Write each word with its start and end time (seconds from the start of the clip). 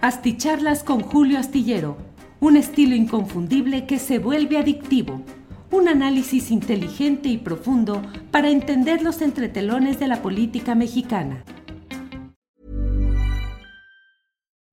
Asticharlas 0.00 0.84
con 0.84 1.00
Julio 1.00 1.40
Astillero, 1.40 1.96
un 2.38 2.56
estilo 2.56 2.94
inconfundible 2.94 3.84
que 3.84 3.98
se 3.98 4.20
vuelve 4.20 4.56
adictivo. 4.56 5.24
Un 5.72 5.88
análisis 5.88 6.52
inteligente 6.52 7.28
y 7.28 7.36
profundo 7.36 8.00
para 8.30 8.48
entender 8.48 9.02
los 9.02 9.20
entretelones 9.22 9.98
de 9.98 10.06
la 10.06 10.22
política 10.22 10.76
mexicana. 10.76 11.42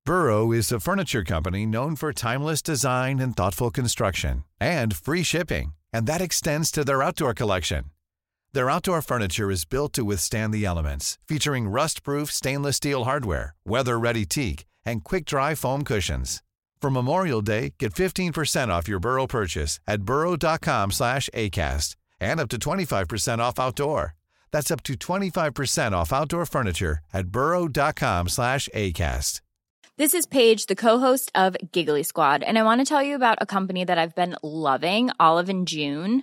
Burrow 0.04 0.52
is 0.52 0.70
a 0.70 0.78
furniture 0.78 1.24
company 1.24 1.66
known 1.66 1.96
for 1.96 2.12
timeless 2.12 2.62
design 2.62 3.18
and 3.18 3.34
thoughtful 3.34 3.72
construction, 3.72 4.44
and 4.60 4.94
free 4.94 5.24
shipping, 5.24 5.72
and 5.92 6.06
that 6.06 6.20
extends 6.20 6.70
to 6.70 6.84
their 6.84 7.02
outdoor 7.02 7.34
collection. 7.34 7.86
Their 8.52 8.70
outdoor 8.70 9.02
furniture 9.02 9.50
is 9.50 9.64
built 9.64 9.92
to 9.94 10.04
withstand 10.04 10.54
the 10.54 10.64
elements, 10.64 11.18
featuring 11.26 11.68
rust-proof 11.68 12.30
stainless 12.30 12.76
steel 12.76 13.04
hardware, 13.04 13.56
weather-ready 13.66 14.24
teak, 14.24 14.64
and 14.86 15.04
quick-dry 15.04 15.54
foam 15.54 15.84
cushions. 15.84 16.42
For 16.80 16.90
Memorial 16.90 17.42
Day, 17.42 17.74
get 17.78 17.92
15% 17.94 18.68
off 18.68 18.88
your 18.88 19.00
Burrow 19.00 19.26
purchase 19.26 19.80
at 19.86 20.02
burrow.com 20.02 20.92
slash 20.92 21.28
ACAST 21.34 21.96
and 22.20 22.40
up 22.40 22.48
to 22.50 22.58
25% 22.58 23.38
off 23.40 23.58
outdoor. 23.58 24.14
That's 24.52 24.70
up 24.70 24.82
to 24.84 24.94
25% 24.94 25.92
off 25.92 26.12
outdoor 26.12 26.46
furniture 26.46 27.00
at 27.12 27.28
burrow.com 27.28 28.28
slash 28.28 28.68
ACAST. 28.74 29.40
This 29.98 30.12
is 30.12 30.26
Paige, 30.26 30.66
the 30.66 30.76
co-host 30.76 31.32
of 31.34 31.56
Giggly 31.72 32.02
Squad, 32.02 32.42
and 32.42 32.58
I 32.58 32.62
want 32.64 32.82
to 32.82 32.84
tell 32.84 33.02
you 33.02 33.14
about 33.14 33.38
a 33.40 33.46
company 33.46 33.82
that 33.82 33.96
I've 33.96 34.14
been 34.14 34.36
loving, 34.42 35.10
Olive 35.18 35.64
June. 35.64 36.22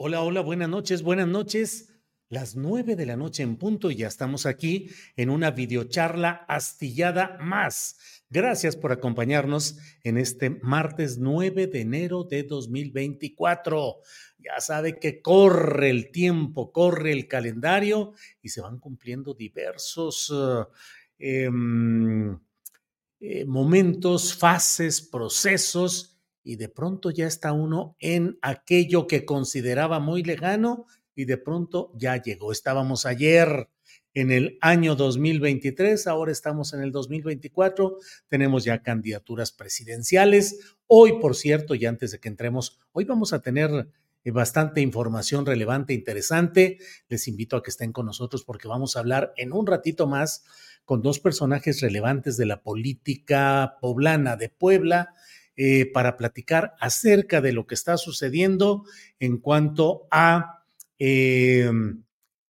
Hola, 0.00 0.22
hola, 0.22 0.42
buenas 0.42 0.68
noches, 0.68 1.02
buenas 1.02 1.26
noches. 1.26 1.92
Las 2.28 2.56
nueve 2.56 2.94
de 2.94 3.04
la 3.04 3.16
noche 3.16 3.42
en 3.42 3.56
punto 3.56 3.90
y 3.90 3.96
ya 3.96 4.06
estamos 4.06 4.46
aquí 4.46 4.90
en 5.16 5.28
una 5.28 5.50
videocharla 5.50 6.44
astillada 6.46 7.36
más. 7.40 7.96
Gracias 8.30 8.76
por 8.76 8.92
acompañarnos 8.92 9.78
en 10.04 10.18
este 10.18 10.50
martes 10.50 11.18
9 11.18 11.66
de 11.66 11.80
enero 11.80 12.24
de 12.24 12.42
2024. 12.42 13.96
Ya 14.38 14.60
sabe 14.60 14.98
que 14.98 15.22
corre 15.22 15.88
el 15.88 16.12
tiempo, 16.12 16.70
corre 16.70 17.12
el 17.12 17.26
calendario 17.26 18.12
y 18.42 18.50
se 18.50 18.60
van 18.60 18.78
cumpliendo 18.78 19.32
diversos 19.32 20.30
uh, 20.30 20.66
eh, 21.18 21.50
eh, 23.20 23.44
momentos, 23.44 24.34
fases, 24.34 25.00
procesos 25.00 26.16
y 26.44 26.56
de 26.56 26.68
pronto 26.68 27.10
ya 27.10 27.26
está 27.26 27.52
uno 27.52 27.96
en 27.98 28.38
aquello 28.42 29.06
que 29.06 29.24
consideraba 29.24 29.98
muy 29.98 30.22
lejano 30.22 30.86
y 31.14 31.24
de 31.24 31.36
pronto 31.36 31.90
ya 31.96 32.22
llegó. 32.22 32.52
Estábamos 32.52 33.06
ayer 33.06 33.68
en 34.14 34.30
el 34.30 34.56
año 34.60 34.94
2023, 34.94 36.06
ahora 36.06 36.30
estamos 36.30 36.72
en 36.74 36.80
el 36.80 36.92
2024, 36.92 37.98
tenemos 38.28 38.64
ya 38.64 38.82
candidaturas 38.82 39.50
presidenciales. 39.50 40.76
Hoy, 40.86 41.20
por 41.20 41.34
cierto, 41.34 41.74
y 41.74 41.86
antes 41.86 42.12
de 42.12 42.20
que 42.20 42.28
entremos, 42.28 42.78
hoy 42.92 43.04
vamos 43.04 43.32
a 43.32 43.40
tener 43.40 43.88
eh, 44.24 44.30
bastante 44.30 44.80
información 44.80 45.44
relevante, 45.44 45.92
interesante. 45.92 46.78
Les 47.08 47.28
invito 47.28 47.56
a 47.56 47.62
que 47.62 47.70
estén 47.70 47.92
con 47.92 48.06
nosotros 48.06 48.44
porque 48.44 48.68
vamos 48.68 48.96
a 48.96 49.00
hablar 49.00 49.32
en 49.36 49.52
un 49.52 49.66
ratito 49.66 50.06
más 50.06 50.44
con 50.88 51.02
dos 51.02 51.20
personajes 51.20 51.82
relevantes 51.82 52.38
de 52.38 52.46
la 52.46 52.62
política 52.62 53.76
poblana 53.78 54.36
de 54.36 54.48
Puebla 54.48 55.12
eh, 55.54 55.84
para 55.84 56.16
platicar 56.16 56.76
acerca 56.80 57.42
de 57.42 57.52
lo 57.52 57.66
que 57.66 57.74
está 57.74 57.98
sucediendo 57.98 58.86
en 59.20 59.36
cuanto 59.36 60.08
a 60.10 60.62
eh, 60.98 61.70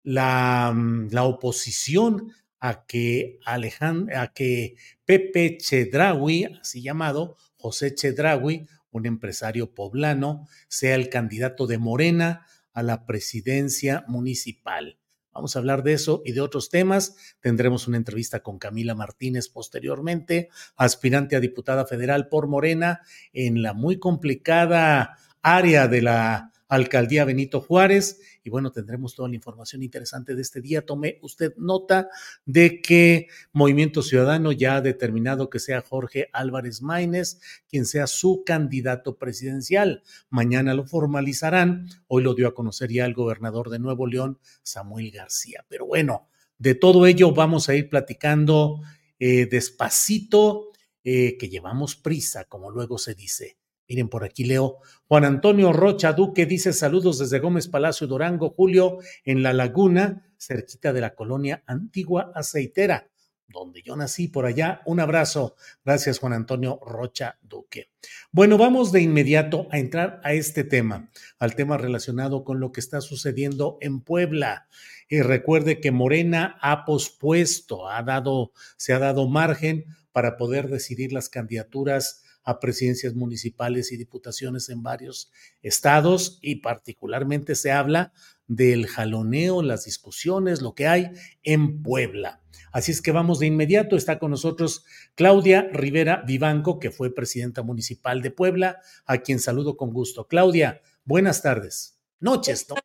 la, 0.02 0.76
la, 1.12 1.24
oposición 1.26 2.32
a 2.60 2.88
que, 2.88 3.38
a 3.46 4.34
que 4.34 4.78
Pepe 5.06 5.60
Chedraui, 5.60 6.46
así 6.60 6.82
llamado, 6.82 7.38
José 7.56 7.94
Chedraui, 7.94 8.66
un 8.90 9.06
empresario 9.06 9.76
poblano, 9.76 10.48
sea 10.68 10.96
el 10.96 11.10
candidato 11.10 11.68
de 11.68 11.78
Morena 11.78 12.48
a 12.74 12.82
la 12.82 13.06
presidencia 13.06 14.06
municipal. 14.08 14.98
Vamos 15.34 15.56
a 15.56 15.60
hablar 15.60 15.84
de 15.84 15.94
eso 15.94 16.22
y 16.24 16.32
de 16.32 16.42
otros 16.42 16.70
temas. 16.70 17.16
Tendremos 17.40 17.88
una 17.88 17.98
entrevista 17.98 18.42
con 18.42 18.60
Camila 18.60 18.96
Martínez 18.96 19.50
posteriormente, 19.50 20.50
aspirante 20.76 21.36
a 21.36 21.40
diputada 21.40 21.86
federal 21.86 22.30
por 22.30 22.48
Morena 22.48 23.02
en 23.34 23.62
la 23.62 23.74
muy 23.74 24.00
complicada 24.00 25.18
área 25.42 25.88
de 25.88 26.02
la 26.02 26.53
alcaldía 26.74 27.26
Benito 27.26 27.62
Juárez. 27.62 28.20
Y 28.44 28.50
bueno, 28.50 28.72
tendremos 28.72 29.16
toda 29.16 29.30
la 29.30 29.36
información 29.36 29.84
interesante 29.84 30.36
de 30.36 30.42
este 30.42 30.62
día. 30.62 30.86
Tome 30.86 31.20
usted 31.22 31.54
nota 31.58 32.10
de 32.46 32.82
que 32.82 33.28
Movimiento 33.52 34.02
Ciudadano 34.02 34.52
ya 34.52 34.78
ha 34.78 34.82
determinado 34.82 35.50
que 35.50 35.60
sea 35.60 35.82
Jorge 35.82 36.30
Álvarez 36.34 36.82
Maínez 36.82 37.40
quien 37.70 37.86
sea 37.86 38.08
su 38.08 38.44
candidato 38.46 39.18
presidencial. 39.18 40.04
Mañana 40.30 40.74
lo 40.74 40.86
formalizarán. 40.86 41.88
Hoy 42.08 42.24
lo 42.24 42.34
dio 42.34 42.48
a 42.48 42.56
conocer 42.56 42.92
ya 42.92 43.06
el 43.06 43.14
gobernador 43.14 43.70
de 43.70 43.80
Nuevo 43.80 44.08
León, 44.08 44.40
Samuel 44.64 45.12
García. 45.12 45.66
Pero 45.70 45.86
bueno, 45.86 46.28
de 46.58 46.76
todo 46.76 47.06
ello 47.06 47.34
vamos 47.34 47.70
a 47.70 47.76
ir 47.76 47.90
platicando 47.90 48.82
eh, 49.20 49.46
despacito, 49.46 50.72
eh, 51.04 51.38
que 51.38 51.50
llevamos 51.50 51.96
prisa, 51.96 52.46
como 52.46 52.72
luego 52.72 52.98
se 52.98 53.14
dice. 53.14 53.58
Miren, 53.88 54.08
por 54.08 54.24
aquí 54.24 54.46
leo. 54.46 54.78
Juan 55.08 55.26
Antonio 55.26 55.74
Rocha 55.74 56.14
Duque 56.14 56.46
dice 56.46 56.72
saludos 56.74 57.20
desde 57.20 57.40
Gómez 57.40 57.68
Palacio 57.68 58.08
Durango, 58.08 58.50
Julio, 58.50 59.00
en 59.26 59.44
La 59.44 59.54
Laguna, 59.54 60.30
cerquita 60.38 60.94
de 60.94 61.02
la 61.02 61.16
colonia 61.16 61.64
Antigua 61.66 62.32
Aceitera, 62.34 63.10
donde 63.48 63.82
yo 63.82 63.96
nací 63.96 64.30
por 64.30 64.46
allá. 64.46 64.82
Un 64.86 65.00
abrazo. 65.00 65.56
Gracias, 65.84 66.20
Juan 66.20 66.34
Antonio 66.34 66.80
Rocha 66.86 67.38
Duque. 67.42 67.92
Bueno, 68.32 68.58
vamos 68.58 68.92
de 68.92 69.02
inmediato 69.02 69.68
a 69.70 69.80
entrar 69.80 70.22
a 70.24 70.34
este 70.34 70.64
tema, 70.64 71.10
al 71.38 71.56
tema 71.56 71.78
relacionado 71.78 72.44
con 72.44 72.60
lo 72.60 72.72
que 72.72 72.80
está 72.80 73.02
sucediendo 73.02 73.78
en 73.82 74.02
Puebla. 74.02 74.68
Y 75.10 75.22
recuerde 75.22 75.82
que 75.82 75.92
Morena 75.92 76.58
ha 76.62 76.86
pospuesto, 76.86 77.90
ha 77.90 78.02
dado, 78.02 78.54
se 78.78 78.94
ha 78.94 79.00
dado 79.00 79.28
margen 79.28 79.86
para 80.14 80.38
poder 80.38 80.70
decidir 80.70 81.12
las 81.12 81.28
candidaturas 81.30 82.23
a 82.44 82.60
presidencias 82.60 83.16
municipales 83.16 83.92
y 83.92 83.98
diputaciones 83.98 84.70
en 84.70 84.84
varios 84.84 85.32
estados 85.62 86.40
y 86.42 86.58
particularmente 86.58 87.56
se 87.56 87.72
habla 87.72 88.14
del 88.48 88.88
jaloneo, 88.88 89.62
las 89.62 89.86
discusiones, 89.86 90.62
lo 90.62 90.76
que 90.76 90.88
hay 90.88 91.12
en 91.44 91.82
Puebla. 91.82 92.42
Así 92.72 92.92
es 92.92 93.02
que 93.02 93.12
vamos 93.12 93.40
de 93.40 93.46
inmediato. 93.46 93.96
Está 93.96 94.20
con 94.20 94.32
nosotros 94.32 94.84
Claudia 95.16 95.70
Rivera 95.72 96.24
Vivanco, 96.26 96.80
que 96.80 96.92
fue 96.92 97.14
presidenta 97.14 97.62
municipal 97.62 98.22
de 98.22 98.32
Puebla, 98.32 98.80
a 99.06 99.20
quien 99.20 99.40
saludo 99.40 99.78
con 99.78 99.94
gusto. 99.94 100.28
Claudia, 100.28 100.82
buenas 101.06 101.42
tardes. 101.42 102.00
Noches, 102.20 102.68
¿no? 102.70 102.76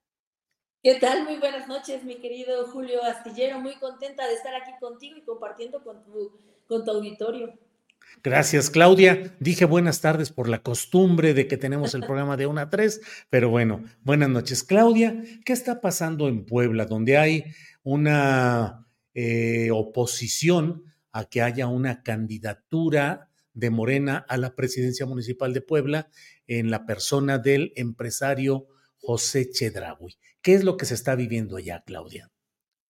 ¿Qué 0.82 0.94
tal? 0.97 1.25
Muy 1.25 1.38
buenas 1.38 1.67
noches, 1.69 2.05
mi 2.05 2.17
querido 2.17 2.67
Julio 2.69 3.03
Astillero. 3.03 3.61
Muy 3.61 3.77
contenta 3.77 4.27
de 4.27 4.35
estar 4.35 4.55
aquí 4.55 4.73
contigo 4.79 5.17
y 5.17 5.23
compartiendo 5.23 5.82
con 5.82 6.05
tu, 6.05 6.38
con 6.67 6.85
tu 6.85 6.91
auditorio. 6.91 7.59
Gracias, 8.22 8.70
Claudia. 8.70 9.37
Dije 9.38 9.64
buenas 9.64 10.00
tardes 10.00 10.32
por 10.32 10.49
la 10.49 10.62
costumbre 10.62 11.34
de 11.34 11.46
que 11.46 11.56
tenemos 11.56 11.94
el 11.94 12.02
programa 12.02 12.37
de 12.37 12.46
1 12.46 12.60
a 12.60 12.70
3, 12.70 13.00
pero 13.31 13.49
bueno, 13.49 13.84
buenas 14.02 14.28
noches. 14.28 14.64
Claudia, 14.64 15.22
¿qué 15.44 15.52
está 15.52 15.81
pasando 15.81 16.28
en 16.28 16.44
Puebla, 16.44 16.87
donde 16.87 17.16
hay 17.16 17.44
una 17.82 18.87
eh, 19.14 19.70
oposición 19.72 20.84
a 21.12 21.25
que 21.25 21.43
haya 21.43 21.69
una 21.69 22.02
candidatura 22.02 23.31
de 23.55 23.70
Morena 23.70 24.25
a 24.28 24.37
la 24.37 24.55
presidencia 24.55 25.06
municipal 25.06 25.52
de 25.52 25.60
Puebla 25.60 26.08
en 26.46 26.70
la 26.70 26.87
persona 26.87 27.38
del 27.38 27.72
empresario 27.76 28.66
José 28.99 29.50
Chedraui? 29.50 30.16
¿Qué 30.43 30.55
es 30.55 30.64
lo 30.64 30.76
que 30.76 30.87
se 30.87 30.94
está 30.94 31.14
viviendo 31.14 31.56
allá, 31.56 31.82
Claudia? 31.87 32.31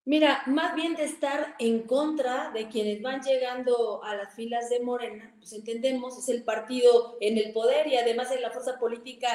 Mira, 0.09 0.41
más 0.47 0.75
bien 0.75 0.95
de 0.95 1.05
estar 1.05 1.55
en 1.59 1.83
contra 1.83 2.51
de 2.53 2.69
quienes 2.69 3.03
van 3.03 3.21
llegando 3.21 4.03
a 4.03 4.15
las 4.15 4.33
filas 4.33 4.71
de 4.71 4.81
Morena, 4.81 5.35
pues 5.39 5.53
entendemos, 5.53 6.17
es 6.17 6.31
el 6.31 6.45
partido 6.45 7.19
en 7.21 7.37
el 7.37 7.53
poder 7.53 7.87
y 7.89 7.97
además 7.97 8.33
es 8.33 8.41
la 8.41 8.51
fuerza 8.51 8.79
política 8.79 9.29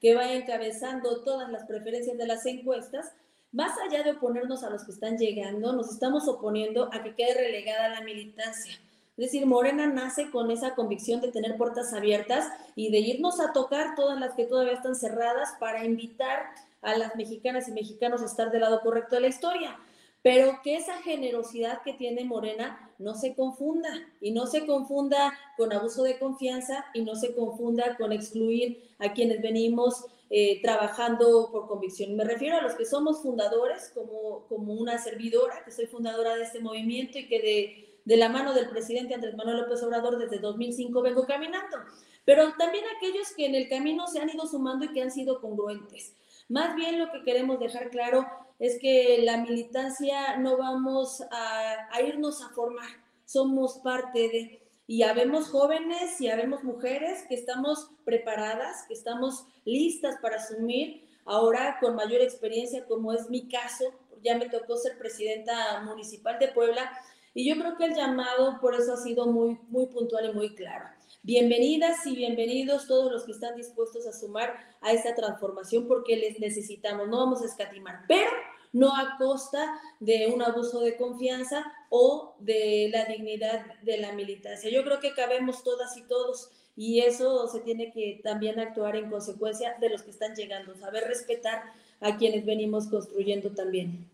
que 0.00 0.14
va 0.14 0.32
encabezando 0.32 1.24
todas 1.24 1.50
las 1.50 1.64
preferencias 1.64 2.16
de 2.16 2.28
las 2.28 2.46
encuestas, 2.46 3.10
más 3.50 3.76
allá 3.84 4.04
de 4.04 4.12
oponernos 4.12 4.62
a 4.62 4.70
los 4.70 4.84
que 4.84 4.92
están 4.92 5.18
llegando, 5.18 5.72
nos 5.72 5.90
estamos 5.90 6.28
oponiendo 6.28 6.90
a 6.92 7.02
que 7.02 7.16
quede 7.16 7.34
relegada 7.34 7.88
la 7.88 8.02
militancia. 8.02 8.74
Es 9.16 9.32
decir, 9.32 9.46
Morena 9.46 9.88
nace 9.88 10.30
con 10.30 10.52
esa 10.52 10.76
convicción 10.76 11.20
de 11.20 11.32
tener 11.32 11.56
puertas 11.56 11.92
abiertas 11.92 12.46
y 12.76 12.92
de 12.92 13.00
irnos 13.00 13.40
a 13.40 13.52
tocar 13.52 13.96
todas 13.96 14.20
las 14.20 14.34
que 14.36 14.44
todavía 14.44 14.74
están 14.74 14.94
cerradas 14.94 15.54
para 15.58 15.84
invitar 15.84 16.50
a 16.82 16.96
las 16.96 17.16
mexicanas 17.16 17.66
y 17.66 17.72
mexicanos 17.72 18.22
a 18.22 18.26
estar 18.26 18.52
del 18.52 18.60
lado 18.60 18.80
correcto 18.80 19.16
de 19.16 19.22
la 19.22 19.26
historia 19.26 19.76
pero 20.22 20.60
que 20.62 20.76
esa 20.76 21.00
generosidad 21.02 21.82
que 21.82 21.94
tiene 21.94 22.24
Morena 22.24 22.92
no 22.98 23.14
se 23.14 23.34
confunda 23.34 23.88
y 24.20 24.32
no 24.32 24.46
se 24.46 24.66
confunda 24.66 25.32
con 25.56 25.72
abuso 25.72 26.02
de 26.02 26.18
confianza 26.18 26.84
y 26.92 27.02
no 27.02 27.14
se 27.14 27.34
confunda 27.34 27.96
con 27.96 28.12
excluir 28.12 28.90
a 28.98 29.14
quienes 29.14 29.40
venimos 29.40 30.04
eh, 30.28 30.60
trabajando 30.62 31.48
por 31.50 31.66
convicción. 31.66 32.14
Me 32.16 32.24
refiero 32.24 32.58
a 32.58 32.62
los 32.62 32.74
que 32.74 32.84
somos 32.84 33.22
fundadores, 33.22 33.90
como, 33.94 34.46
como 34.48 34.74
una 34.74 34.98
servidora, 34.98 35.64
que 35.64 35.70
soy 35.70 35.86
fundadora 35.86 36.36
de 36.36 36.44
este 36.44 36.60
movimiento 36.60 37.18
y 37.18 37.26
que 37.26 37.40
de, 37.40 38.00
de 38.04 38.16
la 38.16 38.28
mano 38.28 38.52
del 38.52 38.68
presidente 38.68 39.14
Andrés 39.14 39.34
Manuel 39.36 39.58
López 39.58 39.82
Obrador 39.82 40.18
desde 40.18 40.38
2005 40.38 41.02
vengo 41.02 41.26
caminando, 41.26 41.78
pero 42.26 42.52
también 42.58 42.84
aquellos 42.96 43.32
que 43.34 43.46
en 43.46 43.54
el 43.54 43.68
camino 43.68 44.06
se 44.06 44.20
han 44.20 44.28
ido 44.28 44.46
sumando 44.46 44.84
y 44.84 44.92
que 44.92 45.02
han 45.02 45.10
sido 45.10 45.40
congruentes. 45.40 46.14
Más 46.48 46.76
bien 46.76 46.98
lo 46.98 47.10
que 47.10 47.24
queremos 47.24 47.58
dejar 47.58 47.90
claro 47.90 48.26
es 48.60 48.78
que 48.78 49.22
la 49.22 49.38
militancia 49.38 50.36
no 50.36 50.58
vamos 50.58 51.22
a, 51.32 52.00
irnos 52.02 52.42
a 52.42 52.50
formar, 52.50 52.90
somos 53.24 53.78
parte 53.78 54.28
de, 54.28 54.62
y 54.86 55.02
habemos 55.02 55.48
jóvenes 55.48 56.20
y 56.20 56.28
habemos 56.28 56.62
mujeres 56.62 57.24
que 57.26 57.34
estamos 57.34 57.90
preparadas, 58.04 58.84
que 58.86 58.92
estamos 58.92 59.46
listas 59.64 60.16
para 60.20 60.36
asumir 60.36 61.08
ahora 61.24 61.78
con 61.80 61.96
mayor 61.96 62.20
experiencia, 62.20 62.84
como 62.84 63.14
es 63.14 63.30
mi 63.30 63.48
caso, 63.48 63.86
ya 64.22 64.36
me 64.36 64.50
tocó 64.50 64.76
ser 64.76 64.98
presidenta 64.98 65.80
municipal 65.80 66.38
de 66.38 66.48
Puebla, 66.48 66.92
y 67.32 67.48
yo 67.48 67.58
creo 67.58 67.76
que 67.78 67.86
el 67.86 67.94
llamado 67.94 68.60
por 68.60 68.74
eso 68.74 68.92
ha 68.92 68.96
sido 68.98 69.26
muy, 69.26 69.58
muy 69.68 69.86
puntual 69.86 70.30
y 70.30 70.34
muy 70.34 70.54
claro. 70.54 70.84
Bienvenidas 71.22 72.06
y 72.06 72.16
bienvenidos 72.16 72.86
todos 72.86 73.12
los 73.12 73.24
que 73.24 73.32
están 73.32 73.54
dispuestos 73.54 74.06
a 74.06 74.12
sumar 74.18 74.54
a 74.80 74.92
esta 74.92 75.14
transformación 75.14 75.86
porque 75.86 76.16
les 76.16 76.40
necesitamos, 76.40 77.08
no 77.08 77.18
vamos 77.18 77.42
a 77.42 77.44
escatimar, 77.44 78.06
pero 78.08 78.30
no 78.72 78.96
a 78.96 79.18
costa 79.18 79.78
de 80.00 80.32
un 80.34 80.40
abuso 80.40 80.80
de 80.80 80.96
confianza 80.96 81.70
o 81.90 82.36
de 82.40 82.88
la 82.90 83.04
dignidad 83.04 83.66
de 83.82 83.98
la 83.98 84.12
militancia. 84.12 84.70
Yo 84.70 84.82
creo 84.82 84.98
que 85.00 85.12
cabemos 85.12 85.62
todas 85.62 85.94
y 85.98 86.04
todos 86.04 86.52
y 86.74 87.00
eso 87.00 87.46
se 87.48 87.60
tiene 87.60 87.92
que 87.92 88.22
también 88.24 88.58
actuar 88.58 88.96
en 88.96 89.10
consecuencia 89.10 89.76
de 89.78 89.90
los 89.90 90.02
que 90.02 90.12
están 90.12 90.34
llegando, 90.34 90.74
saber 90.74 91.04
respetar 91.04 91.64
a 92.00 92.16
quienes 92.16 92.46
venimos 92.46 92.88
construyendo 92.88 93.50
también. 93.50 94.08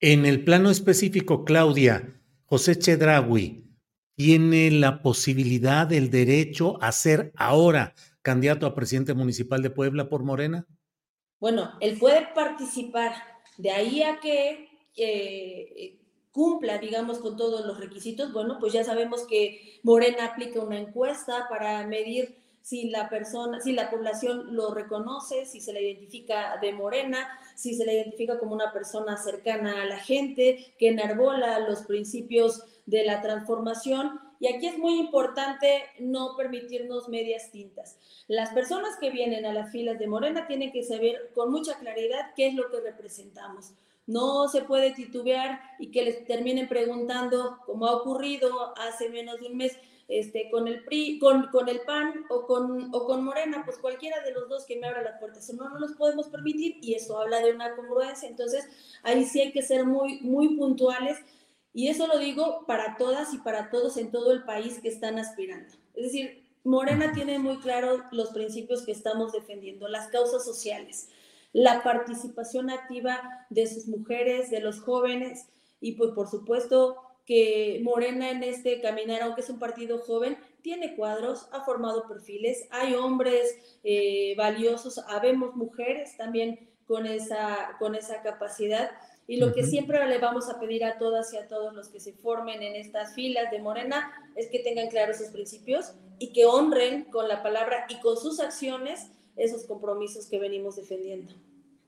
En 0.00 0.26
el 0.26 0.44
plano 0.44 0.68
específico, 0.68 1.46
Claudia, 1.46 2.14
José 2.44 2.78
Chedragui, 2.78 3.61
tiene 4.22 4.70
la 4.70 5.02
posibilidad, 5.02 5.92
el 5.92 6.08
derecho 6.08 6.80
a 6.80 6.92
ser 6.92 7.32
ahora 7.34 7.92
candidato 8.22 8.66
a 8.66 8.74
presidente 8.74 9.14
municipal 9.14 9.62
de 9.62 9.70
Puebla 9.70 10.08
por 10.08 10.22
Morena? 10.22 10.64
Bueno, 11.40 11.72
él 11.80 11.98
puede 11.98 12.28
participar. 12.32 13.14
De 13.58 13.72
ahí 13.72 14.00
a 14.04 14.20
que 14.20 14.68
eh, 14.96 15.98
cumpla, 16.30 16.78
digamos, 16.78 17.18
con 17.18 17.36
todos 17.36 17.66
los 17.66 17.80
requisitos, 17.80 18.32
bueno, 18.32 18.58
pues 18.60 18.72
ya 18.72 18.84
sabemos 18.84 19.26
que 19.26 19.80
Morena 19.82 20.26
aplica 20.26 20.60
una 20.60 20.78
encuesta 20.78 21.48
para 21.50 21.84
medir 21.88 22.36
si 22.60 22.90
la 22.90 23.08
persona, 23.08 23.60
si 23.60 23.72
la 23.72 23.90
población 23.90 24.54
lo 24.54 24.72
reconoce, 24.72 25.46
si 25.46 25.60
se 25.60 25.72
le 25.72 25.82
identifica 25.82 26.58
de 26.62 26.72
morena, 26.72 27.28
si 27.56 27.74
se 27.74 27.84
le 27.84 27.94
identifica 27.94 28.38
como 28.38 28.54
una 28.54 28.72
persona 28.72 29.16
cercana 29.16 29.82
a 29.82 29.84
la 29.84 29.98
gente, 29.98 30.72
que 30.78 30.90
enarbola 30.90 31.58
los 31.58 31.82
principios 31.82 32.62
de 32.86 33.04
la 33.04 33.20
transformación. 33.20 34.20
Y 34.40 34.48
aquí 34.48 34.66
es 34.66 34.78
muy 34.78 34.98
importante 34.98 35.84
no 36.00 36.36
permitirnos 36.36 37.08
medias 37.08 37.50
tintas. 37.50 37.98
Las 38.26 38.50
personas 38.50 38.96
que 39.00 39.10
vienen 39.10 39.46
a 39.46 39.52
las 39.52 39.70
filas 39.70 39.98
de 39.98 40.08
Morena 40.08 40.46
tienen 40.46 40.72
que 40.72 40.82
saber 40.82 41.30
con 41.34 41.52
mucha 41.52 41.78
claridad 41.78 42.32
qué 42.34 42.48
es 42.48 42.54
lo 42.54 42.68
que 42.70 42.80
representamos. 42.80 43.74
No 44.06 44.48
se 44.48 44.62
puede 44.62 44.92
titubear 44.92 45.60
y 45.78 45.92
que 45.92 46.02
les 46.02 46.26
terminen 46.26 46.68
preguntando, 46.68 47.58
como 47.66 47.86
ha 47.86 47.94
ocurrido 47.94 48.76
hace 48.76 49.08
menos 49.08 49.40
de 49.40 49.46
un 49.46 49.56
mes, 49.56 49.78
este, 50.08 50.50
con 50.50 50.66
el 50.66 50.84
PRI, 50.84 51.20
con, 51.20 51.46
con 51.52 51.68
el 51.68 51.80
PAN 51.82 52.12
o 52.28 52.44
con, 52.44 52.92
o 52.92 53.06
con 53.06 53.24
Morena, 53.24 53.62
pues 53.64 53.78
cualquiera 53.78 54.20
de 54.24 54.32
los 54.32 54.48
dos 54.48 54.66
que 54.66 54.76
me 54.76 54.88
abra 54.88 55.02
las 55.02 55.20
puertas. 55.20 55.48
No, 55.54 55.68
no 55.68 55.78
los 55.78 55.92
podemos 55.92 56.26
permitir 56.28 56.78
y 56.82 56.94
eso 56.94 57.20
habla 57.20 57.40
de 57.40 57.54
una 57.54 57.76
congruencia. 57.76 58.28
Entonces, 58.28 58.68
ahí 59.04 59.24
sí 59.24 59.40
hay 59.40 59.52
que 59.52 59.62
ser 59.62 59.86
muy, 59.86 60.20
muy 60.20 60.56
puntuales 60.56 61.18
y 61.74 61.88
eso 61.88 62.06
lo 62.06 62.18
digo 62.18 62.64
para 62.66 62.96
todas 62.96 63.32
y 63.34 63.38
para 63.38 63.70
todos 63.70 63.96
en 63.96 64.10
todo 64.10 64.32
el 64.32 64.44
país 64.44 64.80
que 64.80 64.88
están 64.88 65.18
aspirando. 65.18 65.74
Es 65.94 66.04
decir, 66.04 66.44
Morena 66.64 67.12
tiene 67.12 67.38
muy 67.38 67.58
claro 67.58 68.04
los 68.12 68.30
principios 68.30 68.82
que 68.82 68.92
estamos 68.92 69.32
defendiendo, 69.32 69.88
las 69.88 70.08
causas 70.08 70.44
sociales, 70.44 71.08
la 71.52 71.82
participación 71.82 72.70
activa 72.70 73.46
de 73.50 73.66
sus 73.66 73.86
mujeres, 73.86 74.50
de 74.50 74.60
los 74.60 74.80
jóvenes 74.80 75.48
y 75.80 75.92
pues 75.92 76.12
por 76.12 76.28
supuesto 76.28 76.96
que 77.26 77.80
Morena 77.82 78.30
en 78.30 78.42
este 78.42 78.80
caminar, 78.80 79.22
aunque 79.22 79.42
es 79.42 79.50
un 79.50 79.58
partido 79.58 79.98
joven, 79.98 80.38
tiene 80.62 80.96
cuadros, 80.96 81.48
ha 81.52 81.64
formado 81.64 82.06
perfiles, 82.08 82.66
hay 82.70 82.94
hombres 82.94 83.56
eh, 83.84 84.34
valiosos, 84.36 84.98
habemos 85.08 85.54
mujeres 85.54 86.16
también 86.16 86.68
con 86.86 87.06
esa, 87.06 87.76
con 87.78 87.94
esa 87.94 88.22
capacidad. 88.22 88.90
Y 89.26 89.36
lo 89.36 89.52
que 89.52 89.64
siempre 89.64 90.06
le 90.08 90.18
vamos 90.18 90.48
a 90.48 90.58
pedir 90.58 90.84
a 90.84 90.98
todas 90.98 91.32
y 91.32 91.36
a 91.36 91.46
todos 91.46 91.74
los 91.74 91.88
que 91.88 92.00
se 92.00 92.12
formen 92.12 92.62
en 92.62 92.74
estas 92.74 93.14
filas 93.14 93.50
de 93.50 93.60
Morena 93.60 94.12
es 94.36 94.48
que 94.48 94.58
tengan 94.58 94.88
claros 94.88 95.16
esos 95.20 95.32
principios 95.32 95.94
y 96.18 96.32
que 96.32 96.44
honren 96.44 97.04
con 97.04 97.28
la 97.28 97.42
palabra 97.42 97.86
y 97.88 98.00
con 98.00 98.16
sus 98.16 98.40
acciones 98.40 99.10
esos 99.36 99.64
compromisos 99.64 100.26
que 100.26 100.38
venimos 100.38 100.76
defendiendo. 100.76 101.32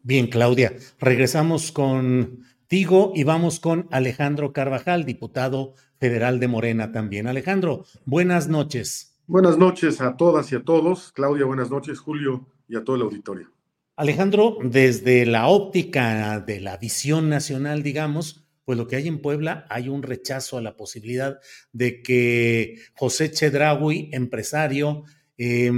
Bien, 0.02 0.28
Claudia, 0.28 0.74
regresamos 0.98 1.72
con 1.72 2.44
Tigo 2.66 3.12
y 3.14 3.24
vamos 3.24 3.60
con 3.60 3.88
Alejandro 3.90 4.52
Carvajal, 4.52 5.04
diputado 5.04 5.74
federal 5.98 6.40
de 6.40 6.48
Morena 6.48 6.92
también. 6.92 7.26
Alejandro, 7.26 7.84
buenas 8.04 8.48
noches. 8.48 9.18
Buenas 9.26 9.56
noches 9.56 10.00
a 10.00 10.16
todas 10.16 10.52
y 10.52 10.56
a 10.56 10.62
todos. 10.62 11.12
Claudia, 11.12 11.46
buenas 11.46 11.70
noches. 11.70 11.98
Julio 11.98 12.46
y 12.68 12.76
a 12.76 12.84
todo 12.84 12.96
el 12.96 13.02
auditorio. 13.02 13.53
Alejandro, 13.96 14.58
desde 14.60 15.24
la 15.24 15.46
óptica 15.46 16.40
de 16.40 16.60
la 16.60 16.76
visión 16.78 17.28
nacional, 17.28 17.84
digamos, 17.84 18.44
pues 18.64 18.76
lo 18.76 18.88
que 18.88 18.96
hay 18.96 19.06
en 19.06 19.22
Puebla, 19.22 19.66
hay 19.70 19.88
un 19.88 20.02
rechazo 20.02 20.58
a 20.58 20.62
la 20.62 20.76
posibilidad 20.76 21.38
de 21.72 22.02
que 22.02 22.74
José 22.96 23.30
Chedraui, 23.30 24.08
empresario, 24.12 25.04
eh, 25.38 25.70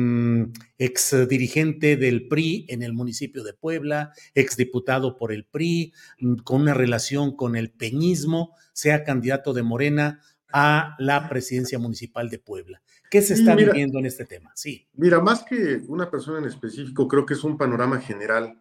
ex 0.79 1.29
dirigente 1.29 1.99
del 1.99 2.27
PRI 2.27 2.65
en 2.71 2.83
el 2.83 2.95
municipio 2.95 3.45
de 3.45 3.53
Puebla, 3.53 4.13
ex 4.35 4.57
diputado 4.57 5.19
por 5.19 5.31
el 5.31 5.45
PRI, 5.45 5.93
mm, 6.19 6.37
con 6.37 6.63
una 6.63 6.73
relación 6.73 7.37
con 7.37 7.55
el 7.55 7.71
peñismo, 7.71 8.55
sea 8.73 9.05
candidato 9.05 9.53
de 9.53 9.63
Morena 9.63 10.23
a 10.51 10.97
la 10.99 11.29
presidencia 11.29 11.79
municipal 11.79 12.31
de 12.31 12.39
Puebla. 12.39 12.81
¿Qué 13.11 13.23
se 13.23 13.35
está 13.35 13.55
viviendo 13.55 13.99
en 13.99 14.07
este 14.07 14.25
tema? 14.25 14.53
Sí. 14.55 14.87
Mira, 14.95 15.21
más 15.21 15.45
que 15.45 15.83
una 15.89 16.11
persona 16.11 16.39
en 16.39 16.45
específico, 16.45 17.09
creo 17.09 17.27
que 17.27 17.35
es 17.35 17.45
un 17.45 17.57
panorama 17.57 18.01
general 18.01 18.61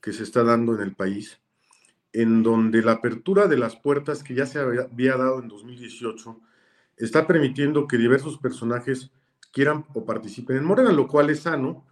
que 0.00 0.12
se 0.12 0.22
está 0.22 0.44
dando 0.44 0.74
en 0.74 0.82
el 0.82 0.94
país, 0.94 1.40
en 2.12 2.42
donde 2.42 2.82
la 2.82 2.92
apertura 2.92 3.46
de 3.46 3.56
las 3.56 3.76
puertas 3.76 4.22
que 4.22 4.34
ya 4.34 4.46
se 4.46 4.58
había 4.58 5.16
dado 5.16 5.40
en 5.40 5.48
2018 5.48 6.40
está 6.96 7.26
permitiendo 7.26 7.86
que 7.86 7.98
diversos 7.98 8.38
personajes 8.38 9.10
quieran 9.52 9.86
o 9.94 10.04
participen 10.04 10.58
en 10.58 10.64
Morena, 10.64 10.92
lo 10.92 11.08
cual 11.08 11.30
es 11.30 11.40
sano. 11.40 11.86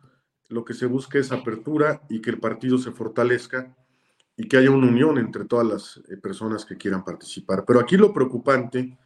Lo 0.49 0.65
que 0.65 0.75
se 0.75 0.87
busca 0.87 1.19
es 1.19 1.33
apertura 1.33 2.03
y 2.09 2.21
que 2.21 2.31
el 2.31 2.39
partido 2.39 2.79
se 2.79 2.93
fortalezca 2.93 3.75
y 4.37 4.49
que 4.49 4.57
haya 4.57 4.71
una 4.71 4.89
unión 4.89 5.19
entre 5.19 5.45
todas 5.45 5.67
las 5.67 5.97
eh, 6.11 6.17
personas 6.17 6.65
que 6.65 6.77
quieran 6.77 7.05
participar. 7.05 7.65
Pero 7.67 7.81
aquí 7.81 7.97
lo 7.97 8.13
preocupante, 8.13 8.99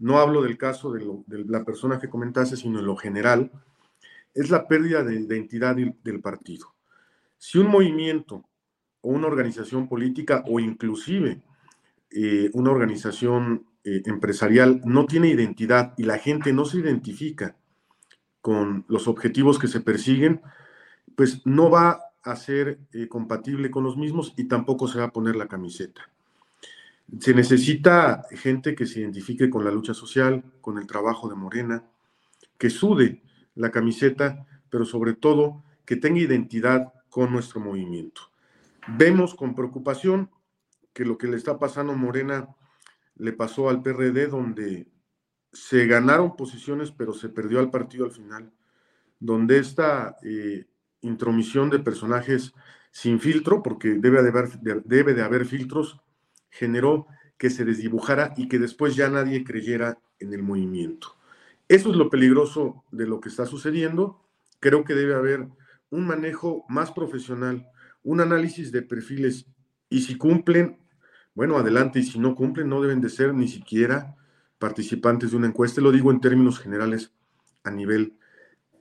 no 0.00 0.18
hablo 0.18 0.42
del 0.42 0.58
caso 0.58 0.92
de, 0.92 1.06
la 1.46 1.64
persona 1.64 2.00
que 2.00 2.08
comentaste, 2.08 2.56
sino 2.56 2.80
en 2.80 2.86
lo 2.86 2.96
general, 2.96 3.52
es 4.34 4.50
la 4.50 4.66
pérdida 4.66 5.04
de 5.04 5.14
identidad 5.14 5.76
del 5.76 6.20
partido. 6.20 6.74
Si 7.38 7.58
un 7.58 7.68
movimiento 7.68 8.44
o 9.02 9.10
una 9.10 9.26
organización 9.26 9.88
política 9.88 10.42
o 10.46 10.58
inclusive 10.58 11.42
eh, 12.10 12.50
una 12.54 12.70
organización 12.70 13.66
eh, 13.84 14.02
empresarial 14.06 14.80
no 14.84 15.06
tiene 15.06 15.28
identidad 15.28 15.94
y 15.96 16.04
la 16.04 16.18
gente 16.18 16.52
no 16.52 16.64
se 16.64 16.78
identifica 16.78 17.56
con 18.40 18.84
los 18.88 19.06
objetivos 19.06 19.58
que 19.58 19.68
se 19.68 19.80
persiguen, 19.80 20.40
pues 21.16 21.42
no 21.44 21.70
va 21.70 22.00
a 22.22 22.36
ser 22.36 22.78
eh, 22.92 23.08
compatible 23.08 23.70
con 23.70 23.84
los 23.84 23.96
mismos 23.96 24.34
y 24.36 24.44
tampoco 24.44 24.88
se 24.88 24.98
va 24.98 25.06
a 25.06 25.12
poner 25.12 25.36
la 25.36 25.48
camiseta. 25.48 26.10
Se 27.18 27.34
necesita 27.34 28.24
gente 28.30 28.74
que 28.74 28.86
se 28.86 29.00
identifique 29.00 29.50
con 29.50 29.64
la 29.64 29.70
lucha 29.70 29.94
social, 29.94 30.44
con 30.60 30.78
el 30.78 30.86
trabajo 30.86 31.28
de 31.28 31.34
Morena, 31.34 31.84
que 32.56 32.70
sude 32.70 33.22
la 33.54 33.70
camiseta, 33.70 34.46
pero 34.68 34.84
sobre 34.84 35.14
todo 35.14 35.64
que 35.84 35.96
tenga 35.96 36.20
identidad 36.20 36.92
con 37.08 37.32
nuestro 37.32 37.60
movimiento. 37.60 38.22
Vemos 38.86 39.34
con 39.34 39.54
preocupación 39.54 40.30
que 40.92 41.04
lo 41.04 41.18
que 41.18 41.26
le 41.26 41.36
está 41.36 41.58
pasando 41.58 41.92
a 41.92 41.96
Morena 41.96 42.48
le 43.16 43.32
pasó 43.32 43.68
al 43.68 43.82
PRD, 43.82 44.28
donde 44.28 44.88
se 45.52 45.86
ganaron 45.86 46.36
posiciones, 46.36 46.92
pero 46.92 47.12
se 47.12 47.28
perdió 47.28 47.58
al 47.58 47.70
partido 47.70 48.04
al 48.04 48.12
final, 48.12 48.52
donde 49.18 49.58
esta 49.58 50.16
eh, 50.22 50.66
intromisión 51.00 51.70
de 51.70 51.80
personajes 51.80 52.54
sin 52.92 53.20
filtro, 53.20 53.62
porque 53.62 53.94
debe 53.94 54.22
debe 54.84 55.14
de 55.14 55.22
haber 55.22 55.44
filtros, 55.44 56.00
generó 56.50 57.06
que 57.38 57.50
se 57.50 57.64
desdibujara 57.64 58.34
y 58.36 58.48
que 58.48 58.58
después 58.58 58.96
ya 58.96 59.08
nadie 59.08 59.44
creyera 59.44 59.98
en 60.18 60.34
el 60.34 60.42
movimiento. 60.42 61.16
Eso 61.68 61.90
es 61.90 61.96
lo 61.96 62.10
peligroso 62.10 62.84
de 62.90 63.06
lo 63.06 63.20
que 63.20 63.28
está 63.28 63.46
sucediendo. 63.46 64.20
Creo 64.58 64.84
que 64.84 64.94
debe 64.94 65.14
haber 65.14 65.48
un 65.88 66.06
manejo 66.06 66.64
más 66.68 66.92
profesional, 66.92 67.66
un 68.02 68.20
análisis 68.20 68.72
de 68.72 68.82
perfiles 68.82 69.46
y 69.88 70.02
si 70.02 70.16
cumplen, 70.16 70.78
bueno, 71.34 71.56
adelante, 71.56 72.00
y 72.00 72.02
si 72.02 72.18
no 72.18 72.34
cumplen, 72.34 72.68
no 72.68 72.80
deben 72.80 73.00
de 73.00 73.08
ser 73.08 73.34
ni 73.34 73.48
siquiera 73.48 74.16
participantes 74.58 75.30
de 75.30 75.36
una 75.36 75.46
encuesta, 75.46 75.80
lo 75.80 75.90
digo 75.90 76.10
en 76.10 76.20
términos 76.20 76.58
generales 76.58 77.12
a 77.64 77.70
nivel 77.70 78.14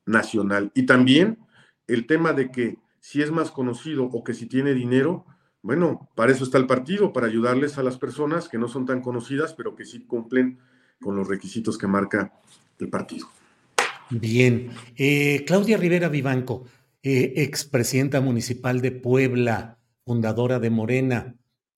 nacional. 0.06 0.72
Y 0.76 0.86
también 0.86 1.40
el 1.88 2.06
tema 2.06 2.34
de 2.34 2.52
que 2.52 2.78
si 3.00 3.22
es 3.22 3.32
más 3.32 3.52
conocido 3.52 4.04
o 4.06 4.24
que 4.24 4.34
si 4.34 4.46
tiene 4.46 4.74
dinero, 4.74 5.26
bueno, 5.62 6.10
para 6.16 6.32
eso 6.32 6.44
está 6.44 6.58
el 6.58 6.68
partido, 6.68 7.12
para 7.12 7.28
ayudarles 7.28 7.78
a 7.78 7.84
las 7.84 7.98
personas 7.98 8.48
que 8.48 8.58
no 8.58 8.68
son 8.68 8.86
tan 8.86 9.02
conocidas, 9.02 9.54
pero 9.54 9.76
que 9.76 9.86
sí 9.86 10.06
cumplen 10.06 10.60
con 11.02 11.16
los 11.16 11.28
requisitos 11.28 11.78
que 11.78 11.88
marca 11.88 12.34
el 12.80 12.90
partido. 12.90 13.28
Bien. 14.10 14.72
Eh, 14.96 15.44
Claudia 15.46 15.78
Rivera 15.78 16.10
Vivanco, 16.10 16.66
eh, 17.04 17.34
expresidenta 17.38 18.22
municipal 18.22 18.82
de 18.82 18.92
Puebla, 18.92 19.78
fundadora 20.06 20.60
de 20.60 20.70
Morena. 20.70 21.36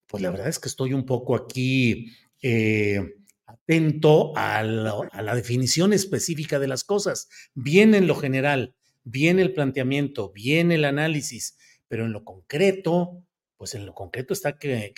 Pues 0.08 0.24
la 0.24 0.30
verdad 0.30 0.48
es 0.48 0.60
que 0.60 0.70
estoy 0.70 0.94
un 0.94 1.06
poco 1.06 1.36
aquí 1.36 2.14
eh, 2.42 3.16
atento 3.46 4.32
a 4.36 4.64
la 4.64 5.36
definición 5.36 5.94
específica 5.94 6.60
de 6.60 6.68
las 6.68 6.84
cosas. 6.84 7.30
Bien 7.54 7.96
en 7.96 8.08
lo 8.08 8.16
general, 8.16 8.76
bien 9.04 9.40
el 9.40 9.54
planteamiento, 9.54 10.32
bien 10.32 10.72
el 10.72 10.86
análisis, 10.86 11.58
pero 11.88 12.06
en 12.06 12.14
lo 12.14 12.24
concreto, 12.24 13.24
pues 13.62 13.76
en 13.76 13.86
lo 13.86 13.94
concreto 13.94 14.34
está 14.34 14.58
que, 14.58 14.92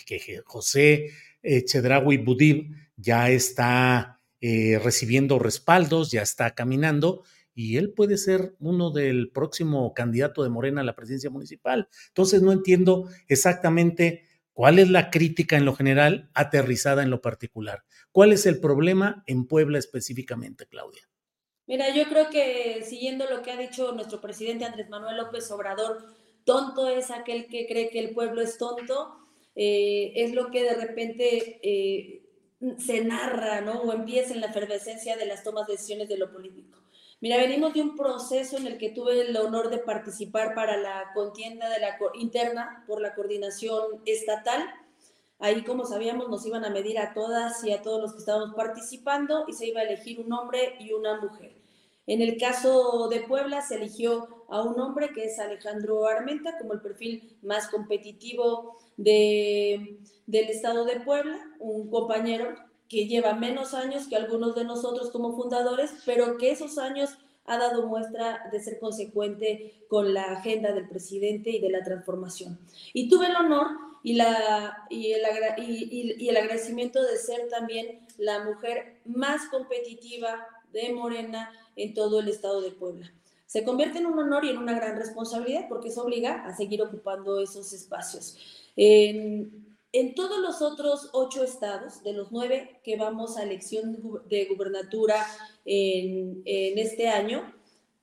José 0.46 1.10
eh, 1.42 1.66
Chedraui 1.66 2.16
Budib 2.16 2.74
ya 2.96 3.30
está 3.30 4.22
eh, 4.40 4.80
recibiendo 4.82 5.38
respaldos, 5.38 6.12
ya 6.12 6.22
está 6.22 6.56
caminando 6.56 7.26
y 7.54 7.76
él 7.76 7.92
puede 7.92 8.16
ser 8.16 8.56
uno 8.60 8.90
del 8.90 9.32
próximo 9.32 9.94
candidato 9.94 10.44
de 10.44 10.50
Morena 10.50 10.80
a 10.80 10.86
la 10.86 10.96
presidencia 10.96 11.30
municipal. 11.30 11.90
Entonces 12.08 12.42
no 12.42 12.54
entiendo 12.54 13.10
exactamente 13.28 14.24
cuál 14.54 14.80
es 14.80 14.90
la 14.90 15.10
crítica 15.10 15.58
en 15.58 15.66
lo 15.66 15.76
general 15.76 16.30
aterrizada 16.34 17.04
en 17.04 17.10
lo 17.10 17.22
particular. 17.22 17.84
¿Cuál 18.14 18.32
es 18.32 18.46
el 18.46 18.62
problema 18.62 19.26
en 19.28 19.46
Puebla 19.46 19.78
específicamente, 19.78 20.68
Claudia? 20.68 21.02
Mira, 21.68 21.94
yo 21.94 22.06
creo 22.08 22.30
que 22.30 22.82
siguiendo 22.88 23.30
lo 23.30 23.42
que 23.42 23.52
ha 23.52 23.58
dicho 23.58 23.92
nuestro 23.92 24.22
presidente 24.22 24.64
Andrés 24.64 24.88
Manuel 24.88 25.18
López 25.18 25.52
Obrador, 25.52 26.23
tonto 26.46 26.88
es 26.88 27.12
aquel 27.12 27.48
que 27.48 27.68
cree 27.68 27.90
que 27.90 28.00
el 28.00 28.14
pueblo 28.14 28.42
es 28.42 28.58
tonto, 28.58 29.16
eh, 29.56 30.14
es 30.16 30.34
lo 30.34 30.52
que 30.52 30.64
de 30.64 30.76
repente 30.76 31.60
eh, 31.62 32.24
se 32.78 33.04
narra, 33.04 33.62
¿no? 33.62 33.82
O 33.82 33.94
empieza 33.94 34.34
en 34.34 34.42
la 34.42 34.48
efervescencia 34.48 35.18
de 35.18 35.26
las 35.26 35.44
tomas 35.44 35.68
de 35.68 35.74
decisiones 35.74 36.10
de 36.10 36.18
lo 36.18 36.32
político. 36.32 36.80
Mira, 37.22 37.38
venimos 37.38 37.74
de 37.74 37.82
un 37.82 37.96
proceso 37.96 38.58
en 38.58 38.68
el 38.68 38.78
que 38.78 38.90
tuve 38.90 39.22
el 39.22 39.36
honor 39.38 39.70
de 39.70 39.78
participar 39.78 40.54
para 40.56 40.78
la 40.78 41.12
contienda 41.14 41.70
de 41.70 41.80
la 41.80 41.98
interna 42.16 42.84
por 42.88 43.02
la 43.02 43.16
coordinación 43.16 44.02
estatal 44.06 44.64
Ahí, 45.44 45.62
como 45.66 45.84
sabíamos, 45.86 46.30
nos 46.30 46.46
iban 46.46 46.64
a 46.64 46.70
medir 46.70 46.98
a 47.00 47.14
todas 47.14 47.62
y 47.66 47.74
a 47.74 47.82
todos 47.82 48.02
los 48.02 48.14
que 48.14 48.20
estábamos 48.20 48.56
participando 48.56 49.44
y 49.46 49.52
se 49.52 49.68
iba 49.68 49.82
a 49.82 49.84
elegir 49.84 50.22
un 50.22 50.32
hombre 50.32 50.78
y 50.80 50.94
una 50.94 51.20
mujer. 51.20 51.52
En 52.06 52.22
el 52.22 52.38
caso 52.38 53.08
de 53.10 53.22
Puebla 53.22 53.62
se 53.62 53.76
eligió 53.76 54.46
a 54.50 54.62
un 54.62 54.80
hombre 54.80 55.12
que 55.14 55.26
es 55.26 55.40
Alejandro 55.40 56.06
Armenta 56.06 56.58
como 56.58 56.74
el 56.74 56.82
perfil 56.82 57.38
más 57.42 57.68
competitivo 57.70 58.78
de, 58.98 60.00
del 60.28 60.50
estado 60.50 60.86
de 60.86 61.00
Puebla, 61.00 61.40
un 61.60 61.90
compañero 61.90 62.56
que 62.90 63.08
lleva 63.08 63.34
menos 63.34 63.74
años 63.74 64.08
que 64.08 64.16
algunos 64.16 64.54
de 64.54 64.66
nosotros 64.66 65.10
como 65.12 65.36
fundadores, 65.36 65.92
pero 66.06 66.38
que 66.38 66.52
esos 66.52 66.78
años 66.78 67.18
ha 67.46 67.58
dado 67.58 67.88
muestra 67.88 68.50
de 68.52 68.60
ser 68.62 68.80
consecuente 68.80 69.86
con 69.88 70.14
la 70.14 70.34
agenda 70.34 70.72
del 70.72 70.88
presidente 70.88 71.50
y 71.50 71.60
de 71.60 71.70
la 71.70 71.84
transformación. 71.84 72.60
Y 72.94 73.10
tuve 73.10 73.28
el 73.28 73.36
honor 73.36 73.68
y, 74.04 74.14
la, 74.14 74.86
y, 74.90 75.12
el, 75.12 75.22
y, 75.58 76.30
el 76.30 76.38
agradecimiento 76.38 77.02
de 77.02 77.18
ser 77.18 77.48
también 77.50 78.00
la 78.18 78.44
mujer 78.44 79.00
más 79.06 79.48
competitiva 79.48 80.46
de 80.72 80.94
Morena 80.94 81.52
en 81.76 81.94
todo 81.94 82.20
el 82.20 82.28
estado 82.28 82.62
de 82.62 82.72
Puebla. 82.72 83.12
Se 83.46 83.64
convierte 83.64 84.00
en 84.00 84.08
un 84.08 84.18
honor 84.18 84.46
y 84.46 84.50
en 84.50 84.58
una 84.58 84.74
gran 84.74 84.98
responsabilidad 84.98 85.68
porque 85.70 85.90
eso 85.90 86.04
obliga 86.04 86.46
a 86.46 86.56
seguir 86.56 86.82
ocupando 86.82 87.40
esos 87.40 87.72
espacios. 87.74 88.38
En, 88.76 89.72
todos 90.16 90.40
los 90.40 90.62
otros 90.64 91.10
ocho 91.14 91.44
estados, 91.44 92.04
de 92.04 92.14
los 92.14 92.32
nueve 92.32 92.80
que 92.84 92.98
vamos 92.98 93.38
a 93.38 93.44
elección 93.44 94.22
de 94.28 94.46
gubernatura 94.46 95.24
en, 95.66 96.42
en 96.46 96.80
este 96.80 97.10
año, 97.10 97.54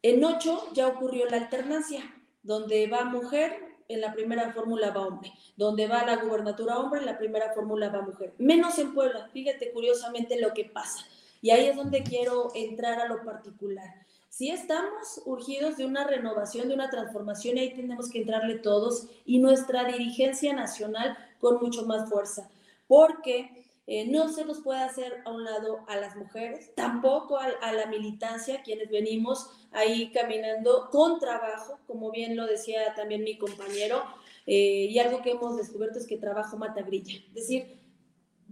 en 0.02 0.24
ocho 0.24 0.68
ya 0.72 0.86
ocurrió 0.86 1.26
la 1.26 1.38
alternancia, 1.38 2.00
donde 2.42 2.86
va 2.86 3.04
mujer, 3.04 3.70
en 3.90 4.00
la 4.00 4.12
primera 4.12 4.52
fórmula 4.52 4.90
va 4.90 5.06
hombre. 5.06 5.32
Donde 5.56 5.88
va 5.88 6.06
la 6.06 6.16
gubernatura 6.16 6.78
hombre, 6.78 7.00
en 7.00 7.06
la 7.06 7.18
primera 7.18 7.52
fórmula 7.52 7.88
va 7.88 8.02
mujer. 8.02 8.34
Menos 8.38 8.78
en 8.78 8.94
Puebla. 8.94 9.28
Fíjate 9.32 9.72
curiosamente 9.72 10.40
lo 10.40 10.54
que 10.54 10.64
pasa. 10.64 11.04
Y 11.42 11.50
ahí 11.50 11.66
es 11.66 11.76
donde 11.76 12.02
quiero 12.02 12.50
entrar 12.54 13.00
a 13.00 13.08
lo 13.08 13.24
particular. 13.24 13.94
Si 14.28 14.50
estamos 14.50 15.20
urgidos 15.26 15.76
de 15.76 15.84
una 15.84 16.06
renovación, 16.06 16.68
de 16.68 16.74
una 16.74 16.88
transformación, 16.88 17.58
ahí 17.58 17.74
tenemos 17.74 18.10
que 18.10 18.20
entrarle 18.20 18.58
todos 18.58 19.08
y 19.26 19.38
nuestra 19.38 19.84
dirigencia 19.84 20.54
nacional 20.54 21.16
con 21.40 21.60
mucho 21.60 21.84
más 21.84 22.08
fuerza. 22.08 22.48
Porque 22.86 23.60
eh, 23.92 24.06
no 24.06 24.28
se 24.28 24.44
nos 24.44 24.60
puede 24.60 24.80
hacer 24.80 25.20
a 25.24 25.32
un 25.32 25.42
lado 25.42 25.80
a 25.88 25.96
las 25.96 26.14
mujeres, 26.14 26.72
tampoco 26.76 27.38
a, 27.38 27.72
la 27.72 27.86
militancia, 27.86 28.62
quienes 28.62 28.88
venimos 28.88 29.50
ahí 29.72 30.12
caminando 30.12 30.88
con 30.92 31.18
trabajo, 31.18 31.80
como 31.88 32.12
bien 32.12 32.36
lo 32.36 32.46
decía 32.46 32.94
también 32.94 33.24
mi 33.24 33.36
compañero, 33.36 34.04
eh, 34.46 34.86
y 34.88 34.98
algo 35.00 35.22
que 35.22 35.32
hemos 35.32 35.56
descubierto 35.56 35.98
es 35.98 36.06
que 36.06 36.16
trabajo 36.16 36.56
mata 36.56 36.82
grilla. 36.82 37.18
Es 37.28 37.34
decir, 37.34 37.79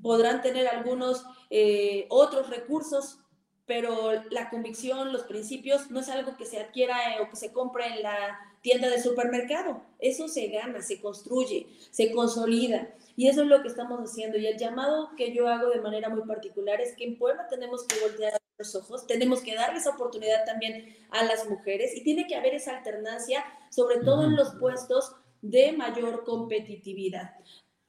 podrán 0.02 0.42
tener 0.42 0.68
algunos 0.68 1.24
eh, 1.50 2.06
otros 2.10 2.50
recursos, 2.50 3.20
pero 3.66 4.22
la 4.30 4.48
convicción, 4.50 5.12
los 5.12 5.24
principios, 5.24 5.90
no 5.90 6.00
es 6.00 6.08
algo 6.08 6.36
que 6.36 6.46
se 6.46 6.58
adquiera 6.58 6.96
o 7.22 7.28
que 7.28 7.36
se 7.36 7.52
compre 7.52 7.86
en 7.86 8.02
la 8.02 8.38
tienda 8.62 8.88
de 8.88 9.02
supermercado. 9.02 9.82
Eso 9.98 10.28
se 10.28 10.48
gana, 10.48 10.80
se 10.82 11.00
construye, 11.00 11.66
se 11.90 12.12
consolida. 12.12 12.88
Y 13.16 13.28
eso 13.28 13.42
es 13.42 13.48
lo 13.48 13.62
que 13.62 13.68
estamos 13.68 14.00
haciendo. 14.00 14.38
Y 14.38 14.46
el 14.46 14.58
llamado 14.58 15.10
que 15.16 15.34
yo 15.34 15.48
hago 15.48 15.70
de 15.70 15.80
manera 15.80 16.08
muy 16.08 16.22
particular 16.22 16.80
es 16.80 16.94
que 16.96 17.04
en 17.04 17.18
Puebla 17.18 17.46
tenemos 17.48 17.84
que 17.84 18.00
voltear 18.00 18.38
los 18.58 18.74
ojos, 18.74 19.06
tenemos 19.06 19.40
que 19.40 19.54
darles 19.54 19.86
oportunidad 19.86 20.44
también 20.44 20.96
a 21.10 21.24
las 21.24 21.48
mujeres 21.48 21.96
y 21.96 22.02
tiene 22.02 22.26
que 22.26 22.34
haber 22.34 22.54
esa 22.54 22.76
alternancia, 22.76 23.44
sobre 23.70 23.98
todo 23.98 24.24
en 24.24 24.34
los 24.34 24.54
puestos 24.56 25.14
de 25.42 25.72
mayor 25.72 26.24
competitividad. 26.24 27.34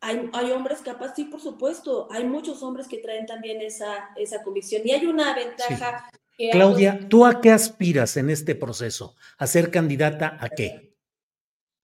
Hay, 0.01 0.29
hay, 0.33 0.51
hombres 0.51 0.79
capaz, 0.79 1.13
sí, 1.15 1.25
por 1.25 1.41
supuesto, 1.41 2.07
hay 2.11 2.23
muchos 2.23 2.63
hombres 2.63 2.87
que 2.87 2.99
traen 2.99 3.25
también 3.25 3.61
esa, 3.61 4.11
esa 4.15 4.41
convicción 4.43 4.81
y 4.85 4.91
hay 4.91 5.05
una 5.05 5.35
ventaja. 5.35 6.09
Claudia, 6.51 7.07
¿tú 7.09 7.25
a 7.25 7.41
qué 7.41 7.51
aspiras 7.51 8.15
en 8.15 8.29
este 8.29 8.55
proceso? 8.55 9.15
¿A 9.37 9.45
ser 9.45 9.71
candidata 9.71 10.37
a 10.39 10.49
qué? 10.49 10.95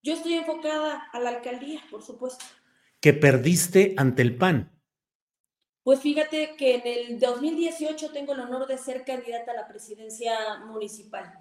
Yo 0.02 0.14
estoy 0.14 0.36
enfocada 0.36 1.10
a 1.12 1.20
la 1.20 1.30
alcaldía, 1.30 1.82
por 1.92 2.02
supuesto 2.02 2.46
que 3.06 3.14
perdiste 3.14 3.94
ante 3.98 4.24
el 4.24 4.36
PAN? 4.36 4.72
Pues 5.84 6.00
fíjate 6.00 6.56
que 6.58 6.74
en 6.74 6.88
el 6.88 7.20
2018 7.20 8.12
tengo 8.12 8.34
el 8.34 8.40
honor 8.40 8.66
de 8.66 8.80
ser 8.80 9.06
candidata 9.06 9.52
a 9.52 9.56
la 9.56 9.68
presidencia 9.68 10.34
municipal. 10.66 11.32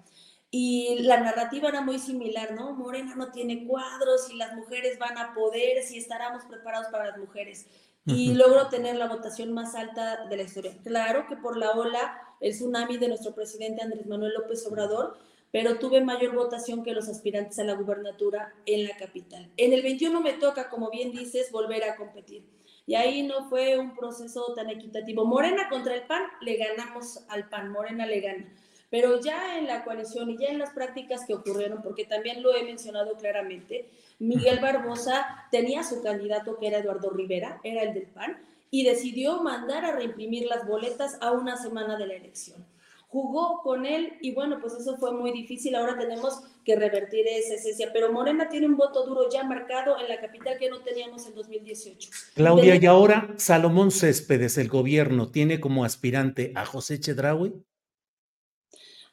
Y 0.57 0.99
la 0.99 1.19
narrativa 1.19 1.67
era 1.67 1.81
muy 1.81 1.99
similar, 1.99 2.53
¿no? 2.53 2.71
Morena 2.75 3.13
no 3.15 3.29
tiene 3.29 3.67
cuadros 3.67 4.31
y 4.31 4.37
las 4.37 4.55
mujeres 4.55 4.97
van 4.97 5.17
a 5.17 5.33
poder, 5.33 5.83
si 5.83 5.97
estaremos 5.97 6.45
preparados 6.45 6.87
para 6.87 7.07
las 7.07 7.17
mujeres. 7.17 7.67
Y 8.05 8.33
logro 8.35 8.69
tener 8.69 8.95
la 8.95 9.09
votación 9.09 9.51
más 9.51 9.75
alta 9.75 10.27
de 10.27 10.37
la 10.37 10.43
historia. 10.43 10.77
Claro 10.81 11.27
que 11.27 11.35
por 11.35 11.57
la 11.57 11.71
ola, 11.71 12.17
el 12.39 12.53
tsunami 12.53 12.97
de 12.97 13.09
nuestro 13.09 13.35
presidente 13.35 13.81
Andrés 13.81 14.05
Manuel 14.05 14.31
López 14.33 14.65
Obrador, 14.65 15.17
pero 15.51 15.77
tuve 15.77 15.99
mayor 15.99 16.33
votación 16.33 16.85
que 16.85 16.93
los 16.93 17.09
aspirantes 17.09 17.59
a 17.59 17.65
la 17.65 17.73
gubernatura 17.73 18.53
en 18.65 18.85
la 18.85 18.95
capital. 18.95 19.51
En 19.57 19.73
el 19.73 19.81
21 19.81 20.21
me 20.21 20.33
toca, 20.35 20.69
como 20.69 20.89
bien 20.89 21.11
dices, 21.11 21.51
volver 21.51 21.83
a 21.83 21.97
competir. 21.97 22.45
y 22.85 22.95
ahí 22.95 23.23
no 23.23 23.49
fue 23.49 23.77
un 23.77 23.93
proceso 23.93 24.53
tan 24.55 24.69
equitativo. 24.69 25.25
Morena 25.25 25.67
contra 25.67 25.95
el 25.95 26.03
PAN, 26.03 26.21
le 26.39 26.55
ganamos 26.55 27.25
al 27.27 27.49
PAN, 27.49 27.71
Morena 27.71 28.05
le 28.05 28.21
gana. 28.21 28.45
Pero 28.89 29.19
ya 29.19 29.57
en 29.57 29.67
la 29.67 29.83
coalición 29.83 30.29
y 30.29 30.37
ya 30.37 30.49
en 30.49 30.59
las 30.59 30.71
prácticas 30.71 31.25
que 31.25 31.33
ocurrieron, 31.33 31.81
porque 31.81 32.05
también 32.05 32.43
lo 32.43 32.55
he 32.55 32.63
mencionado 32.63 33.15
claramente, 33.17 33.89
Miguel 34.19 34.59
Barbosa 34.59 35.47
tenía 35.51 35.83
su 35.83 36.01
candidato 36.01 36.57
que 36.57 36.67
era 36.67 36.77
Eduardo 36.77 37.09
Rivera, 37.09 37.59
era 37.63 37.83
el 37.83 37.93
del 37.93 38.07
PAN, 38.07 38.37
y 38.71 38.83
decidió 38.83 39.41
mandar 39.41 39.85
a 39.85 39.91
reimprimir 39.91 40.45
las 40.47 40.67
boletas 40.67 41.17
a 41.21 41.31
una 41.31 41.57
semana 41.57 41.97
de 41.97 42.07
la 42.07 42.15
elección. 42.15 42.65
Jugó 43.07 43.61
con 43.63 43.85
él 43.85 44.17
y 44.21 44.33
bueno, 44.33 44.59
pues 44.59 44.73
eso 44.73 44.97
fue 44.97 45.13
muy 45.13 45.31
difícil. 45.31 45.75
Ahora 45.75 45.97
tenemos 45.97 46.41
que 46.65 46.75
revertir 46.75 47.25
esa 47.27 47.53
esencia. 47.53 47.91
Pero 47.93 48.11
Morena 48.11 48.49
tiene 48.49 48.67
un 48.67 48.75
voto 48.75 49.05
duro 49.05 49.29
ya 49.31 49.45
marcado 49.45 49.97
en 50.01 50.09
la 50.09 50.19
capital 50.19 50.57
que 50.59 50.69
no 50.69 50.81
teníamos 50.81 51.25
en 51.25 51.35
2018. 51.35 52.09
Claudia, 52.33 52.75
y 52.75 52.85
ahora 52.85 53.33
Salomón 53.37 53.91
Céspedes, 53.91 54.57
el 54.57 54.67
gobierno, 54.67 55.29
¿tiene 55.29 55.61
como 55.61 55.85
aspirante 55.85 56.51
a 56.55 56.65
José 56.65 56.99
Chedraui? 56.99 57.53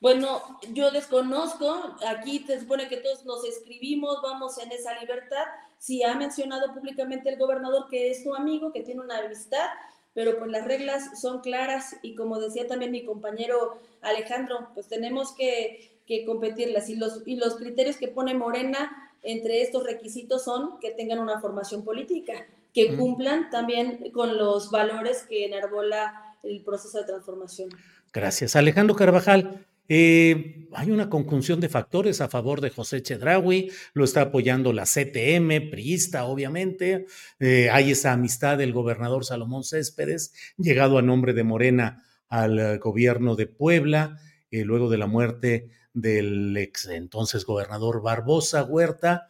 Bueno, 0.02 0.42
yo 0.73 0.90
desconozco, 0.90 1.97
aquí 2.04 2.40
se 2.44 2.59
supone 2.59 2.88
que 2.88 2.97
todos 2.97 3.25
nos 3.25 3.44
escribimos, 3.44 4.21
vamos 4.21 4.59
en 4.59 4.73
esa 4.73 4.99
libertad. 4.99 5.44
Si 5.78 6.02
ha 6.02 6.16
mencionado 6.16 6.75
públicamente 6.75 7.28
el 7.28 7.38
gobernador 7.38 7.87
que 7.88 8.11
es 8.11 8.25
su 8.25 8.35
amigo, 8.35 8.73
que 8.73 8.80
tiene 8.80 9.00
una 9.00 9.18
amistad, 9.18 9.64
pero 10.12 10.37
pues 10.40 10.50
las 10.50 10.64
reglas 10.64 11.21
son 11.21 11.40
claras 11.40 11.94
y 12.02 12.16
como 12.16 12.40
decía 12.40 12.66
también 12.66 12.90
mi 12.90 13.04
compañero 13.04 13.78
Alejandro, 14.00 14.71
pues 14.75 14.88
tenemos 14.88 15.37
que, 15.37 15.92
que 16.04 16.25
competirlas 16.25 16.88
y 16.88 16.97
los, 16.97 17.23
y 17.25 17.37
los 17.37 17.54
criterios 17.54 17.94
que 17.97 18.09
pone 18.09 18.35
Morena 18.35 19.12
entre 19.23 19.62
estos 19.62 19.85
requisitos 19.85 20.42
son 20.42 20.80
que 20.80 20.90
tengan 20.90 21.21
una 21.21 21.40
formación 21.40 21.85
política, 21.85 22.44
que 22.75 22.97
cumplan 22.97 23.50
también 23.50 24.11
con 24.11 24.37
los 24.37 24.73
valores 24.73 25.23
que 25.28 25.44
enarbola 25.44 26.37
el 26.42 26.61
proceso 26.62 26.99
de 26.99 27.04
transformación. 27.04 27.71
Gracias. 28.12 28.56
Alejandro 28.56 28.97
Carvajal, 28.97 29.64
eh, 29.89 30.69
hay 30.73 30.91
una 30.91 31.11
conjunción 31.11 31.61
de 31.61 31.69
factores 31.69 32.21
a 32.21 32.29
favor 32.29 32.61
de 32.61 32.71
José 32.71 33.03
Chedraui, 33.03 33.71
lo 33.95 34.05
está 34.05 34.23
apoyando 34.23 34.73
la 34.73 34.85
CTM, 34.85 35.71
priista, 35.71 36.25
obviamente. 36.25 37.07
Eh, 37.41 37.69
hay 37.71 37.91
esa 37.91 38.12
amistad 38.12 38.59
del 38.59 38.73
gobernador 38.73 39.25
Salomón 39.25 39.65
Céspedes, 39.65 40.33
llegado 40.57 40.99
a 40.99 41.03
nombre 41.03 41.33
de 41.33 41.45
Morena 41.45 42.05
al 42.29 42.59
eh, 42.59 42.79
gobierno 42.79 43.37
de 43.37 43.47
Puebla, 43.47 44.19
luego 44.51 44.91
de 44.91 44.99
la 44.99 45.07
muerte 45.07 45.71
del 45.95 46.55
ex 46.59 46.87
entonces 46.87 47.47
gobernador 47.47 48.03
Barbosa 48.03 48.62
Huerta. 48.65 49.27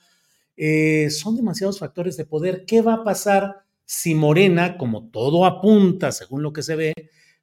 son 1.11 1.37
demasiados 1.37 1.79
factores 1.79 2.17
de 2.17 2.25
poder. 2.25 2.65
¿Qué 2.67 2.83
va 2.83 2.95
a 2.95 3.05
pasar 3.05 3.63
si 3.85 4.17
Morena, 4.17 4.77
como 4.77 5.11
todo 5.11 5.47
apunta, 5.47 6.11
según 6.11 6.43
lo 6.43 6.53
que 6.53 6.65
se 6.65 6.75
ve, 6.75 6.93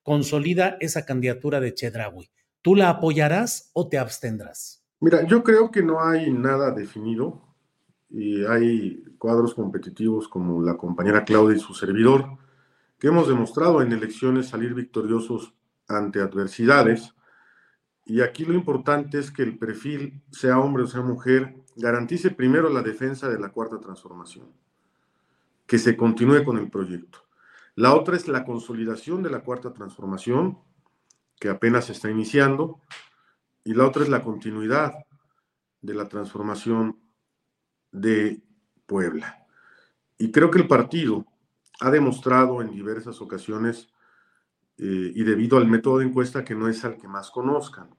consolida 0.03 0.75
esa 0.81 1.05
candidatura 1.05 1.61
de 1.61 1.73
Chedraui? 1.73 2.29
¿Tú 2.61 2.75
la 2.75 2.89
apoyarás 2.89 3.71
o 3.73 3.87
te 3.87 3.97
abstendrás? 3.97 4.83
Mira, 4.99 5.25
yo 5.25 5.43
creo 5.43 5.71
que 5.71 5.81
no 5.81 6.01
hay 6.01 6.31
nada 6.31 6.71
definido 6.71 7.41
y 8.09 8.43
hay 8.45 9.03
cuadros 9.17 9.53
competitivos 9.53 10.27
como 10.27 10.61
la 10.61 10.75
compañera 10.75 11.23
Claudia 11.23 11.55
y 11.55 11.59
su 11.59 11.73
servidor, 11.73 12.37
que 12.97 13.07
hemos 13.07 13.27
demostrado 13.27 13.81
en 13.81 13.93
elecciones 13.93 14.47
salir 14.47 14.73
victoriosos 14.73 15.53
ante 15.87 16.19
adversidades. 16.19 17.13
Y 18.05 18.21
aquí 18.21 18.43
lo 18.43 18.53
importante 18.53 19.19
es 19.19 19.31
que 19.31 19.43
el 19.43 19.57
perfil, 19.57 20.21
sea 20.31 20.59
hombre 20.59 20.83
o 20.83 20.87
sea 20.87 21.01
mujer, 21.01 21.55
garantice 21.77 22.31
primero 22.31 22.69
la 22.69 22.81
defensa 22.81 23.29
de 23.29 23.39
la 23.39 23.49
cuarta 23.49 23.79
transformación, 23.79 24.47
que 25.65 25.77
se 25.77 25.95
continúe 25.95 26.43
con 26.43 26.57
el 26.57 26.69
proyecto. 26.69 27.19
La 27.75 27.95
otra 27.95 28.17
es 28.17 28.27
la 28.27 28.43
consolidación 28.43 29.23
de 29.23 29.29
la 29.29 29.41
cuarta 29.41 29.71
transformación 29.71 30.57
que 31.39 31.49
apenas 31.49 31.89
está 31.89 32.09
iniciando, 32.09 32.81
y 33.63 33.73
la 33.73 33.87
otra 33.87 34.03
es 34.03 34.09
la 34.09 34.23
continuidad 34.23 34.93
de 35.81 35.93
la 35.93 36.07
transformación 36.07 36.99
de 37.91 38.41
Puebla. 38.85 39.45
Y 40.17 40.31
creo 40.31 40.51
que 40.51 40.59
el 40.59 40.67
partido 40.67 41.25
ha 41.79 41.89
demostrado 41.89 42.61
en 42.61 42.71
diversas 42.71 43.21
ocasiones, 43.21 43.89
eh, 44.77 45.11
y 45.15 45.23
debido 45.23 45.57
al 45.57 45.67
método 45.67 45.99
de 45.99 46.05
encuesta, 46.05 46.43
que 46.43 46.55
no 46.55 46.67
es 46.67 46.83
al 46.83 46.97
que 46.97 47.07
más 47.07 47.31
conozcan, 47.31 47.89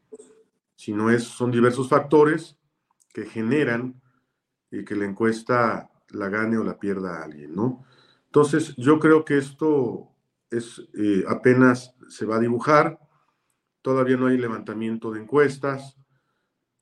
sino 0.76 1.10
es, 1.10 1.24
son 1.24 1.50
diversos 1.50 1.88
factores 1.88 2.58
que 3.12 3.26
generan 3.26 4.00
y 4.70 4.84
que 4.84 4.96
la 4.96 5.04
encuesta 5.04 5.90
la 6.10 6.28
gane 6.28 6.58
o 6.58 6.64
la 6.64 6.78
pierda 6.78 7.22
alguien, 7.22 7.54
¿no? 7.54 7.84
Entonces, 8.26 8.74
yo 8.76 8.98
creo 8.98 9.24
que 9.24 9.38
esto 9.38 10.08
es 10.50 10.82
eh, 10.94 11.24
apenas 11.28 11.94
se 12.08 12.26
va 12.26 12.36
a 12.36 12.40
dibujar, 12.40 12.98
Todavía 13.82 14.16
no 14.16 14.26
hay 14.26 14.38
levantamiento 14.38 15.10
de 15.10 15.20
encuestas. 15.20 15.96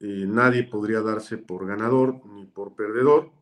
Eh, 0.00 0.24
nadie 0.26 0.64
podría 0.64 1.00
darse 1.00 1.38
por 1.38 1.66
ganador 1.66 2.24
ni 2.26 2.46
por 2.46 2.74
perdedor. 2.74 3.32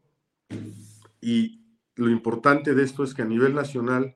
Y 1.21 1.63
lo 1.95 2.11
importante 2.11 2.75
de 2.75 2.83
esto 2.83 3.05
es 3.05 3.15
que 3.15 3.23
a 3.23 3.27
nivel 3.27 3.55
nacional 3.55 4.15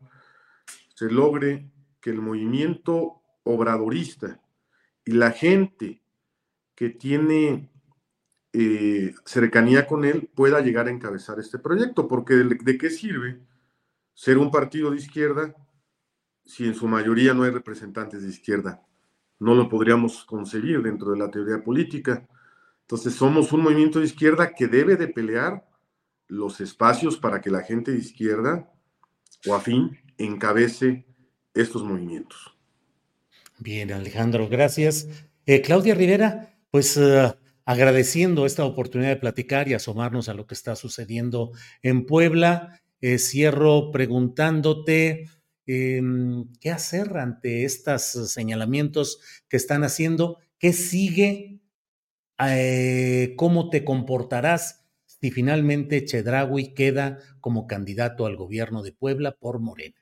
se 0.94 1.10
logre 1.10 1.70
que 2.00 2.10
el 2.10 2.20
movimiento 2.20 3.22
obradorista 3.42 4.40
y 5.04 5.12
la 5.12 5.32
gente 5.32 6.02
que 6.74 6.90
tiene 6.90 7.70
eh, 8.52 9.14
cercanía 9.24 9.86
con 9.86 10.04
él 10.04 10.30
pueda 10.34 10.60
llegar 10.60 10.88
a 10.88 10.90
encabezar 10.90 11.38
este 11.38 11.58
proyecto, 11.58 12.08
porque 12.08 12.34
de, 12.34 12.78
qué 12.78 12.90
sirve 12.90 13.40
ser 14.14 14.38
un 14.38 14.50
partido 14.50 14.90
de 14.90 14.96
izquierda 14.96 15.54
si 16.44 16.66
en 16.66 16.74
su 16.74 16.88
mayoría 16.88 17.32
no 17.32 17.44
hay 17.44 17.50
representantes 17.50 18.22
de 18.22 18.28
izquierda 18.28 18.82
no 19.40 19.54
lo 19.54 19.68
podríamos 19.68 20.24
concebir 20.24 20.82
dentro 20.82 21.10
de 21.10 21.18
la 21.18 21.30
teoría 21.30 21.64
política. 21.64 22.28
Entonces 22.82 23.14
somos 23.14 23.52
un 23.52 23.62
movimiento 23.62 23.98
de 23.98 24.06
izquierda 24.06 24.54
que 24.54 24.68
debe 24.68 24.96
de 24.96 25.08
pelear 25.08 25.66
los 26.28 26.60
espacios 26.60 27.16
para 27.16 27.40
que 27.40 27.50
la 27.50 27.62
gente 27.62 27.90
de 27.90 27.98
izquierda 27.98 28.70
o 29.46 29.54
afín 29.54 29.98
encabece 30.18 31.06
estos 31.54 31.82
movimientos. 31.82 32.56
Bien, 33.58 33.92
Alejandro, 33.92 34.48
gracias. 34.48 35.08
Eh, 35.46 35.62
Claudia 35.62 35.94
Rivera, 35.94 36.54
pues 36.70 36.96
eh, 36.96 37.34
agradeciendo 37.64 38.46
esta 38.46 38.64
oportunidad 38.64 39.10
de 39.10 39.16
platicar 39.16 39.68
y 39.68 39.74
asomarnos 39.74 40.28
a 40.28 40.34
lo 40.34 40.46
que 40.46 40.54
está 40.54 40.76
sucediendo 40.76 41.52
en 41.82 42.06
Puebla, 42.06 42.80
eh, 43.00 43.18
cierro 43.18 43.90
preguntándote, 43.90 45.28
Em, 45.66 46.52
qué 46.60 46.70
hacer 46.70 47.16
ante 47.16 47.64
estos 47.64 48.02
señalamientos 48.32 49.20
que 49.48 49.56
están 49.56 49.84
haciendo, 49.84 50.38
qué 50.58 50.72
sigue, 50.72 51.60
eh, 52.38 53.34
cómo 53.36 53.70
te 53.70 53.84
comportarás 53.84 54.84
si 55.06 55.30
finalmente 55.30 56.04
Chedraui 56.04 56.72
queda 56.74 57.18
como 57.40 57.66
candidato 57.66 58.26
al 58.26 58.36
gobierno 58.36 58.82
de 58.82 58.92
Puebla 58.92 59.32
por 59.32 59.60
Morena. 59.60 59.96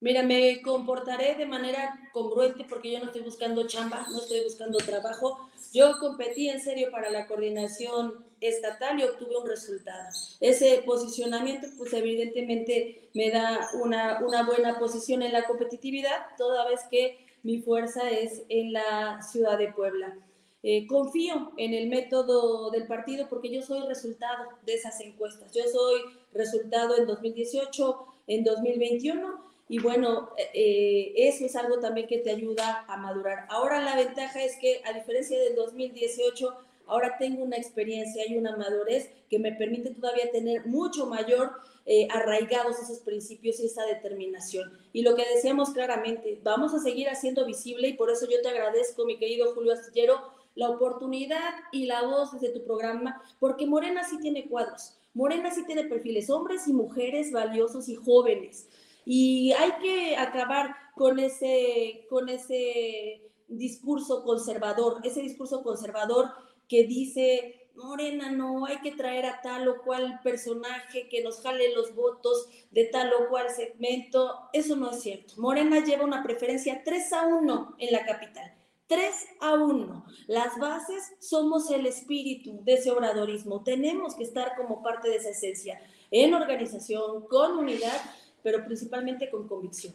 Mira, 0.00 0.22
me 0.22 0.60
comportaré 0.60 1.34
de 1.34 1.46
manera 1.46 2.10
congruente 2.12 2.66
porque 2.68 2.92
yo 2.92 2.98
no 2.98 3.06
estoy 3.06 3.22
buscando 3.22 3.66
chamba, 3.66 4.06
no 4.10 4.18
estoy 4.18 4.42
buscando 4.44 4.76
trabajo. 4.78 5.48
Yo 5.74 5.98
competí 5.98 6.48
en 6.48 6.60
serio 6.60 6.92
para 6.92 7.10
la 7.10 7.26
coordinación 7.26 8.24
estatal 8.40 9.00
y 9.00 9.02
obtuve 9.02 9.36
un 9.38 9.48
resultado. 9.48 10.08
Ese 10.38 10.82
posicionamiento, 10.86 11.66
pues 11.76 11.92
evidentemente 11.92 13.10
me 13.12 13.32
da 13.32 13.70
una, 13.82 14.20
una 14.24 14.46
buena 14.46 14.78
posición 14.78 15.22
en 15.22 15.32
la 15.32 15.44
competitividad, 15.44 16.26
toda 16.38 16.68
vez 16.68 16.82
que 16.88 17.26
mi 17.42 17.60
fuerza 17.60 18.08
es 18.08 18.44
en 18.48 18.72
la 18.72 19.20
ciudad 19.20 19.58
de 19.58 19.72
Puebla. 19.72 20.16
Eh, 20.62 20.86
confío 20.86 21.52
en 21.56 21.74
el 21.74 21.88
método 21.88 22.70
del 22.70 22.86
partido 22.86 23.28
porque 23.28 23.50
yo 23.50 23.60
soy 23.60 23.86
resultado 23.88 24.50
de 24.64 24.74
esas 24.74 25.00
encuestas. 25.00 25.52
Yo 25.52 25.64
soy 25.64 26.02
resultado 26.32 26.96
en 26.96 27.06
2018, 27.06 28.06
en 28.28 28.44
2021 28.44 29.43
y 29.68 29.78
bueno, 29.78 30.30
eh, 30.52 31.12
eso 31.16 31.46
es 31.46 31.56
algo 31.56 31.78
también 31.78 32.06
que 32.06 32.18
te 32.18 32.30
ayuda 32.30 32.84
a 32.86 32.96
madurar. 32.96 33.46
Ahora 33.48 33.80
la 33.80 33.96
ventaja 33.96 34.42
es 34.42 34.56
que 34.56 34.82
a 34.84 34.92
diferencia 34.92 35.38
del 35.38 35.54
2018, 35.54 36.54
ahora 36.86 37.16
tengo 37.18 37.42
una 37.42 37.56
experiencia 37.56 38.24
y 38.28 38.36
una 38.36 38.56
madurez 38.56 39.10
que 39.30 39.38
me 39.38 39.52
permite 39.52 39.90
todavía 39.90 40.30
tener 40.30 40.66
mucho 40.66 41.06
mayor 41.06 41.52
eh, 41.86 42.08
arraigados 42.10 42.78
esos 42.78 43.00
principios 43.00 43.58
y 43.58 43.66
esa 43.66 43.86
determinación. 43.86 44.78
Y 44.92 45.02
lo 45.02 45.14
que 45.14 45.24
decíamos 45.34 45.70
claramente, 45.70 46.38
vamos 46.42 46.74
a 46.74 46.78
seguir 46.78 47.08
haciendo 47.08 47.46
visible 47.46 47.88
y 47.88 47.94
por 47.94 48.10
eso 48.10 48.28
yo 48.28 48.42
te 48.42 48.48
agradezco, 48.48 49.06
mi 49.06 49.18
querido 49.18 49.54
Julio 49.54 49.72
Astillero, 49.72 50.20
la 50.54 50.68
oportunidad 50.68 51.54
y 51.72 51.86
la 51.86 52.02
voz 52.02 52.32
desde 52.32 52.50
tu 52.50 52.64
programa, 52.64 53.22
porque 53.40 53.66
Morena 53.66 54.04
sí 54.04 54.18
tiene 54.20 54.46
cuadros, 54.46 54.96
Morena 55.14 55.50
sí 55.50 55.64
tiene 55.66 55.84
perfiles, 55.84 56.30
hombres 56.30 56.68
y 56.68 56.72
mujeres 56.72 57.32
valiosos 57.32 57.88
y 57.88 57.96
jóvenes 57.96 58.68
y 59.04 59.52
hay 59.52 59.72
que 59.82 60.16
acabar 60.16 60.74
con 60.94 61.18
ese, 61.18 62.06
con 62.08 62.28
ese 62.28 63.22
discurso 63.48 64.24
conservador, 64.24 65.00
ese 65.04 65.20
discurso 65.20 65.62
conservador 65.62 66.30
que 66.68 66.84
dice 66.84 67.64
Morena, 67.74 68.30
no, 68.30 68.66
hay 68.66 68.78
que 68.78 68.92
traer 68.92 69.26
a 69.26 69.40
tal 69.42 69.66
o 69.66 69.82
cual 69.82 70.20
personaje 70.22 71.08
que 71.08 71.22
nos 71.22 71.40
jale 71.40 71.74
los 71.74 71.94
votos 71.94 72.48
de 72.70 72.84
tal 72.84 73.12
o 73.12 73.28
cual 73.28 73.50
segmento. 73.50 74.48
Eso 74.52 74.76
no 74.76 74.92
es 74.92 75.02
cierto. 75.02 75.34
Morena 75.38 75.84
lleva 75.84 76.04
una 76.04 76.22
preferencia 76.22 76.82
3 76.84 77.12
a 77.12 77.26
1 77.26 77.74
en 77.78 77.92
la 77.92 78.06
capital. 78.06 78.54
3 78.86 79.12
a 79.40 79.54
1. 79.54 80.04
Las 80.28 80.56
bases 80.58 81.14
somos 81.18 81.70
el 81.70 81.86
espíritu 81.86 82.60
de 82.62 82.74
ese 82.74 82.92
obradorismo. 82.92 83.64
Tenemos 83.64 84.14
que 84.14 84.22
estar 84.22 84.56
como 84.56 84.82
parte 84.82 85.08
de 85.08 85.16
esa 85.16 85.30
esencia, 85.30 85.80
en 86.12 86.32
organización, 86.32 87.26
con 87.26 87.58
unidad, 87.58 88.00
pero 88.44 88.64
principalmente 88.64 89.28
con 89.28 89.48
convicción. 89.48 89.94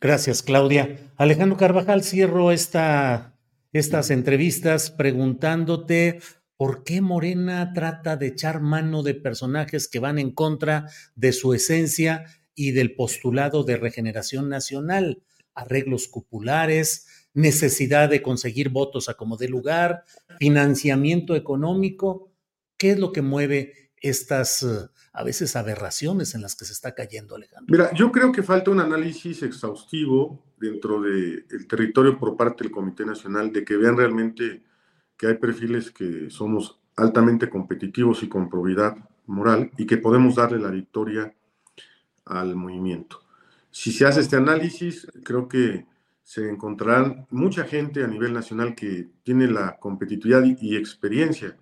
Gracias, 0.00 0.42
Claudia. 0.42 0.96
Alejandro 1.16 1.56
Carvajal, 1.56 2.04
cierro 2.04 2.52
esta, 2.52 3.34
estas 3.72 4.10
entrevistas 4.10 4.92
preguntándote 4.92 6.20
¿Por 6.56 6.84
qué 6.84 7.02
Morena 7.02 7.72
trata 7.74 8.16
de 8.16 8.28
echar 8.28 8.60
mano 8.62 9.02
de 9.02 9.14
personajes 9.14 9.88
que 9.88 9.98
van 9.98 10.18
en 10.18 10.30
contra 10.30 10.88
de 11.14 11.32
su 11.32 11.52
esencia 11.52 12.24
y 12.54 12.70
del 12.70 12.94
postulado 12.94 13.62
de 13.62 13.76
regeneración 13.76 14.48
nacional? 14.48 15.22
Arreglos 15.54 16.08
cupulares, 16.08 17.28
necesidad 17.34 18.08
de 18.08 18.22
conseguir 18.22 18.70
votos 18.70 19.10
a 19.10 19.14
como 19.14 19.36
de 19.36 19.48
lugar, 19.48 20.04
financiamiento 20.38 21.36
económico. 21.36 22.32
¿Qué 22.78 22.92
es 22.92 22.98
lo 22.98 23.12
que 23.12 23.20
mueve 23.20 23.92
estas 24.00 24.64
a 25.16 25.24
veces 25.24 25.56
aberraciones 25.56 26.34
en 26.34 26.42
las 26.42 26.54
que 26.54 26.66
se 26.66 26.74
está 26.74 26.94
cayendo, 26.94 27.36
Alejandro? 27.36 27.66
Mira, 27.72 27.90
yo 27.94 28.12
creo 28.12 28.30
que 28.32 28.42
falta 28.42 28.70
un 28.70 28.80
análisis 28.80 29.42
exhaustivo 29.42 30.44
dentro 30.58 31.00
del 31.00 31.66
territorio 31.66 32.18
por 32.18 32.36
parte 32.36 32.64
del 32.64 32.70
Comité 32.70 33.06
Nacional 33.06 33.50
de 33.50 33.64
que 33.64 33.78
vean 33.78 33.96
realmente 33.96 34.62
que 35.16 35.28
hay 35.28 35.34
perfiles 35.38 35.90
que 35.90 36.28
somos 36.28 36.78
altamente 36.96 37.48
competitivos 37.48 38.22
y 38.22 38.28
con 38.28 38.50
probidad 38.50 38.94
moral 39.24 39.70
y 39.78 39.86
que 39.86 39.96
podemos 39.96 40.34
darle 40.34 40.58
la 40.58 40.70
victoria 40.70 41.34
al 42.26 42.54
movimiento. 42.54 43.22
Si 43.70 43.92
se 43.92 44.04
hace 44.04 44.20
este 44.20 44.36
análisis, 44.36 45.06
creo 45.24 45.48
que 45.48 45.86
se 46.22 46.46
encontrarán 46.50 47.26
mucha 47.30 47.64
gente 47.64 48.04
a 48.04 48.06
nivel 48.06 48.34
nacional 48.34 48.74
que 48.74 49.08
tiene 49.22 49.46
la 49.48 49.78
competitividad 49.78 50.44
y 50.44 50.76
experiencia 50.76 51.56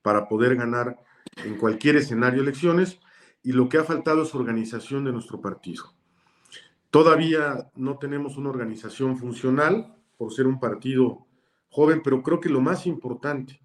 para 0.00 0.26
poder 0.26 0.56
ganar 0.56 0.98
en 1.44 1.56
cualquier 1.56 1.96
escenario 1.96 2.42
elecciones 2.42 3.00
y 3.42 3.52
lo 3.52 3.68
que 3.68 3.78
ha 3.78 3.84
faltado 3.84 4.22
es 4.22 4.34
organización 4.34 5.04
de 5.04 5.12
nuestro 5.12 5.40
partido. 5.40 5.92
Todavía 6.90 7.70
no 7.74 7.98
tenemos 7.98 8.36
una 8.36 8.50
organización 8.50 9.18
funcional 9.18 9.94
por 10.16 10.32
ser 10.32 10.46
un 10.46 10.60
partido 10.60 11.26
joven, 11.68 12.02
pero 12.02 12.22
creo 12.22 12.40
que 12.40 12.48
lo 12.48 12.60
más 12.60 12.86
importante 12.86 13.60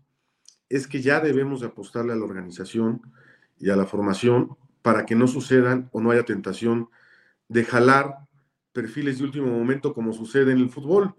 es 0.68 0.88
que 0.88 1.02
ya 1.02 1.20
debemos 1.20 1.62
de 1.62 1.68
apostarle 1.68 2.14
a 2.14 2.16
la 2.16 2.26
organización 2.26 3.02
y 3.60 3.70
a 3.70 3.76
la 3.76 3.86
formación 3.86 4.58
para 4.82 5.06
que 5.06 5.16
no 5.16 5.28
sucedan 5.28 5.90
o 5.92 6.02
no 6.02 6.12
haya 6.12 6.24
tentación 6.24 6.90
de 7.48 7.66
jalar 7.66 8.16
perfiles 8.74 9.18
de 9.18 9.26
último 9.26 9.48
momento 9.48 9.94
como 9.94 10.14
sucede 10.14 10.52
en 10.52 10.60
el 10.60 10.70
fútbol, 10.70 11.16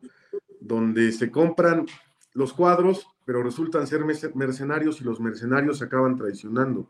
donde 0.60 1.12
se 1.12 1.30
compran 1.30 1.86
los 2.32 2.52
cuadros, 2.52 3.06
pero 3.24 3.42
resultan 3.42 3.86
ser 3.86 4.04
mercenarios 4.34 5.00
y 5.00 5.04
los 5.04 5.20
mercenarios 5.20 5.82
acaban 5.82 6.16
traicionando 6.16 6.88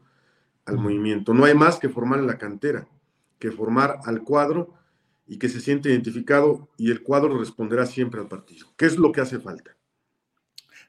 al 0.67 0.79
movimiento. 0.79 1.35
No 1.35 1.45
hay 1.45 1.55
más 1.55 1.79
que 1.79 1.89
formar 1.89 2.21
en 2.21 2.27
la 2.27 2.39
cantera, 2.39 2.87
que 3.39 3.51
formar 3.51 4.01
al 4.05 4.23
cuadro 4.23 4.75
y 5.27 5.39
que 5.39 5.49
se 5.49 5.61
siente 5.61 5.91
identificado 5.91 6.69
y 6.77 6.91
el 6.91 7.03
cuadro 7.03 7.39
responderá 7.39 7.87
siempre 7.87 8.21
al 8.21 8.29
partido. 8.29 8.69
¿Qué 8.77 8.87
es 8.87 8.99
lo 8.99 9.13
que 9.13 9.21
hace 9.21 9.39
falta? 9.39 9.77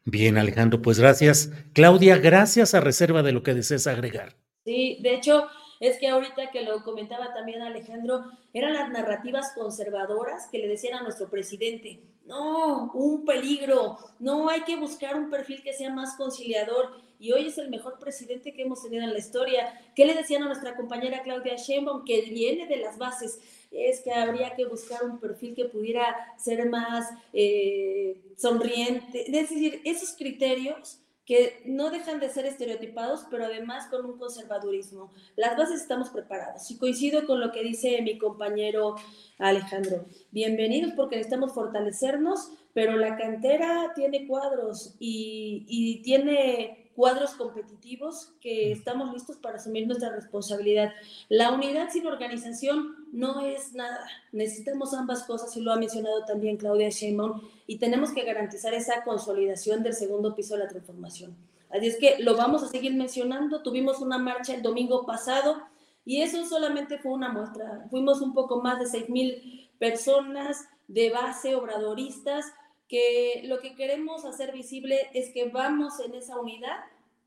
Bien, 0.03 0.37
Alejandro, 0.37 0.81
pues 0.81 0.99
gracias. 0.99 1.51
Claudia, 1.73 2.17
gracias 2.17 2.73
a 2.73 2.79
reserva 2.79 3.21
de 3.21 3.33
lo 3.33 3.43
que 3.43 3.53
desees 3.53 3.85
agregar. 3.87 4.35
Sí, 4.65 4.99
de 5.01 5.15
hecho, 5.15 5.47
es 5.81 5.97
que 5.97 6.07
ahorita 6.07 6.51
que 6.51 6.61
lo 6.61 6.83
comentaba 6.83 7.33
también 7.33 7.61
Alejandro, 7.61 8.23
eran 8.53 8.73
las 8.73 8.89
narrativas 8.91 9.51
conservadoras 9.53 10.47
que 10.47 10.59
le 10.59 10.67
decían 10.67 10.99
a 10.99 11.03
nuestro 11.03 11.29
presidente, 11.29 11.99
no, 12.25 12.91
un 12.93 13.25
peligro, 13.25 13.97
no 14.19 14.47
hay 14.47 14.61
que 14.61 14.77
buscar 14.77 15.17
un 15.17 15.29
perfil 15.29 15.63
que 15.63 15.73
sea 15.73 15.89
más 15.89 16.15
conciliador 16.15 16.91
y 17.19 17.31
hoy 17.33 17.47
es 17.47 17.57
el 17.57 17.69
mejor 17.69 17.99
presidente 17.99 18.53
que 18.53 18.61
hemos 18.61 18.83
tenido 18.83 19.03
en 19.03 19.11
la 19.11 19.19
historia. 19.19 19.79
¿Qué 19.95 20.05
le 20.05 20.15
decían 20.15 20.43
a 20.43 20.47
nuestra 20.47 20.75
compañera 20.75 21.23
Claudia 21.23 21.55
Sheinbaum? 21.55 22.05
Que 22.05 22.21
viene 22.21 22.67
de 22.67 22.77
las 22.77 22.97
bases 22.97 23.39
es 23.71 24.01
que 24.01 24.11
habría 24.11 24.55
que 24.55 24.65
buscar 24.65 25.03
un 25.03 25.19
perfil 25.19 25.55
que 25.55 25.65
pudiera 25.65 26.15
ser 26.37 26.69
más 26.69 27.09
eh, 27.33 28.17
sonriente. 28.37 29.23
Es 29.25 29.49
decir, 29.49 29.81
esos 29.83 30.13
criterios 30.15 31.00
que 31.25 31.61
no 31.65 31.91
dejan 31.91 32.19
de 32.19 32.29
ser 32.29 32.45
estereotipados, 32.45 33.25
pero 33.29 33.45
además 33.45 33.87
con 33.87 34.05
un 34.05 34.17
conservadurismo. 34.17 35.11
Las 35.35 35.55
bases 35.55 35.81
estamos 35.81 36.09
preparadas 36.09 36.69
y 36.71 36.77
coincido 36.77 37.25
con 37.25 37.39
lo 37.39 37.51
que 37.51 37.63
dice 37.63 38.01
mi 38.01 38.17
compañero 38.17 38.95
Alejandro. 39.37 40.05
Bienvenidos 40.31 40.93
porque 40.93 41.17
necesitamos 41.17 41.53
fortalecernos, 41.53 42.51
pero 42.73 42.97
la 42.97 43.17
cantera 43.17 43.91
tiene 43.95 44.27
cuadros 44.27 44.95
y, 44.99 45.65
y 45.67 46.01
tiene 46.01 46.80
cuadros 47.01 47.31
competitivos 47.31 48.31
que 48.39 48.71
estamos 48.71 49.11
listos 49.11 49.35
para 49.37 49.55
asumir 49.55 49.87
nuestra 49.87 50.09
responsabilidad. 50.09 50.93
La 51.29 51.51
unidad 51.51 51.89
sin 51.89 52.05
organización 52.05 53.07
no 53.11 53.41
es 53.41 53.73
nada. 53.73 54.05
Necesitamos 54.31 54.93
ambas 54.93 55.23
cosas 55.23 55.57
y 55.57 55.61
lo 55.61 55.71
ha 55.71 55.77
mencionado 55.77 56.25
también 56.25 56.57
Claudia 56.57 56.89
Sheinbaum 56.89 57.41
y 57.65 57.79
tenemos 57.79 58.11
que 58.11 58.23
garantizar 58.23 58.75
esa 58.75 59.03
consolidación 59.03 59.81
del 59.81 59.95
segundo 59.95 60.35
piso 60.35 60.53
de 60.53 60.65
la 60.65 60.69
transformación. 60.69 61.35
Así 61.71 61.87
es 61.87 61.97
que 61.97 62.19
lo 62.19 62.37
vamos 62.37 62.61
a 62.61 62.67
seguir 62.67 62.93
mencionando. 62.93 63.63
Tuvimos 63.63 63.99
una 63.99 64.19
marcha 64.19 64.53
el 64.53 64.61
domingo 64.61 65.03
pasado 65.07 65.57
y 66.05 66.21
eso 66.21 66.45
solamente 66.45 66.99
fue 66.99 67.13
una 67.13 67.29
muestra. 67.29 67.87
Fuimos 67.89 68.21
un 68.21 68.35
poco 68.35 68.61
más 68.61 68.77
de 68.77 68.85
6 68.85 69.09
mil 69.09 69.71
personas 69.79 70.67
de 70.87 71.09
base 71.09 71.55
obradoristas 71.55 72.45
que 72.91 73.43
lo 73.45 73.61
que 73.61 73.73
queremos 73.73 74.25
hacer 74.25 74.51
visible 74.51 75.09
es 75.13 75.33
que 75.33 75.45
vamos 75.45 76.01
en 76.01 76.13
esa 76.13 76.37
unidad 76.37 76.77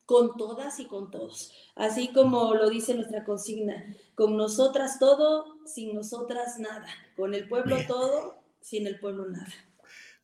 con 0.06 0.36
todas 0.36 0.80
y 0.80 0.86
con 0.86 1.10
todos. 1.10 1.52
Así 1.76 2.12
como 2.12 2.54
lo 2.54 2.70
dice 2.70 2.94
nuestra 2.94 3.24
consigna, 3.24 3.84
con 4.14 4.36
nosotras 4.36 4.98
todo, 4.98 5.58
sin 5.66 5.94
nosotras 5.94 6.58
nada. 6.58 6.86
Con 7.16 7.34
el 7.34 7.48
pueblo 7.48 7.76
todo, 7.86 8.42
sin 8.60 8.86
el 8.86 8.98
pueblo 8.98 9.26
nada. 9.28 9.52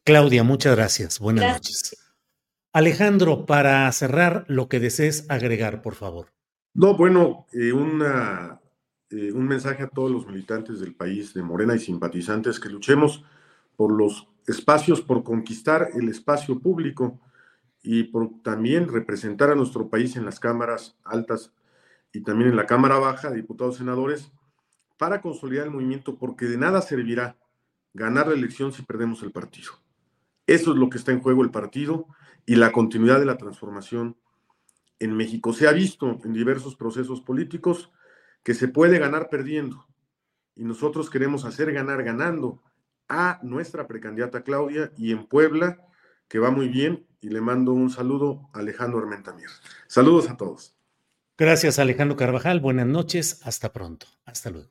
Claudia, 0.04 0.42
muchas 0.44 0.76
gracias. 0.76 1.18
Buenas 1.18 1.54
noches. 1.54 1.96
Alejandro, 2.72 3.46
para 3.46 3.90
cerrar, 3.92 4.44
lo 4.48 4.68
que 4.68 4.80
desees 4.80 5.26
agregar, 5.28 5.82
por 5.82 5.94
favor. 5.94 6.28
No, 6.72 6.96
bueno, 6.96 7.46
eh, 7.52 7.72
una, 7.72 8.60
eh, 9.10 9.32
un 9.32 9.46
mensaje 9.48 9.82
a 9.82 9.88
todos 9.88 10.10
los 10.10 10.26
militantes 10.26 10.78
del 10.78 10.94
país 10.94 11.34
de 11.34 11.42
Morena 11.42 11.74
y 11.74 11.80
simpatizantes 11.80 12.60
que 12.60 12.68
luchemos 12.68 13.24
por 13.76 13.92
los 13.92 14.28
espacios 14.46 15.00
por 15.00 15.24
conquistar 15.24 15.88
el 15.94 16.08
espacio 16.08 16.60
público 16.60 17.18
y 17.82 18.10
también 18.42 18.88
representar 18.88 19.50
a 19.50 19.54
nuestro 19.54 19.88
país 19.88 20.16
en 20.16 20.24
las 20.24 20.40
cámaras 20.40 20.98
altas 21.04 21.52
y 22.12 22.22
también 22.22 22.50
en 22.50 22.56
la 22.56 22.66
Cámara 22.66 22.98
Baja, 22.98 23.30
diputados, 23.30 23.76
senadores, 23.76 24.30
para 24.98 25.22
consolidar 25.22 25.66
el 25.66 25.72
movimiento, 25.72 26.18
porque 26.18 26.46
de 26.46 26.58
nada 26.58 26.82
servirá 26.82 27.38
ganar 27.94 28.28
la 28.28 28.34
elección 28.34 28.72
si 28.72 28.82
perdemos 28.82 29.22
el 29.22 29.32
partido. 29.32 29.72
Eso 30.46 30.72
es 30.72 30.76
lo 30.76 30.90
que 30.90 30.98
está 30.98 31.12
en 31.12 31.20
juego 31.20 31.42
el 31.42 31.50
partido 31.50 32.06
y 32.44 32.56
la 32.56 32.72
continuidad 32.72 33.18
de 33.18 33.26
la 33.26 33.38
transformación 33.38 34.16
en 34.98 35.16
México. 35.16 35.52
Se 35.52 35.68
ha 35.68 35.72
visto 35.72 36.18
en 36.24 36.32
diversos 36.32 36.76
procesos 36.76 37.20
políticos 37.20 37.90
que 38.42 38.54
se 38.54 38.68
puede 38.68 38.98
ganar 38.98 39.28
perdiendo 39.30 39.86
y 40.54 40.64
nosotros 40.64 41.08
queremos 41.08 41.44
hacer 41.44 41.72
ganar 41.72 42.02
ganando 42.02 42.62
a 43.08 43.40
nuestra 43.42 43.86
precandidata 43.86 44.42
Claudia 44.42 44.92
y 44.96 45.12
en 45.12 45.26
Puebla, 45.26 45.86
que 46.30 46.38
va 46.38 46.52
muy 46.52 46.68
bien, 46.68 47.06
y 47.20 47.28
le 47.28 47.40
mando 47.40 47.72
un 47.72 47.90
saludo 47.90 48.48
a 48.54 48.60
Alejandro 48.60 49.00
Armentamir. 49.00 49.48
Saludos 49.88 50.30
a 50.30 50.36
todos. 50.36 50.76
Gracias, 51.36 51.80
Alejandro 51.80 52.16
Carvajal. 52.16 52.60
Buenas 52.60 52.86
noches. 52.86 53.40
Hasta 53.42 53.72
pronto. 53.72 54.06
Hasta 54.24 54.50
luego. 54.50 54.70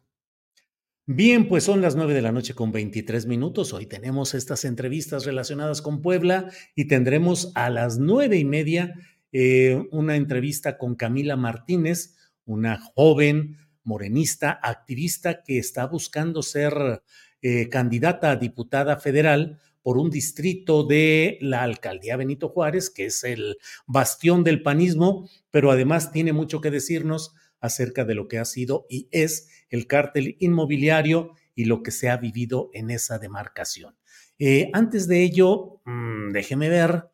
Bien, 1.06 1.50
pues 1.50 1.66
son 1.66 1.82
las 1.82 1.98
nueve 1.98 2.14
de 2.14 2.22
la 2.22 2.32
noche 2.32 2.56
con 2.56 2.72
23 2.72 3.26
minutos. 3.26 3.74
Hoy 3.74 3.88
tenemos 3.88 4.36
estas 4.36 4.64
entrevistas 4.64 5.26
relacionadas 5.26 5.82
con 5.82 6.02
Puebla 6.02 6.50
y 6.76 6.86
tendremos 6.86 7.52
a 7.56 7.70
las 7.70 7.98
nueve 7.98 8.38
y 8.38 8.46
media 8.46 8.94
eh, 9.34 9.86
una 9.92 10.16
entrevista 10.16 10.78
con 10.78 10.96
Camila 10.96 11.36
Martínez, 11.36 12.16
una 12.46 12.80
joven 12.96 13.58
morenista, 13.84 14.58
activista 14.64 15.44
que 15.44 15.58
está 15.58 15.88
buscando 15.88 16.42
ser 16.42 17.04
eh, 17.42 17.68
candidata 17.68 18.32
a 18.32 18.36
diputada 18.38 18.98
federal 18.98 19.60
por 19.90 19.98
un 19.98 20.12
distrito 20.12 20.84
de 20.84 21.40
la 21.42 21.64
alcaldía 21.64 22.16
Benito 22.16 22.48
Juárez, 22.48 22.92
que 22.92 23.08
es 23.08 23.24
el 23.24 23.58
bastión 23.88 24.44
del 24.44 24.62
panismo, 24.62 25.28
pero 25.50 25.72
además 25.72 26.12
tiene 26.12 26.32
mucho 26.32 26.62
que 26.62 26.70
decirnos 26.70 27.34
acerca 27.60 28.06
de 28.06 28.14
lo 28.14 28.28
que 28.28 28.38
ha 28.38 28.46
sido 28.46 28.86
y 28.88 29.08
es 29.10 29.50
el 29.72 29.88
cártel 29.88 30.38
inmobiliario 30.40 31.32
y 31.56 31.66
lo 31.66 31.82
que 31.82 31.90
se 31.90 32.08
ha 32.08 32.18
vivido 32.18 32.70
en 32.76 32.92
esa 32.92 33.18
demarcación. 33.18 33.96
Eh, 34.38 34.70
antes 34.74 35.08
de 35.08 35.24
ello, 35.24 35.82
mm, 35.86 36.34
déjeme 36.34 36.70
ver, 36.70 37.06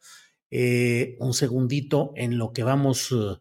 Eh, 0.51 1.15
un 1.19 1.33
segundito 1.33 2.11
en 2.15 2.37
lo 2.37 2.51
que 2.51 2.63
vamos 2.63 3.09
uh, 3.13 3.39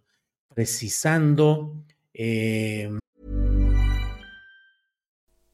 precisando. 0.54 1.84
Eh, 2.12 2.88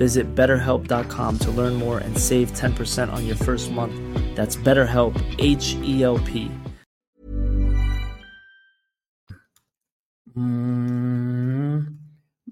Visit 0.00 0.34
betterhelp.com 0.34 1.38
to 1.40 1.50
learn 1.50 1.74
more 1.74 1.98
and 1.98 2.16
save 2.16 2.50
10% 2.52 3.12
on 3.12 3.26
your 3.26 3.36
first 3.36 3.70
month. 3.70 3.92
That's 4.34 4.56
BetterHelp, 4.56 5.14
H 5.38 5.76
E 5.84 6.02
L 6.02 6.18
P. 6.24 6.50
Mm, 10.34 11.98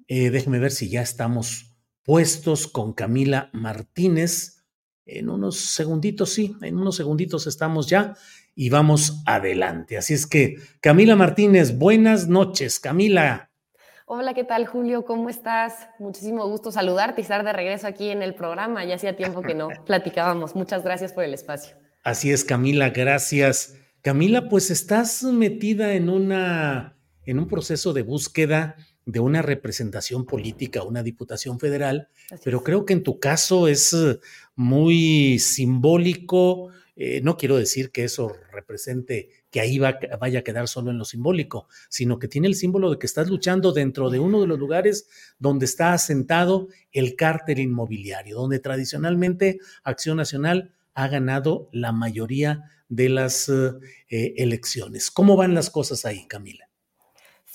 eh, 0.09 0.31
déjeme 0.31 0.59
ver 0.59 0.73
si 0.73 0.91
ya 0.91 1.01
estamos 1.01 1.75
puestos 2.03 2.67
con 2.67 2.93
Camila 2.93 3.49
Martínez. 3.55 4.67
En 5.07 5.31
unos 5.31 5.57
segunditos, 5.57 6.35
sí, 6.35 6.55
en 6.61 6.77
unos 6.77 6.97
segunditos 6.97 7.47
estamos 7.47 7.87
ya 7.87 8.15
y 8.55 8.69
vamos 8.69 9.23
adelante. 9.25 9.97
Así 9.97 10.13
es 10.13 10.27
que, 10.27 10.57
Camila 10.83 11.17
Martínez, 11.17 11.79
buenas 11.79 12.29
noches. 12.29 12.79
Camila, 12.79 13.48
Hola, 14.11 14.33
¿qué 14.33 14.43
tal, 14.43 14.67
Julio? 14.67 15.05
¿Cómo 15.05 15.29
estás? 15.29 15.87
Muchísimo 15.99 16.49
gusto 16.49 16.73
saludarte 16.73 17.21
y 17.21 17.25
estar 17.25 17.45
de 17.45 17.53
regreso 17.53 17.87
aquí 17.87 18.09
en 18.09 18.23
el 18.23 18.35
programa. 18.35 18.83
Ya 18.87 18.95
hacía 18.95 19.15
tiempo 19.15 19.43
que 19.43 19.55
no 19.55 19.69
platicábamos. 19.87 20.55
Muchas 20.55 20.83
gracias 20.83 21.13
por 21.13 21.25
el 21.25 21.35
espacio. 21.35 21.77
Así 22.03 22.33
es, 22.33 22.43
Camila, 22.43 22.89
gracias. 22.89 23.75
Camila, 24.01 24.49
pues 24.49 24.71
estás 24.71 25.25
metida 25.25 25.93
en 25.93 26.09
una 26.09 26.97
en 27.27 27.39
un 27.39 27.49
proceso 27.49 27.93
de 27.93 28.01
búsqueda 28.01 28.77
de 29.05 29.21
una 29.21 29.43
representación 29.43 30.25
política, 30.25 30.85
una 30.85 31.03
diputación 31.03 31.61
federal, 31.61 32.09
pero 32.43 32.65
creo 32.65 32.87
que 32.87 32.95
en 32.95 33.03
tu 33.03 33.21
caso 33.21 33.69
es 33.69 33.95
muy 34.55 35.39
simbólico. 35.39 36.71
Eh, 36.97 37.21
no 37.23 37.37
quiero 37.37 37.59
decir 37.59 37.91
que 37.91 38.05
eso 38.05 38.33
represente 38.53 39.29
que 39.51 39.61
ahí 39.61 39.79
va, 39.79 39.99
vaya 40.21 40.41
a 40.41 40.43
quedar 40.43 40.69
solo 40.69 40.91
en 40.91 40.99
lo 40.99 41.05
simbólico, 41.05 41.69
sino 41.89 42.19
que 42.19 42.29
tiene 42.29 42.49
el 42.49 42.55
símbolo 42.55 42.91
de 42.91 42.99
que 42.99 43.07
estás 43.07 43.29
luchando 43.29 43.73
dentro 43.73 44.11
de 44.11 44.19
uno 44.19 44.41
de 44.41 44.47
los 44.47 44.59
lugares 44.59 45.09
donde 45.39 45.65
está 45.65 45.93
asentado 45.93 46.69
el 46.93 47.17
cártel 47.17 47.59
inmobiliario, 47.61 48.37
donde 48.37 48.59
tradicionalmente 48.59 49.59
Acción 49.85 50.17
Nacional 50.17 50.75
ha 50.95 51.09
ganado 51.09 51.69
la 51.73 51.93
mayoría 51.93 52.65
de 52.89 53.09
las 53.09 53.49
eh, 53.49 54.35
elecciones. 54.37 55.11
¿Cómo 55.11 55.37
van 55.37 55.55
las 55.55 55.71
cosas 55.71 56.05
ahí, 56.05 56.27
Camila? 56.27 56.69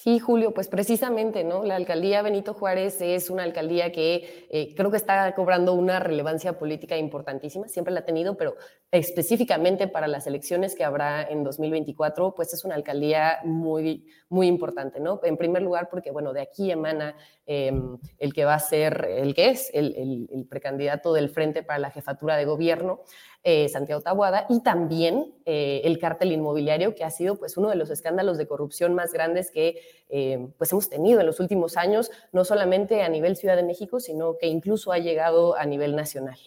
Sí, 0.03 0.19
Julio, 0.19 0.53
pues 0.53 0.67
precisamente, 0.67 1.45
¿no? 1.45 1.63
La 1.63 1.77
alcaldía 1.77 2.21
Benito 2.21 2.53
Juárez 2.53 2.99
es 2.99 3.29
una 3.29 3.43
alcaldía 3.43 3.93
que 3.93 4.47
eh, 4.49 4.75
creo 4.75 4.91
que 4.91 4.97
está 4.97 5.33
cobrando 5.33 5.73
una 5.75 6.01
relevancia 6.01 6.59
política 6.59 6.97
importantísima, 6.97 7.69
siempre 7.69 7.93
la 7.93 8.01
ha 8.01 8.05
tenido, 8.05 8.35
pero 8.35 8.57
específicamente 8.93 9.87
para 9.87 10.07
las 10.07 10.27
elecciones 10.27 10.75
que 10.75 10.83
habrá 10.83 11.23
en 11.23 11.43
2024, 11.43 12.35
pues 12.35 12.53
es 12.53 12.63
una 12.63 12.75
alcaldía 12.75 13.39
muy, 13.43 14.05
muy 14.29 14.45
importante, 14.45 14.99
¿no? 14.99 15.19
En 15.23 15.35
primer 15.35 15.63
lugar, 15.63 15.89
porque, 15.89 16.11
bueno, 16.11 16.31
de 16.31 16.41
aquí 16.41 16.69
emana 16.69 17.15
em, 17.47 17.97
el 18.19 18.33
que 18.33 18.45
va 18.45 18.53
a 18.53 18.59
ser, 18.59 19.07
el 19.09 19.33
que 19.33 19.49
es 19.49 19.71
el, 19.73 20.45
precandidato 20.47 21.11
del 21.11 21.29
Frente 21.29 21.63
para 21.63 21.79
la 21.79 21.89
Jefatura 21.89 22.37
de 22.37 22.45
Gobierno, 22.45 22.99
eh, 23.43 23.67
Santiago 23.67 24.01
Tabuada, 24.01 24.45
y 24.47 24.61
también 24.61 25.33
eh, 25.45 25.81
el 25.85 25.97
cártel 25.97 26.31
inmobiliario, 26.31 26.93
que 26.93 27.03
ha 27.03 27.09
sido 27.09 27.37
pues, 27.37 27.57
uno 27.57 27.69
de 27.71 27.75
los 27.75 27.89
escándalos 27.89 28.37
de 28.37 28.45
corrupción 28.45 28.93
más 28.93 29.11
grandes 29.11 29.49
que 29.49 29.81
eh, 30.09 30.49
pues, 30.59 30.71
hemos 30.71 30.87
tenido 30.91 31.19
en 31.19 31.25
los 31.25 31.39
últimos 31.39 31.77
años, 31.77 32.11
no 32.31 32.45
solamente 32.45 33.01
a 33.01 33.09
nivel 33.09 33.37
Ciudad 33.37 33.55
de 33.55 33.63
México, 33.63 33.99
sino 33.99 34.37
que 34.37 34.45
incluso 34.45 34.91
ha 34.91 34.99
llegado 34.99 35.55
a 35.55 35.65
nivel 35.65 35.95
nacional. 35.95 36.37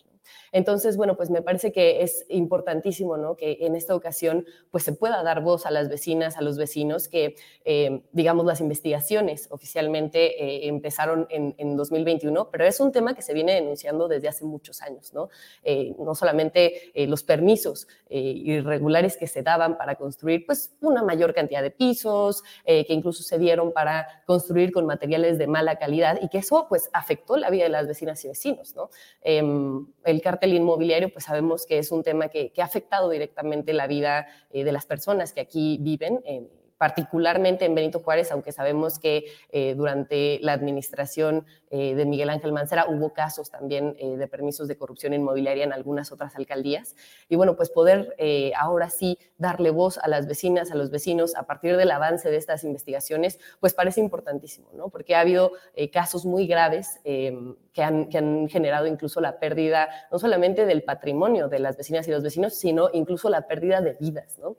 Entonces, 0.52 0.96
bueno, 0.96 1.16
pues 1.16 1.30
me 1.30 1.42
parece 1.42 1.72
que 1.72 2.02
es 2.02 2.24
importantísimo, 2.28 3.16
¿no? 3.16 3.36
Que 3.36 3.58
en 3.60 3.74
esta 3.74 3.94
ocasión, 3.94 4.46
pues 4.70 4.84
se 4.84 4.92
pueda 4.92 5.22
dar 5.22 5.42
voz 5.42 5.66
a 5.66 5.70
las 5.70 5.88
vecinas, 5.88 6.36
a 6.36 6.42
los 6.42 6.56
vecinos, 6.56 7.08
que, 7.08 7.34
eh, 7.64 8.02
digamos, 8.12 8.46
las 8.46 8.60
investigaciones 8.60 9.48
oficialmente 9.50 10.42
eh, 10.42 10.68
empezaron 10.68 11.26
en, 11.30 11.54
2021, 11.76 12.50
pero 12.50 12.64
es 12.64 12.80
un 12.80 12.92
tema 12.92 13.14
que 13.14 13.22
se 13.22 13.34
viene 13.34 13.52
denunciando 13.54 14.08
desde 14.08 14.28
hace 14.28 14.44
muchos 14.44 14.80
años, 14.82 15.12
¿no? 15.12 15.28
Eh, 15.62 15.94
no 15.98 16.14
solamente 16.14 16.92
los 17.06 17.22
permisos 17.22 17.86
irregulares 18.08 19.16
que 19.16 19.26
se 19.26 19.42
daban 19.42 19.76
para 19.76 19.96
construir, 19.96 20.46
pues, 20.46 20.74
una 20.80 21.02
mayor 21.02 21.34
cantidad 21.34 21.62
de 21.62 21.70
pisos, 21.70 22.42
que 22.64 22.86
incluso 22.88 23.22
se 23.22 23.38
dieron 23.38 23.72
para 23.72 24.22
construir 24.26 24.72
con 24.72 24.86
materiales 24.86 25.38
de 25.38 25.46
mala 25.46 25.76
calidad 25.76 26.18
y 26.22 26.28
que 26.28 26.38
eso, 26.38 26.66
pues, 26.68 26.88
afectó 26.92 27.36
la 27.36 27.50
vida 27.50 27.64
de 27.64 27.70
las 27.70 27.86
vecinas 27.86 28.24
y 28.24 28.28
vecinos, 28.28 28.74
¿no? 28.74 28.90
Em, 29.22 29.86
el 30.46 30.54
inmobiliario, 30.54 31.10
pues 31.12 31.26
sabemos 31.26 31.66
que 31.66 31.78
es 31.78 31.92
un 31.92 32.02
tema 32.02 32.28
que, 32.28 32.52
ha 32.58 32.64
afectado 32.64 33.10
directamente 33.10 33.72
la 33.72 33.86
vida 33.86 34.26
eh, 34.50 34.64
de 34.64 34.72
las 34.72 34.86
personas 34.86 35.32
que 35.32 35.40
aquí 35.40 35.78
viven 35.80 36.20
particularmente 36.78 37.64
en 37.64 37.74
Benito 37.74 38.00
Juárez, 38.00 38.30
aunque 38.32 38.52
sabemos 38.52 38.98
que 38.98 39.24
eh, 39.50 39.74
durante 39.74 40.38
la 40.42 40.52
administración 40.52 41.46
eh, 41.70 41.94
de 41.94 42.04
Miguel 42.04 42.30
Ángel 42.30 42.52
Mancera 42.52 42.86
hubo 42.88 43.12
casos 43.12 43.50
también 43.50 43.96
eh, 43.98 44.16
de 44.16 44.28
permisos 44.28 44.68
de 44.68 44.76
corrupción 44.76 45.14
inmobiliaria 45.14 45.64
en 45.64 45.72
algunas 45.72 46.12
otras 46.12 46.36
alcaldías. 46.36 46.94
Y 47.28 47.36
bueno, 47.36 47.56
pues 47.56 47.70
poder 47.70 48.14
ahora 48.56 48.90
sí 48.90 49.18
darle 49.38 49.70
voz 49.70 49.98
a 49.98 50.08
las 50.08 50.26
vecinas, 50.26 50.70
a 50.70 50.74
los 50.74 50.90
vecinos, 50.90 51.34
a 51.34 51.44
partir 51.44 51.76
del 51.76 51.90
avance 51.90 52.30
de 52.30 52.36
estas 52.36 52.64
investigaciones, 52.64 53.38
pues 53.60 53.74
parece 53.74 54.00
importantísimo, 54.00 54.68
¿no? 54.74 54.88
Porque 54.88 55.14
ha 55.14 55.20
habido 55.20 55.52
casos 55.92 56.24
muy 56.24 56.46
graves 56.46 57.00
que 57.04 57.82
han, 57.82 58.08
que, 58.08 58.18
han, 58.18 58.48
generado 58.48 58.86
incluso 58.86 59.20
la 59.20 59.38
pérdida, 59.38 59.88
no 60.10 60.18
solamente 60.18 60.66
del 60.66 60.82
patrimonio 60.82 61.48
de 61.48 61.58
las 61.58 61.76
vecinas 61.76 62.06
y 62.08 62.10
los 62.10 62.22
vecinos, 62.22 62.54
sino 62.54 62.90
incluso 62.92 63.28
la 63.28 63.46
pérdida 63.46 63.80
de 63.80 63.94
vidas, 63.94 64.38
¿no? 64.38 64.56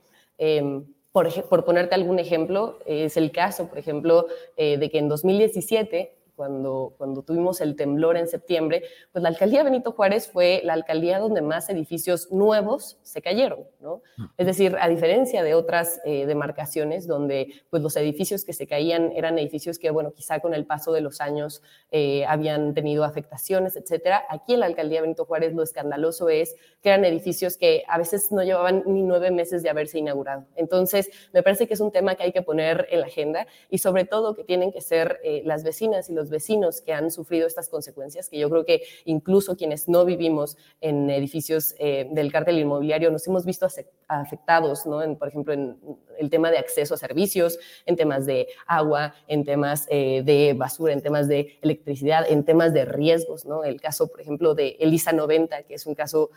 Em, 1.26 1.44
por, 1.44 1.66
ponerte 1.66 1.96
algún 1.96 2.20
ejemplo, 2.20 2.80
es 2.86 3.18
el 3.18 3.32
caso, 3.32 3.68
por 3.68 3.78
ejemplo, 3.78 4.28
eh, 4.56 4.78
de 4.78 4.90
que 4.90 5.00
en 5.00 5.10
2017 5.10 6.17
cuando, 6.38 6.94
cuando 6.98 7.24
tuvimos 7.24 7.60
el 7.62 7.76
temblor 7.76 8.16
en 8.16 8.28
septiembre, 8.28 8.84
pues 9.12 9.24
la 9.24 9.30
alcaldía 9.30 9.64
Benito 9.64 9.92
Juárez 9.92 10.30
fue 10.32 10.62
la 10.64 10.74
alcaldía 10.74 11.18
donde 11.20 11.42
más 11.42 11.70
edificios 11.70 12.32
nuevos 12.32 13.00
se 13.02 13.22
cayeron, 13.24 13.66
¿no? 13.82 14.04
Es 14.38 14.46
decir, 14.46 14.78
a 14.80 14.88
diferencia 14.88 15.44
de 15.44 15.56
otras 15.56 16.00
eh, 16.06 16.28
demarcaciones 16.28 17.08
donde 17.08 17.64
pues 17.72 17.82
los 17.82 17.96
edificios 17.98 18.46
que 18.46 18.54
se 18.54 18.68
caían 18.68 19.12
eran 19.16 19.40
edificios 19.40 19.80
que, 19.80 19.90
bueno, 19.90 20.14
quizá 20.14 20.40
con 20.40 20.54
el 20.54 20.66
paso 20.66 20.94
de 20.94 21.02
los 21.02 21.20
años 21.22 21.64
eh, 21.92 22.24
habían 22.26 22.76
tenido 22.76 23.04
afectaciones, 23.04 23.76
etcétera, 23.76 24.24
aquí 24.30 24.54
en 24.54 24.60
la 24.60 24.68
alcaldía 24.68 25.02
Benito 25.02 25.26
Juárez 25.26 25.56
lo 25.56 25.64
escandaloso 25.64 26.30
es 26.30 26.56
que 26.84 26.90
eran 26.90 27.04
edificios 27.04 27.58
que 27.58 27.84
a 27.88 27.98
veces 27.98 28.32
no 28.32 28.44
llevaban 28.44 28.84
ni 28.86 29.02
nueve 29.02 29.32
meses 29.32 29.64
de 29.64 29.72
haberse 29.72 29.98
inaugurado. 29.98 30.46
Entonces, 30.56 31.10
me 31.34 31.42
parece 31.42 31.68
que 31.68 31.74
es 31.74 31.80
un 31.80 31.92
tema 31.92 32.14
que 32.14 32.24
hay 32.24 32.32
que 32.32 32.44
poner 32.44 32.88
en 32.92 33.02
la 33.02 33.08
agenda 33.08 33.48
y 33.72 33.80
sobre 33.80 34.06
todo 34.06 34.36
que 34.36 34.44
tienen 34.44 34.72
que 34.72 34.82
ser 34.82 35.20
eh, 35.24 35.42
las 35.44 35.64
vecinas 35.64 36.10
y 36.10 36.14
los 36.14 36.27
vecinos 36.30 36.82
que 36.82 36.94
han 36.94 37.12
sufrido 37.12 37.48
estas 37.48 37.70
consecuencias, 37.70 38.30
que 38.30 38.38
yo 38.38 38.50
creo 38.50 38.66
que 38.66 38.84
incluso 39.06 39.56
quienes 39.56 39.88
no 39.88 40.06
vivimos 40.06 40.58
en 40.82 41.10
edificios 41.10 41.76
eh, 41.80 42.08
del 42.12 42.32
cártel 42.32 42.60
inmobiliario 42.60 43.12
nos 43.12 43.28
hemos 43.28 43.46
visto 43.46 43.68
afectados, 44.08 44.86
¿no? 44.86 45.02
En, 45.02 45.16
por 45.16 45.28
ejemplo, 45.28 45.54
en 45.54 45.78
el 46.18 46.30
tema 46.30 46.52
de 46.52 46.58
acceso 46.58 46.96
a 46.96 46.98
servicios, 46.98 47.60
en 47.86 47.96
temas 47.96 48.26
de 48.26 48.48
agua, 48.66 49.14
en 49.28 49.44
temas 49.44 49.88
eh, 49.90 50.22
de 50.24 50.54
basura, 50.54 50.94
en 50.94 51.02
temas 51.02 51.28
de 51.28 51.58
electricidad, 51.62 52.26
en 52.30 52.44
temas 52.44 52.74
de 52.74 52.86
riesgos, 52.86 53.46
¿no? 53.46 53.64
El 53.64 53.82
caso, 53.82 54.08
por 54.08 54.22
ejemplo, 54.22 54.56
de 54.56 54.78
Elisa 54.80 55.12
90, 55.12 55.64
que 55.64 55.76
es 55.76 55.86
un 55.86 55.96
caso 55.96 56.30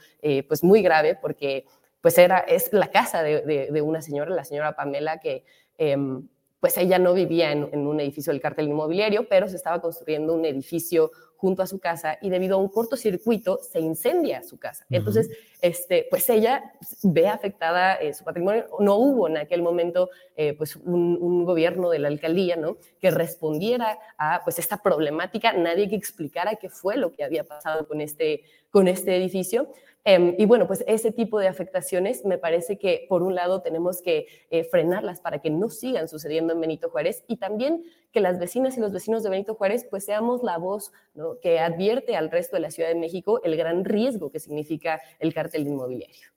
pues 0.48 0.62
muy 0.62 0.83
grave 0.83 1.18
porque 1.20 1.64
pues 2.00 2.16
era, 2.18 2.38
es 2.38 2.72
la 2.72 2.90
casa 2.90 3.22
de, 3.22 3.83
una 3.83 4.03
señora, 4.03 4.35
la 4.35 4.44
señora 4.44 4.74
Pamela, 4.74 5.18
que 5.18 5.44
em, 5.79 6.29
pues 6.60 6.76
ella 6.76 6.98
no 6.98 7.14
vivía 7.14 7.52
en, 7.52 7.64
un 7.86 8.00
edificio 8.00 8.32
del 8.32 8.40
cártel 8.40 8.68
inmobiliario, 8.68 9.26
pero 9.28 9.48
se 9.48 9.56
estaba 9.56 9.80
construyendo 9.80 10.34
un 10.34 10.44
edificio 10.44 11.10
junto 11.36 11.62
a 11.62 11.66
su 11.66 11.78
casa 11.78 12.18
y 12.20 12.28
debido 12.28 12.56
a 12.56 12.58
un 12.58 12.68
cortocircuito 12.68 13.60
se 13.62 13.80
incendia 13.80 14.42
su 14.42 14.58
casa. 14.58 14.84
Entonces, 14.90 15.30
este, 15.62 16.06
pues 16.10 16.28
ella 16.28 16.74
ve 17.02 17.28
afectada 17.28 17.94
eh, 17.94 18.12
su 18.12 18.24
patrimonio. 18.24 18.66
No 18.78 18.96
hubo 18.96 19.26
en 19.26 19.38
aquel 19.38 19.62
momento 19.62 20.10
eh, 20.36 20.52
pues 20.52 20.76
un, 20.76 21.46
gobierno 21.46 21.88
de 21.88 21.98
la 21.98 22.08
alcaldía 22.08 22.56
¿no? 22.56 22.76
que 23.00 23.10
respondiera 23.10 23.98
a 24.18 24.42
pues 24.44 24.58
esta 24.58 24.82
problemática, 24.82 25.54
nadie 25.54 25.88
que 25.88 25.96
explicara 25.96 26.56
qué 26.56 26.68
fue 26.68 26.98
lo 26.98 27.14
que 27.14 27.24
había 27.24 27.44
pasado 27.44 27.88
con 27.88 28.02
este, 28.02 28.42
con 28.70 28.86
este 28.86 29.16
edificio. 29.16 29.72
Em, 30.04 30.34
y 30.38 30.46
bueno, 30.46 30.66
pues 30.66 30.82
ese 30.86 31.12
tipo 31.12 31.38
de 31.38 31.48
afectaciones 31.48 32.24
me 32.24 32.38
parece 32.38 32.78
que 32.78 33.04
por 33.08 33.22
un 33.22 33.34
lado 33.34 33.60
tenemos 33.60 34.00
que 34.00 34.26
eh, 34.50 34.64
frenarlas 34.64 35.20
para 35.20 35.40
que 35.40 35.50
no 35.50 35.68
sigan 35.68 36.08
sucediendo 36.08 36.54
en 36.54 36.60
Benito 36.60 36.88
Juárez 36.88 37.22
y 37.28 37.36
también 37.36 37.82
que 38.10 38.20
las 38.20 38.38
vecinas 38.38 38.78
y 38.78 38.80
los 38.80 38.92
vecinos 38.92 39.22
de 39.22 39.30
Benito 39.30 39.54
Juárez 39.54 39.86
pues 39.90 40.04
seamos 40.04 40.42
la 40.42 40.56
voz 40.56 40.92
que 41.42 41.60
advierte 41.60 42.16
al 42.16 42.30
resto 42.30 42.56
de 42.56 42.60
la 42.60 42.70
Ciudad 42.70 42.88
de 42.88 42.94
México 42.94 43.42
el 43.44 43.56
gran 43.56 43.84
riesgo 43.84 44.30
que 44.30 44.40
significa 44.40 45.00
el 45.18 45.34
cártel 45.34 45.66
inmobiliario. 45.66 46.28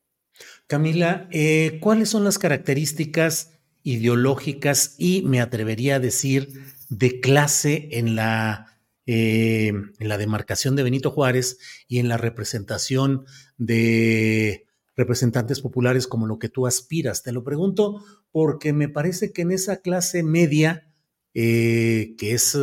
Camila, 0.67 1.27
eh, 1.31 1.79
¿cuáles 1.81 2.09
son 2.09 2.23
las 2.25 2.39
características 2.39 3.53
ideológicas 3.83 4.95
y 4.97 5.21
me 5.23 5.39
atrevería 5.39 5.95
a 5.95 5.99
decir 5.99 6.49
de 6.89 7.21
clase 7.21 7.89
en 7.91 8.15
la 8.15 8.72
eh, 9.05 9.67
en 9.67 10.09
la 10.09 10.17
demarcación 10.17 10.75
de 10.75 10.83
Benito 10.83 11.11
Juárez 11.11 11.57
y 11.87 11.99
en 11.99 12.07
la 12.07 12.17
representación 12.17 13.25
de 13.57 14.65
representantes 14.95 15.61
populares 15.61 16.07
como 16.07 16.27
lo 16.27 16.39
que 16.39 16.49
tú 16.49 16.67
aspiras. 16.67 17.23
Te 17.23 17.31
lo 17.31 17.43
pregunto 17.43 18.03
porque 18.31 18.73
me 18.73 18.89
parece 18.89 19.33
que 19.33 19.41
en 19.41 19.51
esa 19.51 19.77
clase 19.77 20.23
media, 20.23 20.87
eh, 21.33 22.15
que 22.17 22.33
es, 22.33 22.57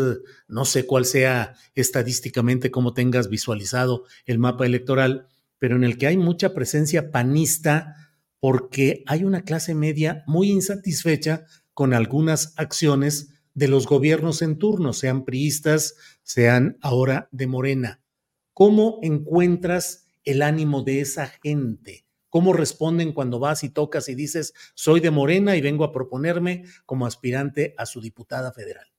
no 0.48 0.64
sé 0.64 0.86
cuál 0.86 1.04
sea 1.04 1.54
estadísticamente 1.74 2.70
cómo 2.70 2.94
tengas 2.94 3.28
visualizado 3.28 4.04
el 4.24 4.38
mapa 4.38 4.66
electoral, 4.66 5.26
pero 5.58 5.76
en 5.76 5.84
el 5.84 5.98
que 5.98 6.06
hay 6.06 6.16
mucha 6.16 6.54
presencia 6.54 7.10
panista 7.10 7.96
porque 8.38 9.04
hay 9.06 9.24
una 9.24 9.42
clase 9.42 9.74
media 9.74 10.24
muy 10.26 10.50
insatisfecha 10.50 11.44
con 11.74 11.92
algunas 11.92 12.54
acciones 12.56 13.28
de 13.54 13.68
los 13.68 13.86
gobiernos 13.86 14.42
en 14.42 14.58
turno, 14.58 14.92
sean 14.92 15.24
priistas, 15.24 15.94
sean 16.22 16.78
ahora 16.80 17.28
de 17.32 17.46
Morena. 17.46 18.00
¿Cómo 18.52 18.98
encuentras 19.02 20.06
el 20.24 20.42
ánimo 20.42 20.82
de 20.82 21.00
esa 21.00 21.26
gente? 21.26 22.04
¿Cómo 22.28 22.52
responden 22.52 23.12
cuando 23.12 23.38
vas 23.38 23.64
y 23.64 23.70
tocas 23.70 24.08
y 24.08 24.14
dices, 24.14 24.54
soy 24.74 25.00
de 25.00 25.10
Morena 25.10 25.56
y 25.56 25.60
vengo 25.60 25.84
a 25.84 25.92
proponerme 25.92 26.64
como 26.86 27.06
aspirante 27.06 27.74
a 27.76 27.86
su 27.86 28.00
diputada 28.00 28.52
federal? 28.52 28.89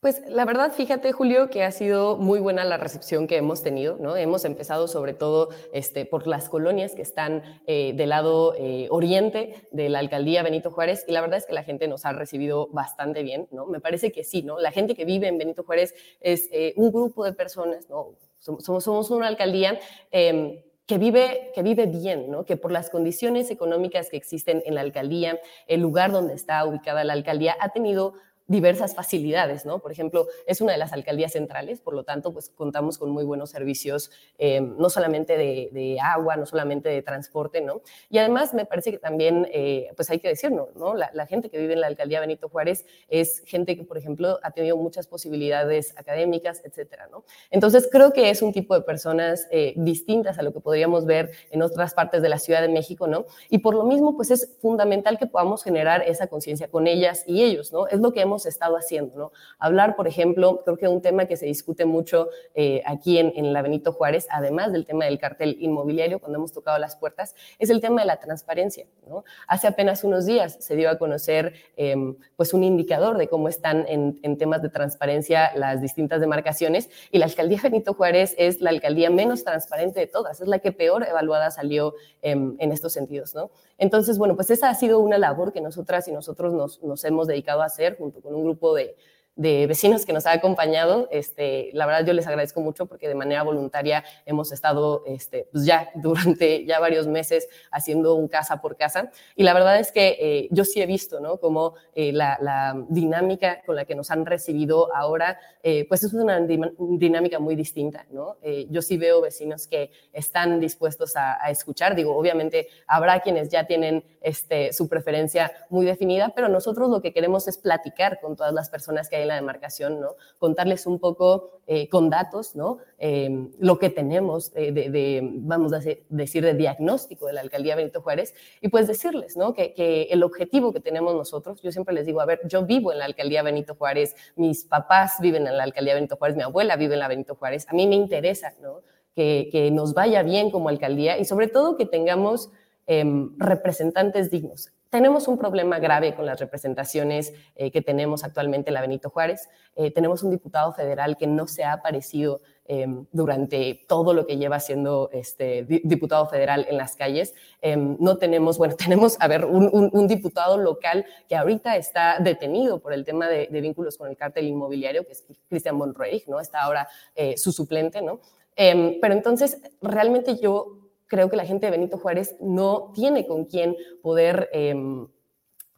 Pues 0.00 0.22
la 0.28 0.44
verdad, 0.44 0.72
fíjate, 0.72 1.10
Julio, 1.12 1.48
que 1.48 1.64
ha 1.64 1.72
sido 1.72 2.18
muy 2.18 2.38
buena 2.38 2.64
la 2.64 2.76
recepción 2.76 3.26
que 3.26 3.38
hemos 3.38 3.62
tenido, 3.62 3.96
¿no? 3.98 4.14
Hemos 4.14 4.44
empezado 4.44 4.88
sobre 4.88 5.14
todo 5.14 5.48
este, 5.72 6.04
por 6.04 6.26
las 6.26 6.50
colonias 6.50 6.94
que 6.94 7.00
están 7.00 7.42
eh, 7.66 7.94
del 7.94 8.10
lado 8.10 8.54
eh, 8.58 8.88
oriente 8.90 9.66
de 9.72 9.88
la 9.88 10.00
alcaldía 10.00 10.42
Benito 10.42 10.70
Juárez 10.70 11.04
y 11.08 11.12
la 11.12 11.22
verdad 11.22 11.38
es 11.38 11.46
que 11.46 11.54
la 11.54 11.64
gente 11.64 11.88
nos 11.88 12.04
ha 12.04 12.12
recibido 12.12 12.68
bastante 12.68 13.22
bien, 13.22 13.48
¿no? 13.50 13.64
Me 13.64 13.80
parece 13.80 14.12
que 14.12 14.22
sí, 14.22 14.42
¿no? 14.42 14.60
La 14.60 14.70
gente 14.70 14.94
que 14.94 15.06
vive 15.06 15.28
en 15.28 15.38
Benito 15.38 15.64
Juárez 15.64 15.94
es 16.20 16.50
eh, 16.52 16.74
un 16.76 16.92
grupo 16.92 17.24
de 17.24 17.32
personas, 17.32 17.88
¿no? 17.88 18.16
Somos, 18.38 18.84
somos 18.84 19.10
una 19.10 19.26
alcaldía 19.26 19.80
em, 20.10 20.60
que 20.86 20.98
vive, 20.98 21.50
que 21.54 21.62
vive 21.62 21.86
bien, 21.86 22.30
¿no? 22.30 22.44
que 22.44 22.56
por 22.56 22.70
las 22.70 22.90
condiciones 22.90 23.50
económicas 23.50 24.08
que 24.08 24.16
existen 24.16 24.62
en 24.66 24.76
la 24.76 24.82
alcaldía, 24.82 25.40
el 25.66 25.80
lugar 25.80 26.12
donde 26.12 26.34
está 26.34 26.64
ubicada 26.64 27.02
la 27.02 27.12
alcaldía, 27.12 27.56
ha 27.60 27.70
tenido 27.70 28.14
diversas 28.48 28.94
facilidades, 28.94 29.66
¿no? 29.66 29.80
Por 29.80 29.90
ejemplo, 29.90 30.28
es 30.46 30.60
una 30.60 30.72
de 30.72 30.78
las 30.78 30.92
alcaldías 30.92 31.32
centrales, 31.32 31.80
por 31.80 31.94
lo 31.94 32.04
tanto, 32.04 32.32
pues 32.32 32.48
contamos 32.50 32.96
con 32.96 33.10
muy 33.10 33.24
buenos 33.24 33.50
servicios, 33.50 34.10
eh, 34.38 34.60
no 34.60 34.88
solamente 34.88 35.36
de, 35.36 35.98
agua, 36.00 36.36
no 36.36 36.46
solamente 36.46 36.88
de 36.88 37.02
transporte, 37.02 37.60
¿no? 37.60 37.80
Y 38.10 38.18
además 38.18 38.54
me 38.54 38.64
parece 38.66 38.92
que 38.92 38.98
también, 38.98 39.48
eh, 39.52 39.90
pues 39.96 40.10
hay 40.10 40.20
que 40.20 40.28
decirlo, 40.28 40.70
¿no? 40.76 40.94
La, 40.94 41.26
gente 41.26 41.50
que 41.50 41.58
vive 41.58 41.72
en 41.72 41.80
la 41.80 41.88
alcaldía 41.88 42.20
Benito 42.20 42.48
Juárez 42.48 42.86
es 43.08 43.42
gente 43.46 43.76
que, 43.76 43.82
por 43.82 43.98
ejemplo, 43.98 44.38
ha 44.44 44.52
tenido 44.52 44.76
muchas 44.76 45.08
posibilidades 45.08 45.92
académicas, 45.96 46.62
etcétera, 46.64 47.08
¿no? 47.10 47.24
Entonces, 47.50 47.88
creo 47.90 48.12
que 48.12 48.30
es 48.30 48.42
un 48.42 48.52
tipo 48.52 48.74
de 48.74 48.82
personas 48.82 49.48
eh, 49.50 49.74
distintas 49.76 50.38
a 50.38 50.42
lo 50.42 50.52
que 50.52 50.60
podríamos 50.60 51.04
ver 51.04 51.32
en 51.50 51.62
otras 51.62 51.94
partes 51.94 52.22
de 52.22 52.28
la 52.28 52.38
Ciudad 52.38 52.60
de 52.60 52.68
México, 52.68 53.08
¿no? 53.08 53.26
Y 53.50 53.58
por 53.58 53.74
lo 53.74 53.82
mismo, 53.82 54.14
pues 54.14 54.30
es 54.30 54.56
fundamental 54.60 55.18
que 55.18 55.26
podamos 55.26 55.64
generar 55.64 56.02
esa 56.06 56.28
conciencia 56.28 56.68
con 56.68 56.86
ellas 56.86 57.24
y 57.26 57.42
ellos, 57.42 57.72
¿no? 57.72 57.88
Es 57.88 57.98
lo 57.98 58.12
que 58.12 58.20
hemos 58.20 58.35
estado 58.44 58.76
haciendo, 58.76 59.16
¿no? 59.16 59.32
Hablar, 59.58 59.96
por 59.96 60.06
ejemplo, 60.06 60.62
creo 60.64 60.76
que 60.76 60.88
un 60.88 61.00
tema 61.00 61.24
que 61.24 61.36
se 61.36 61.46
discute 61.46 61.86
mucho 61.86 62.28
eh, 62.54 62.82
aquí 62.84 63.18
en, 63.18 63.32
en, 63.36 63.52
la 63.52 63.62
Benito 63.62 63.92
Juárez, 63.92 64.26
además 64.30 64.72
del 64.72 64.84
tema 64.84 65.06
del 65.06 65.18
cartel 65.18 65.56
inmobiliario, 65.60 66.18
cuando 66.18 66.38
hemos 66.38 66.52
tocado 66.52 66.78
las 66.78 66.96
puertas, 66.96 67.34
es 67.58 67.70
el 67.70 67.80
tema 67.80 68.02
de 68.02 68.08
la 68.08 68.18
transparencia, 68.18 68.86
¿no? 69.06 69.24
Hace 69.46 69.68
apenas 69.68 70.04
unos 70.04 70.26
días 70.26 70.56
se 70.60 70.76
dio 70.76 70.90
a 70.90 70.98
conocer, 70.98 71.54
em, 71.76 72.16
pues, 72.36 72.52
un 72.52 72.64
indicador 72.64 73.16
de 73.16 73.28
cómo 73.28 73.48
están 73.48 73.86
en, 73.88 74.18
en, 74.22 74.36
temas 74.36 74.60
de 74.60 74.68
transparencia 74.68 75.52
las 75.54 75.80
distintas 75.80 76.20
demarcaciones 76.20 76.90
y 77.10 77.18
la 77.18 77.26
alcaldía 77.26 77.60
Benito 77.62 77.94
Juárez 77.94 78.34
es 78.36 78.60
la 78.60 78.70
alcaldía 78.70 79.08
menos 79.08 79.44
transparente 79.44 80.00
de 80.00 80.06
todas, 80.06 80.40
es 80.40 80.48
la 80.48 80.58
que 80.58 80.72
peor 80.72 81.06
evaluada 81.08 81.50
salió 81.50 81.94
em, 82.22 82.56
en 82.58 82.72
estos 82.72 82.92
sentidos, 82.92 83.34
¿no? 83.34 83.50
Entonces, 83.78 84.18
bueno, 84.18 84.36
pues 84.36 84.50
esa 84.50 84.70
ha 84.70 84.74
sido 84.74 85.00
una 85.00 85.18
labor 85.18 85.52
que 85.52 85.60
nosotras 85.60 86.08
y 86.08 86.12
nosotros 86.12 86.52
nos, 86.54 86.82
nos 86.82 87.04
hemos 87.04 87.26
dedicado 87.26 87.62
a 87.62 87.66
hacer 87.66 87.96
junto 87.98 88.20
con 88.20 88.34
un 88.34 88.44
grupo 88.44 88.74
de, 88.74 88.96
de 89.36 89.66
vecinos 89.66 90.06
que 90.06 90.12
nos 90.14 90.26
ha 90.26 90.32
acompañado. 90.32 91.08
Este, 91.10 91.70
la 91.74 91.86
verdad 91.86 92.06
yo 92.06 92.14
les 92.14 92.26
agradezco 92.26 92.60
mucho 92.60 92.86
porque 92.86 93.06
de 93.06 93.14
manera 93.14 93.42
voluntaria 93.42 94.02
hemos 94.24 94.50
estado 94.50 95.04
este, 95.06 95.48
pues 95.52 95.64
ya 95.66 95.90
durante 95.94 96.64
ya 96.64 96.80
varios 96.80 97.06
meses 97.06 97.48
haciendo 97.70 98.14
un 98.14 98.28
casa 98.28 98.60
por 98.60 98.76
casa 98.76 99.10
y 99.36 99.42
la 99.42 99.52
verdad 99.52 99.78
es 99.78 99.92
que 99.92 100.16
eh, 100.18 100.48
yo 100.50 100.64
sí 100.64 100.80
he 100.80 100.86
visto 100.86 101.20
¿no? 101.20 101.38
como 101.38 101.74
eh, 101.94 102.12
la, 102.12 102.74
dinámica 102.88 103.62
con 103.64 103.76
la 103.76 103.84
que 103.84 103.94
nos 103.94 104.10
han 104.10 104.24
recibido 104.24 104.94
ahora 104.94 105.38
eh, 105.62 105.84
pues 105.88 106.02
es 106.02 106.14
una 106.14 106.40
dinámica 106.40 107.38
muy 107.38 107.54
distinta. 107.54 108.06
¿no? 108.10 108.36
yo 108.70 108.80
sí 108.80 108.96
veo 108.96 109.20
vecinos 109.20 109.66
que 109.66 109.90
están 110.12 110.60
dispuestos 110.60 111.16
a, 111.16 111.44
a, 111.44 111.50
escuchar. 111.50 111.94
Digo, 111.94 112.16
obviamente 112.16 112.68
habrá 112.86 113.20
quienes 113.20 113.50
ya 113.50 113.66
tienen 113.66 114.04
este, 114.22 114.72
su 114.72 114.88
preferencia 114.88 115.52
muy 115.68 115.84
definida, 115.84 116.32
pero 116.34 116.48
nosotros 116.48 116.88
lo 116.88 117.02
que 117.02 117.12
queremos 117.12 117.48
es 117.48 117.58
platicar 117.58 118.20
con 118.20 118.36
todas 118.36 118.54
las 118.54 118.70
personas 118.70 119.08
que 119.10 119.16
hay 119.16 119.25
la 119.26 119.34
demarcación, 119.36 120.00
¿no? 120.00 120.16
Contarles 120.38 120.86
un 120.86 120.98
poco 120.98 121.60
eh, 121.66 121.88
con 121.88 122.10
datos, 122.10 122.56
¿no? 122.56 122.78
Eh, 122.98 123.48
lo 123.58 123.78
que 123.78 123.90
tenemos 123.90 124.52
de, 124.52 125.20
vamos 125.34 125.72
a 125.72 125.80
decir, 126.08 126.44
de 126.44 126.54
diagnóstico 126.54 127.26
de 127.26 127.32
la 127.32 127.40
alcaldía 127.40 127.76
Benito 127.76 128.02
Juárez 128.02 128.34
y 128.60 128.68
pues 128.68 128.86
decirles, 128.86 129.36
¿no? 129.36 129.54
Que, 129.54 129.74
que, 129.74 130.04
el 130.04 130.22
objetivo 130.22 130.72
que 130.72 130.80
tenemos 130.80 131.14
nosotros, 131.14 131.60
yo 131.62 131.72
siempre 131.72 131.94
les 131.94 132.06
digo, 132.06 132.20
a 132.20 132.26
ver, 132.26 132.40
yo 132.46 132.64
vivo 132.64 132.92
en 132.92 132.98
la 132.98 133.04
alcaldía 133.04 133.42
Benito 133.42 133.74
Juárez, 133.74 134.14
mis 134.36 134.64
papás 134.64 135.16
viven 135.20 135.46
en 135.46 135.56
la 135.56 135.64
alcaldía 135.64 135.94
Benito 135.94 136.16
Juárez, 136.16 136.36
mi 136.36 136.42
abuela 136.42 136.76
vive 136.76 136.94
en 136.94 137.00
la 137.00 137.08
Benito 137.08 137.34
Juárez, 137.34 137.66
a 137.68 137.74
mí 137.74 137.86
me 137.86 137.94
interesa, 137.94 138.54
¿no? 138.60 138.82
Que, 139.14 139.48
que 139.50 139.70
nos 139.70 139.94
vaya 139.94 140.22
bien 140.22 140.50
como 140.50 140.68
alcaldía 140.68 141.18
y 141.18 141.24
sobre 141.24 141.48
todo 141.48 141.76
que 141.76 141.86
tengamos 141.86 142.50
Em, 142.88 143.36
representantes 143.38 144.30
dignos. 144.30 144.70
Tenemos 144.90 145.26
un 145.28 145.36
problema 145.36 145.78
grave 145.78 146.14
con 146.14 146.26
las 146.26 146.38
representaciones 146.38 147.32
eh, 147.56 147.70
que 147.70 147.82
tenemos 147.82 148.24
actualmente 148.24 148.70
en 148.70 148.74
la 148.74 148.80
Benito 148.80 149.10
Juárez. 149.10 149.48
Eh, 149.74 149.90
tenemos 149.90 150.22
un 150.22 150.30
diputado 150.30 150.72
federal 150.72 151.16
que 151.16 151.26
no 151.26 151.46
se 151.46 151.64
ha 151.64 151.72
aparecido 151.72 152.40
em, 152.66 153.06
durante 153.12 153.84
todo 153.88 154.14
lo 154.14 154.26
que 154.26 154.36
lleva 154.36 154.60
siendo 154.60 155.10
este, 155.12 155.64
diputado 155.64 156.26
federal 156.26 156.66
en 156.68 156.76
las 156.76 156.94
calles. 156.94 157.34
Em, 157.60 157.96
no 157.98 158.16
tenemos, 158.16 158.58
bueno, 158.58 158.74
tenemos, 158.78 159.16
a 159.20 159.28
ver, 159.28 159.44
un, 159.44 160.06
diputado 160.06 160.56
local 160.56 161.04
que 161.28 161.36
ahorita 161.36 161.76
está 161.76 162.18
detenido 162.20 162.78
por 162.78 162.92
el 162.92 163.04
tema 163.04 163.28
de, 163.28 163.48
vínculos 163.60 163.96
con 163.98 164.08
el 164.08 164.16
cártel 164.16 164.46
inmobiliario, 164.46 165.04
que 165.04 165.12
es 165.12 165.24
Cristian 165.48 165.76
Monroy, 165.76 166.22
¿no? 166.28 166.38
Está 166.38 166.62
ahora 166.62 166.88
eh, 167.14 167.36
su 167.36 167.50
suplente, 167.50 168.02
¿no? 168.02 168.20
Em, 168.54 168.98
pero 169.00 169.14
entonces, 169.14 169.58
realmente 169.82 170.36
yo 170.36 170.85
creo 171.06 171.30
que 171.30 171.36
la 171.36 171.46
gente 171.46 171.66
de 171.66 171.72
Benito 171.72 171.98
Juárez 171.98 172.36
no 172.40 172.92
tiene 172.94 173.26
con 173.26 173.44
quién 173.44 173.76
poder 174.02 174.48
em, 174.52 175.08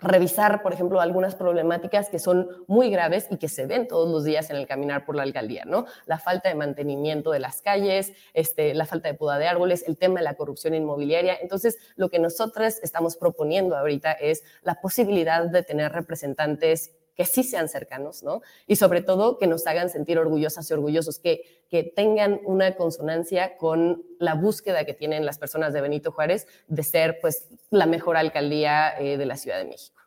revisar, 0.00 0.62
por 0.62 0.72
ejemplo, 0.72 1.00
algunas 1.00 1.34
problemáticas 1.34 2.08
que 2.08 2.18
son 2.18 2.48
muy 2.68 2.88
graves 2.90 3.26
y 3.30 3.36
que 3.36 3.48
se 3.48 3.66
ven 3.66 3.88
todos 3.88 4.08
los 4.08 4.24
días 4.24 4.48
en 4.50 4.56
el 4.56 4.66
caminar 4.66 5.04
por 5.04 5.16
la 5.16 5.24
alcaldía, 5.24 5.64
¿no? 5.66 5.86
La 6.06 6.18
falta 6.18 6.48
de 6.48 6.54
mantenimiento 6.54 7.32
de 7.32 7.40
las 7.40 7.62
calles, 7.62 8.12
este, 8.32 8.74
la 8.74 8.86
falta 8.86 9.08
de 9.08 9.14
poda 9.14 9.38
de 9.38 9.48
árboles, 9.48 9.84
el 9.88 9.98
tema 9.98 10.20
de 10.20 10.24
la 10.24 10.34
corrupción 10.34 10.74
inmobiliaria. 10.74 11.36
Entonces, 11.40 11.78
lo 11.96 12.10
que 12.10 12.20
nosotros 12.20 12.78
estamos 12.82 13.16
proponiendo 13.16 13.76
ahorita 13.76 14.12
es 14.12 14.44
la 14.62 14.76
posibilidad 14.76 15.44
de 15.46 15.62
tener 15.64 15.92
representantes 15.92 16.92
que 17.18 17.24
sí 17.24 17.42
sean 17.42 17.68
cercanos, 17.68 18.22
¿no? 18.22 18.42
Y 18.68 18.76
sobre 18.76 19.02
todo 19.02 19.38
que 19.38 19.48
nos 19.48 19.66
hagan 19.66 19.90
sentir 19.90 20.20
orgullosas 20.20 20.70
y 20.70 20.72
orgullosos, 20.72 21.18
que, 21.18 21.64
que 21.68 21.82
tengan 21.82 22.40
una 22.44 22.76
consonancia 22.76 23.56
con 23.56 24.04
la 24.20 24.34
búsqueda 24.34 24.84
que 24.84 24.94
tienen 24.94 25.26
las 25.26 25.36
personas 25.36 25.72
de 25.72 25.80
Benito 25.80 26.12
Juárez 26.12 26.46
de 26.68 26.84
ser, 26.84 27.18
pues, 27.20 27.48
la 27.70 27.86
mejor 27.86 28.16
alcaldía 28.16 28.96
eh, 29.00 29.16
de 29.16 29.26
la 29.26 29.36
Ciudad 29.36 29.58
de 29.58 29.64
México. 29.64 30.00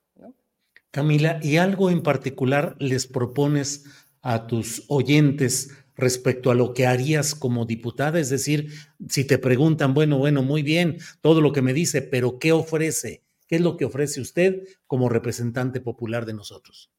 Camila, 0.90 1.38
¿y 1.42 1.58
algo 1.58 1.90
en 1.90 2.02
particular 2.02 2.78
les 2.80 3.08
propones 3.08 3.84
a 4.22 4.48
tus 4.48 4.86
oyentes 4.88 5.70
respecto 5.98 6.50
a 6.50 6.56
lo 6.56 6.74
que 6.74 6.88
harías 6.88 7.36
como 7.36 7.66
diputada? 7.66 8.22
Es 8.22 8.30
decir, 8.30 8.70
si 9.10 9.26
te 9.26 9.38
preguntan, 9.38 9.94
bueno, 9.94 10.18
bueno, 10.18 10.44
muy 10.44 10.64
bien, 10.64 10.98
todo 11.20 11.42
lo 11.42 11.52
que 11.52 11.62
me 11.62 11.74
dice, 11.74 12.02
pero 12.02 12.40
¿qué 12.40 12.54
ofrece? 12.54 13.22
¿Qué 13.48 13.58
es 13.58 13.62
lo 13.62 13.76
que 13.76 13.84
ofrece 13.84 14.22
usted 14.22 14.64
como 14.88 15.10
representante 15.10 15.82
popular 15.82 16.26
de 16.26 16.36
nosotros? 16.36 16.90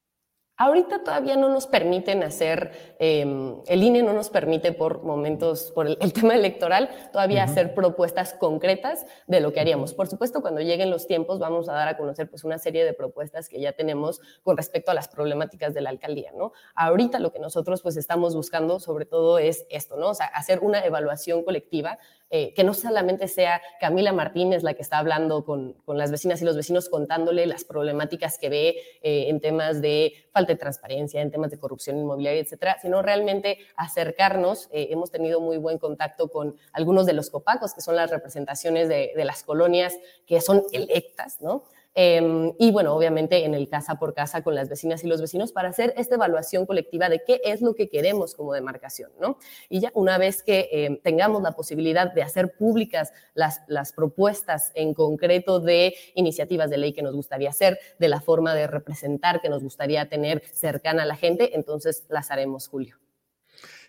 Ahorita 0.58 1.02
todavía 1.02 1.34
no 1.36 1.48
nos 1.48 1.66
permiten 1.66 2.22
hacer, 2.22 2.94
em, 2.98 3.56
el 3.66 3.82
INE 3.82 4.02
no 4.02 4.12
nos 4.12 4.28
permite 4.28 4.72
por 4.72 5.02
momentos, 5.02 5.72
por 5.74 5.86
el, 5.86 5.96
tema 6.12 6.34
electoral, 6.34 6.90
todavía 7.10 7.42
hacer 7.42 7.74
propuestas 7.74 8.34
concretas 8.34 9.06
de 9.26 9.40
lo 9.40 9.52
que 9.52 9.60
haríamos. 9.60 9.94
Por 9.94 10.08
supuesto, 10.08 10.42
cuando 10.42 10.60
lleguen 10.60 10.90
los 10.90 11.06
tiempos 11.06 11.38
vamos 11.38 11.68
a 11.68 11.72
dar 11.72 11.88
a 11.88 11.96
conocer 11.96 12.28
pues 12.28 12.44
una 12.44 12.58
serie 12.58 12.84
de 12.84 12.92
propuestas 12.92 13.48
que 13.48 13.60
ya 13.60 13.72
tenemos 13.72 14.20
con 14.42 14.56
respecto 14.56 14.90
a 14.90 14.94
las 14.94 15.08
problemáticas 15.08 15.72
de 15.72 15.80
la 15.80 15.90
alcaldía, 15.90 16.32
¿no? 16.36 16.52
Ahorita 16.74 17.18
lo 17.18 17.32
que 17.32 17.38
nosotros 17.38 17.82
pues 17.82 17.96
estamos 17.96 18.36
buscando 18.36 18.78
sobre 18.78 19.06
todo 19.06 19.38
es 19.38 19.66
esto, 19.70 19.96
¿no? 19.96 20.10
O 20.10 20.14
sea, 20.14 20.26
hacer 20.26 20.60
una 20.60 20.84
evaluación 20.84 21.44
colectiva 21.44 21.98
eh, 22.34 22.54
que 22.54 22.64
no 22.64 22.72
solamente 22.72 23.28
sea 23.28 23.60
Camila 23.78 24.10
Martínez 24.10 24.62
la 24.62 24.72
que 24.72 24.80
está 24.80 24.96
hablando 24.96 25.44
con, 25.44 25.74
con, 25.84 25.98
las 25.98 26.10
vecinas 26.10 26.40
y 26.40 26.46
los 26.46 26.56
vecinos 26.56 26.88
contándole 26.88 27.44
las 27.44 27.62
problemáticas 27.64 28.38
que 28.38 28.48
ve 28.48 28.68
eh, 29.02 29.28
en 29.28 29.38
temas 29.38 29.82
de 29.82 30.14
falta 30.32 30.54
de 30.54 30.58
transparencia, 30.58 31.20
en 31.20 31.30
temas 31.30 31.50
de 31.50 31.58
corrupción 31.58 31.98
inmobiliaria, 31.98 32.40
etcétera, 32.40 32.78
sino 32.80 33.02
realmente 33.02 33.58
acercarnos. 33.76 34.70
Eh, 34.72 34.88
hemos 34.90 35.10
tenido 35.10 35.42
muy 35.42 35.58
buen 35.58 35.76
contacto 35.76 36.28
con 36.28 36.56
algunos 36.72 37.04
de 37.04 37.12
los 37.12 37.28
copacos, 37.28 37.74
que 37.74 37.82
son 37.82 37.96
las 37.96 38.10
representaciones 38.10 38.88
de, 38.88 39.12
de 39.14 39.24
las 39.26 39.42
colonias 39.42 39.94
que 40.26 40.40
son 40.40 40.62
electas, 40.72 41.42
¿no? 41.42 41.64
Em, 41.94 42.52
y 42.58 42.70
bueno, 42.70 42.94
obviamente 42.94 43.44
en 43.44 43.54
el 43.54 43.68
casa 43.68 43.96
por 43.96 44.14
casa 44.14 44.42
con 44.42 44.54
las 44.54 44.68
vecinas 44.70 45.04
y 45.04 45.08
los 45.08 45.20
vecinos 45.20 45.52
para 45.52 45.68
hacer 45.68 45.92
esta 45.96 46.14
evaluación 46.14 46.64
colectiva 46.64 47.10
de 47.10 47.22
qué 47.26 47.40
es 47.44 47.60
lo 47.60 47.74
que 47.74 47.90
queremos 47.90 48.34
como 48.34 48.54
demarcación, 48.54 49.10
¿no? 49.20 49.38
Y 49.68 49.80
ya 49.80 49.90
una 49.94 50.16
vez 50.16 50.42
que 50.42 50.68
em, 50.72 50.98
tengamos 51.02 51.42
la 51.42 51.52
posibilidad 51.52 52.12
de 52.12 52.22
hacer 52.22 52.54
públicas 52.56 53.12
las, 53.34 53.60
las 53.66 53.92
propuestas 53.92 54.72
en 54.74 54.94
concreto 54.94 55.60
de 55.60 55.94
iniciativas 56.14 56.70
de 56.70 56.78
ley 56.78 56.92
que 56.92 57.02
nos 57.02 57.14
gustaría 57.14 57.50
hacer, 57.50 57.78
de 57.98 58.08
la 58.08 58.20
forma 58.20 58.54
de 58.54 58.66
representar 58.66 59.40
que 59.42 59.50
nos 59.50 59.62
gustaría 59.62 60.08
tener 60.08 60.42
cercana 60.52 61.02
a 61.02 61.06
la 61.06 61.16
gente, 61.16 61.54
entonces 61.54 62.06
las 62.08 62.30
haremos, 62.30 62.68
Julio. 62.68 62.96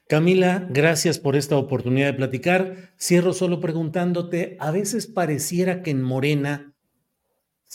Camila, 0.08 0.68
gracias 0.70 1.18
por 1.18 1.38
esta 1.38 1.56
oportunidad 1.56 2.08
de 2.08 2.14
platicar. 2.14 2.76
Cierro 3.00 3.32
solo 3.32 3.62
preguntándote, 3.62 4.58
a 4.60 4.70
veces 4.72 5.08
pareciera 5.08 5.82
que 5.82 5.92
en 5.92 6.02
Morena 6.02 6.73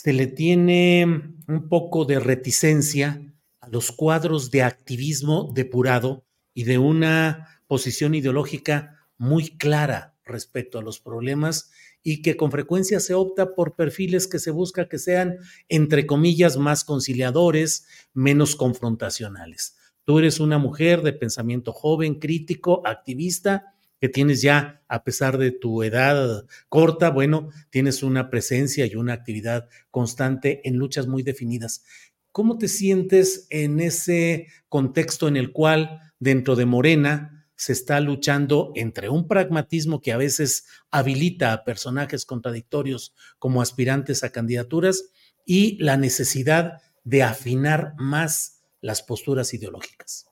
se 0.01 0.13
le 0.13 0.27
tiene 0.27 1.03
un 1.49 1.67
poco 1.67 2.05
de 2.05 2.21
reticencia 2.21 3.21
a 3.59 3.67
los 3.67 3.91
cuadros 3.91 4.49
de 4.49 4.63
activismo 4.63 5.51
depurado 5.53 6.23
y 6.53 6.63
de 6.63 6.77
una 6.77 7.61
posición 7.67 8.15
ideológica 8.15 9.09
muy 9.17 9.57
clara 9.57 10.15
respecto 10.23 10.79
a 10.79 10.81
los 10.81 11.01
problemas 11.01 11.71
y 12.01 12.21
que 12.21 12.37
con 12.37 12.49
frecuencia 12.49 13.01
se 13.01 13.13
opta 13.13 13.55
por 13.55 13.75
perfiles 13.75 14.27
que 14.27 14.39
se 14.39 14.51
busca 14.51 14.87
que 14.87 14.99
sean, 14.99 15.35
entre 15.67 16.05
comillas, 16.05 16.55
más 16.55 16.85
conciliadores, 16.85 17.85
menos 18.13 18.55
confrontacionales. 18.55 19.75
Tú 20.05 20.19
eres 20.19 20.39
una 20.39 20.59
mujer 20.59 21.01
de 21.01 21.11
pensamiento 21.11 21.73
joven, 21.73 22.19
crítico, 22.19 22.87
activista, 22.87 23.75
que 23.99 24.09
tienes 24.09 24.41
ya, 24.41 24.81
a 24.87 25.03
pesar 25.03 25.37
de 25.37 25.51
tu 25.51 25.83
edad 25.83 26.45
corta, 26.69 27.09
bueno, 27.09 27.49
tienes 27.69 28.01
una 28.03 28.29
presencia 28.29 28.85
y 28.85 28.95
una 28.95 29.13
actividad 29.13 29.67
constante 29.91 30.61
en 30.67 30.77
luchas 30.77 31.07
muy 31.07 31.23
definidas. 31.23 31.83
¿Cómo 32.31 32.57
te 32.57 32.67
sientes 32.67 33.47
en 33.49 33.79
ese 33.79 34.47
contexto 34.69 35.27
en 35.27 35.35
el 35.35 35.51
cual 35.51 35.99
dentro 36.19 36.55
de 36.55 36.65
Morena 36.65 37.45
se 37.55 37.73
está 37.73 37.99
luchando 37.99 38.71
entre 38.75 39.09
un 39.09 39.27
pragmatismo 39.27 39.99
que 39.99 40.13
a 40.13 40.17
veces 40.17 40.65
habilita 40.91 41.51
a 41.51 41.65
personajes 41.65 42.25
contradictorios 42.25 43.13
como 43.37 43.61
aspirantes 43.61 44.23
a 44.23 44.31
candidaturas 44.31 45.09
y 45.45 45.77
la 45.83 45.97
necesidad 45.97 46.81
de 47.03 47.23
afinar 47.23 47.95
más 47.97 48.61
las 48.79 49.01
posturas 49.01 49.53
ideológicas? 49.53 50.27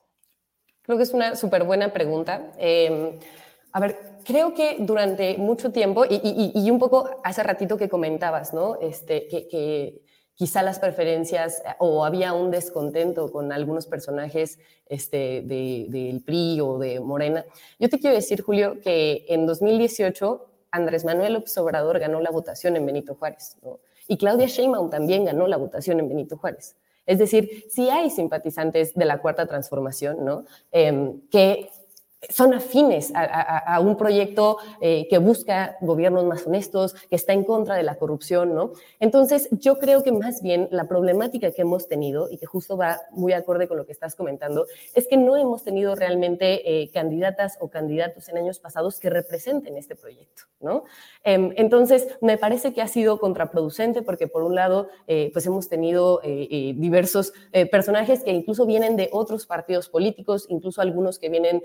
Creo 0.82 0.96
que 0.96 1.02
es 1.02 1.10
una 1.10 1.36
súper 1.36 1.64
buena 1.64 1.92
pregunta. 1.92 2.52
Eh, 2.58 3.18
a 3.72 3.80
ver, 3.80 3.96
creo 4.24 4.54
que 4.54 4.76
durante 4.78 5.36
mucho 5.36 5.70
tiempo, 5.72 6.04
y, 6.08 6.70
un 6.70 6.78
poco 6.78 7.08
hace 7.24 7.42
ratito 7.42 7.76
que 7.76 7.88
comentabas, 7.88 8.54
¿no? 8.54 8.76
Este, 8.80 9.26
que, 9.26 10.02
quizá 10.34 10.62
las 10.62 10.78
preferencias 10.78 11.60
o 11.80 12.04
había 12.04 12.32
un 12.32 12.52
descontento 12.52 13.32
con 13.32 13.50
algunos 13.50 13.86
personajes 13.86 14.60
este, 14.86 15.42
del 15.42 16.22
PRI 16.24 16.60
o 16.60 16.78
de 16.78 17.00
Morena. 17.00 17.44
Yo 17.80 17.88
te 17.88 17.98
quiero 17.98 18.14
decir, 18.14 18.42
Julio, 18.42 18.78
que 18.80 19.26
en 19.28 19.46
2018 19.46 20.46
Andrés 20.70 21.04
Manuel 21.04 21.32
López 21.32 21.58
Obrador 21.58 21.98
ganó 21.98 22.20
la 22.20 22.30
votación 22.30 22.76
en 22.76 22.86
Benito 22.86 23.16
Juárez, 23.16 23.56
¿no? 23.62 23.80
Y 24.06 24.16
Claudia 24.16 24.46
Sheinbaum 24.46 24.90
también 24.90 25.24
ganó 25.24 25.48
la 25.48 25.56
votación 25.56 25.98
en 25.98 26.08
Benito 26.08 26.36
Juárez. 26.36 26.76
Es 27.04 27.18
decir, 27.18 27.64
si 27.70 27.90
hay 27.90 28.10
simpatizantes 28.10 28.94
de 28.94 29.04
la 29.06 29.18
Cuarta 29.18 29.46
Transformación, 29.46 30.24
¿no? 30.24 30.44
Em, 30.70 31.20
que 31.30 31.70
son 32.30 32.52
afines 32.52 33.12
a, 33.14 33.78
un 33.80 33.96
proyecto 33.96 34.58
eh, 34.80 35.06
que 35.08 35.18
busca 35.18 35.76
gobiernos 35.80 36.24
más 36.24 36.46
honestos, 36.46 36.94
que 37.08 37.14
está 37.14 37.32
en 37.32 37.44
contra 37.44 37.76
de 37.76 37.84
la 37.84 37.94
corrupción, 37.94 38.54
¿no? 38.54 38.72
Entonces, 38.98 39.48
yo 39.52 39.78
creo 39.78 40.02
que 40.02 40.10
más 40.10 40.42
bien 40.42 40.68
la 40.72 40.88
problemática 40.88 41.52
que 41.52 41.62
hemos 41.62 41.86
tenido, 41.86 42.28
y 42.30 42.38
que 42.38 42.46
justo 42.46 42.76
va 42.76 43.00
muy 43.12 43.32
acorde 43.32 43.68
con 43.68 43.76
lo 43.76 43.86
que 43.86 43.92
estás 43.92 44.16
comentando, 44.16 44.66
es 44.94 45.06
que 45.06 45.16
no 45.16 45.36
hemos 45.36 45.62
tenido 45.62 45.94
realmente 45.94 46.82
eh, 46.82 46.90
candidatas 46.90 47.56
o 47.60 47.68
candidatos 47.68 48.28
en 48.28 48.38
años 48.38 48.58
pasados 48.58 48.98
que 48.98 49.10
representen 49.10 49.76
este 49.76 49.94
proyecto, 49.94 50.42
¿no? 50.60 50.84
Em, 51.22 51.52
entonces, 51.56 52.08
me 52.20 52.36
parece 52.36 52.72
que 52.72 52.82
ha 52.82 52.88
sido 52.88 53.20
contraproducente 53.20 54.02
porque, 54.02 54.26
por 54.26 54.42
un 54.42 54.56
lado, 54.56 54.88
eh, 55.06 55.30
pues 55.32 55.46
hemos 55.46 55.68
tenido 55.68 56.20
diversos 56.20 57.32
personajes 57.70 58.22
que 58.22 58.30
incluso 58.30 58.66
vienen 58.66 58.96
de 58.96 59.08
otros 59.12 59.46
partidos 59.46 59.88
políticos, 59.88 60.46
incluso 60.48 60.80
algunos 60.80 61.18
que 61.18 61.28
vienen 61.28 61.62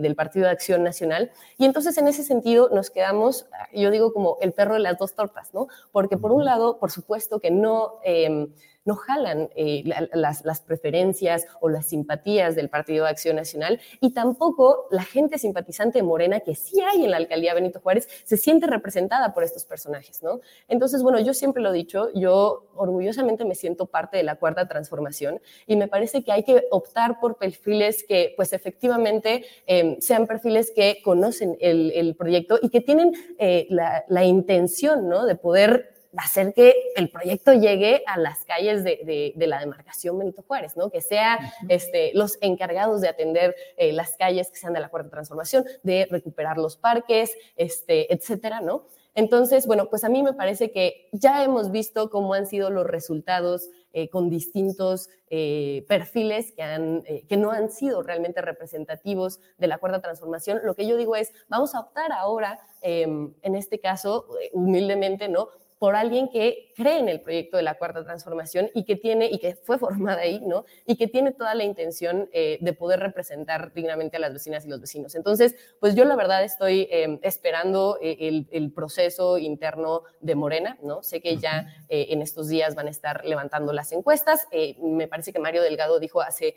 del 0.00 0.14
Partido 0.14 0.46
de 0.46 0.52
Acción 0.52 0.82
Nacional. 0.82 1.30
Y 1.58 1.64
entonces 1.64 1.96
en 1.98 2.08
ese 2.08 2.22
sentido 2.22 2.70
nos 2.72 2.90
quedamos, 2.90 3.46
yo 3.72 3.90
digo 3.90 4.12
como 4.12 4.38
el 4.40 4.52
perro 4.52 4.74
de 4.74 4.80
las 4.80 4.98
dos 4.98 5.14
tortas, 5.14 5.52
¿no? 5.54 5.68
Porque 5.92 6.16
por 6.16 6.32
un 6.32 6.44
lado, 6.44 6.78
por 6.78 6.90
supuesto 6.90 7.40
que 7.40 7.50
no... 7.50 8.00
Em, 8.02 8.52
no 8.86 8.94
jalan 8.94 9.50
eh, 9.54 9.82
las, 10.14 10.44
las, 10.44 10.60
preferencias 10.60 11.46
o 11.60 11.68
las 11.68 11.86
simpatías 11.86 12.54
del 12.54 12.70
Partido 12.70 13.04
de 13.04 13.10
Acción 13.10 13.36
Nacional 13.36 13.80
y 14.00 14.12
tampoco 14.12 14.86
la 14.90 15.02
gente 15.02 15.38
simpatizante 15.38 15.98
de 15.98 16.02
Morena, 16.02 16.40
que 16.40 16.54
sí 16.54 16.80
hay 16.80 17.04
en 17.04 17.10
la 17.10 17.18
alcaldía 17.18 17.52
Benito 17.52 17.80
Juárez, 17.80 18.08
se 18.24 18.36
siente 18.36 18.66
representada 18.66 19.34
por 19.34 19.42
estos 19.42 19.64
personajes, 19.64 20.22
¿no? 20.22 20.40
Entonces, 20.68 21.02
bueno, 21.02 21.20
yo 21.20 21.34
siempre 21.34 21.62
lo 21.62 21.70
he 21.70 21.76
dicho, 21.76 22.10
yo 22.14 22.68
orgullosamente 22.76 23.44
me 23.44 23.54
siento 23.54 23.86
parte 23.86 24.16
de 24.16 24.22
la 24.22 24.36
cuarta 24.36 24.68
transformación 24.68 25.40
y 25.66 25.76
me 25.76 25.88
parece 25.88 26.22
que 26.22 26.32
hay 26.32 26.44
que 26.44 26.64
optar 26.70 27.18
por 27.20 27.36
perfiles 27.36 28.04
que, 28.04 28.34
pues 28.36 28.52
efectivamente, 28.52 29.44
em, 29.66 30.00
sean 30.00 30.26
perfiles 30.26 30.70
que 30.70 31.00
conocen 31.02 31.56
el, 31.60 31.90
el, 31.92 32.14
proyecto 32.14 32.58
y 32.62 32.68
que 32.70 32.80
tienen 32.80 33.12
eh, 33.38 33.66
la, 33.68 34.04
la 34.08 34.24
intención, 34.24 35.08
¿no? 35.08 35.26
De 35.26 35.34
poder 35.34 35.95
hacer 36.16 36.52
que 36.54 36.74
el 36.96 37.08
proyecto 37.10 37.52
llegue 37.52 38.02
a 38.06 38.18
las 38.18 38.44
calles 38.44 38.84
de, 38.84 39.32
la 39.36 39.60
demarcación 39.60 40.18
Benito 40.18 40.42
Juárez, 40.46 40.76
¿no? 40.76 40.90
Que 40.90 41.00
sea 41.00 41.38
este, 41.68 42.12
los 42.14 42.38
encargados 42.40 43.00
de 43.00 43.08
atender 43.08 43.54
eh, 43.76 43.92
las 43.92 44.16
calles 44.16 44.50
que 44.50 44.58
sean 44.58 44.72
de 44.72 44.80
la 44.80 44.88
cuarta 44.88 45.10
transformación, 45.10 45.64
de 45.82 46.06
recuperar 46.10 46.58
los 46.58 46.76
parques, 46.76 47.36
este, 47.56 48.12
etcétera, 48.12 48.60
¿no? 48.60 48.86
Entonces, 49.16 49.66
bueno, 49.66 49.88
pues 49.88 50.04
a 50.04 50.10
mí 50.10 50.22
me 50.22 50.34
parece 50.34 50.70
que 50.70 51.08
ya 51.10 51.42
hemos 51.42 51.70
visto 51.70 52.10
cómo 52.10 52.34
han 52.34 52.46
sido 52.46 52.68
los 52.68 52.86
resultados 52.86 53.70
eh, 53.94 54.10
con 54.10 54.28
distintos 54.28 55.08
eh, 55.30 55.86
perfiles 55.88 56.52
que, 56.52 56.62
han, 56.62 57.02
eh, 57.06 57.24
que 57.26 57.38
no 57.38 57.50
han 57.50 57.70
sido 57.70 58.02
realmente 58.02 58.42
representativos 58.42 59.40
de 59.56 59.68
la 59.68 59.78
cuarta 59.78 60.02
transformación. 60.02 60.60
Lo 60.64 60.74
que 60.74 60.86
yo 60.86 60.98
digo 60.98 61.16
es, 61.16 61.32
vamos 61.48 61.74
a 61.74 61.80
optar 61.80 62.12
ahora, 62.12 62.60
em, 62.82 63.32
en 63.40 63.56
este 63.56 63.80
caso, 63.80 64.26
humildemente, 64.52 65.30
¿no? 65.30 65.48
Por 65.78 65.94
alguien 65.94 66.28
que 66.28 66.72
cree 66.74 66.98
en 66.98 67.08
el 67.08 67.20
proyecto 67.20 67.58
de 67.58 67.62
la 67.62 67.74
cuarta 67.74 68.02
transformación 68.02 68.70
y 68.74 68.84
que 68.84 68.96
tiene 68.96 69.26
y 69.30 69.38
que 69.38 69.54
fue 69.56 69.78
formada 69.78 70.22
ahí, 70.22 70.40
¿no? 70.40 70.64
Y 70.86 70.96
que 70.96 71.06
tiene 71.06 71.32
toda 71.32 71.54
la 71.54 71.64
intención 71.64 72.30
eh, 72.32 72.58
de 72.60 72.72
poder 72.72 73.00
representar 73.00 73.72
dignamente 73.74 74.16
a 74.16 74.20
las 74.20 74.32
vecinas 74.32 74.64
y 74.64 74.68
los 74.68 74.80
vecinos. 74.80 75.14
Entonces, 75.14 75.54
pues 75.78 75.94
yo 75.94 76.04
la 76.04 76.16
verdad 76.16 76.44
estoy 76.44 76.88
em, 76.90 77.18
esperando 77.22 77.98
eh, 78.00 78.16
el, 78.20 78.48
el, 78.52 78.72
proceso 78.72 79.38
interno 79.38 80.02
de 80.20 80.34
Morena, 80.34 80.78
¿no? 80.82 81.02
Sé 81.02 81.20
que 81.20 81.36
ya 81.36 81.66
eh, 81.88 82.06
en 82.10 82.22
estos 82.22 82.48
días 82.48 82.74
van 82.74 82.88
a 82.88 82.90
estar 82.90 83.24
levantando 83.24 83.72
las 83.72 83.92
encuestas. 83.92 84.48
me 84.82 85.08
parece 85.08 85.32
que 85.32 85.38
Mario 85.38 85.62
Delgado 85.62 86.00
dijo 86.00 86.20
hace 86.20 86.54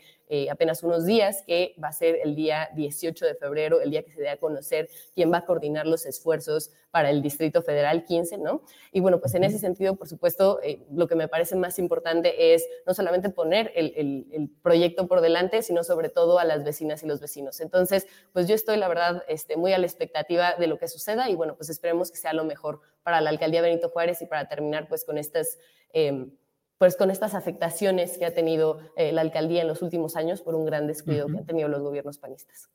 apenas 0.50 0.82
unos 0.82 1.06
días 1.06 1.42
que 1.46 1.74
va 1.82 1.88
a 1.88 1.92
ser 1.92 2.18
el 2.22 2.36
día 2.36 2.70
18 2.74 3.26
de 3.26 3.34
febrero, 3.34 3.80
el 3.80 3.90
día 3.90 4.02
que 4.02 4.12
se 4.12 4.20
dé 4.20 4.28
a 4.28 4.36
conocer 4.36 4.88
quién 5.14 5.32
va 5.32 5.38
a 5.38 5.44
coordinar 5.44 5.86
los 5.86 6.06
esfuerzos 6.06 6.70
para 6.90 7.10
el 7.10 7.22
Distrito 7.22 7.62
Federal 7.62 8.04
15, 8.04 8.38
¿no? 8.38 8.62
Y 8.92 9.00
bueno, 9.00 9.09
pues 9.18 9.34
en 9.34 9.44
ese 9.44 9.58
sentido, 9.58 9.96
por 9.96 10.06
supuesto, 10.06 10.60
eh, 10.62 10.86
lo 10.92 11.08
que 11.08 11.14
me 11.14 11.26
parece 11.26 11.56
más 11.56 11.78
importante 11.78 12.54
es 12.54 12.64
no 12.86 12.92
solamente 12.92 13.30
poner 13.30 13.72
el, 13.74 14.26
el, 14.30 14.50
proyecto 14.62 15.08
por 15.08 15.22
delante, 15.22 15.62
sino 15.62 15.82
sobre 15.82 16.10
todo 16.10 16.38
a 16.38 16.44
las 16.44 16.62
vecinas 16.62 17.02
y 17.02 17.06
los 17.06 17.20
vecinos. 17.20 17.60
Entonces, 17.60 18.06
pues 18.32 18.46
yo 18.46 18.54
estoy, 18.54 18.76
la 18.76 18.88
verdad, 18.88 19.24
este, 19.26 19.56
muy 19.56 19.72
a 19.72 19.78
la 19.78 19.86
expectativa 19.86 20.54
de 20.54 20.66
lo 20.66 20.78
que 20.78 20.86
suceda 20.86 21.30
y 21.30 21.34
bueno, 21.34 21.56
pues 21.56 21.70
esperemos 21.70 22.10
que 22.10 22.18
sea 22.18 22.34
lo 22.34 22.44
mejor 22.44 22.80
para 23.02 23.20
la 23.20 23.30
alcaldía 23.30 23.62
Benito 23.62 23.88
Juárez 23.88 24.20
y 24.22 24.26
para 24.26 24.46
terminar 24.48 24.86
pues 24.88 25.04
con 25.04 25.18
estas... 25.18 25.58
Em, 25.92 26.30
pues 26.78 26.96
con 26.96 27.10
estas 27.10 27.34
afectaciones 27.34 28.16
que 28.16 28.24
ha 28.24 28.32
tenido 28.32 28.80
eh, 28.96 29.12
la 29.12 29.20
alcaldía 29.20 29.60
en 29.60 29.68
los 29.68 29.82
últimos 29.82 30.16
años 30.16 30.40
por 30.40 30.54
un 30.54 30.64
gran 30.64 30.86
descuido 30.86 31.26
que 31.26 31.36
han 31.36 31.44
tenido 31.44 31.68
los 31.68 31.82
gobiernos 31.82 32.16
panistas. 32.16 32.70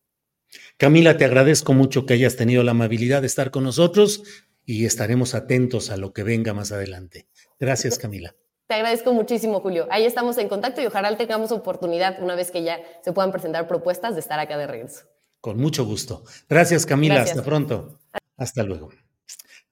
Camila, 0.78 1.18
te 1.18 1.26
agradezco 1.26 1.74
mucho 1.74 2.06
que 2.06 2.14
hayas 2.14 2.36
tenido 2.36 2.64
la 2.64 2.72
amabilidad 2.72 3.22
de 3.22 3.28
estar 3.28 3.52
con 3.52 3.64
nosotros 3.64 4.24
y 4.66 4.86
estaremos 4.86 5.36
atentos 5.36 5.89
a 5.89 5.97
lo 5.97 6.13
que 6.13 6.24
venga 6.24 6.53
más 6.53 6.72
adelante. 6.72 7.28
Gracias, 7.59 7.97
Camila. 7.97 8.36
Te 8.68 8.74
agradezco 8.74 9.13
muchísimo, 9.13 9.59
Julio. 9.59 9.88
Ahí 9.91 10.05
estamos 10.05 10.38
en 10.39 10.49
contacto 10.49 10.82
y 10.82 10.88
ojalá 10.88 11.16
tengamos 11.18 11.51
oportunidad, 11.51 12.22
una 12.22 12.36
vez 12.36 12.49
que 12.49 12.63
ya 12.63 12.80
se 13.03 13.13
puedan 13.13 13.32
presentar 13.32 13.68
propuestas, 13.68 14.16
de 14.16 14.22
estar 14.22 14.39
acá 14.39 14.57
de 14.57 14.66
regreso. 14.66 15.05
Con 15.39 15.57
mucho 15.57 15.86
gusto. 15.86 16.24
Gracias, 16.49 16.88
Camila. 16.88 17.22
Hasta 17.22 17.43
pronto. 17.43 17.99
Hasta 18.38 18.63
luego. 18.63 18.89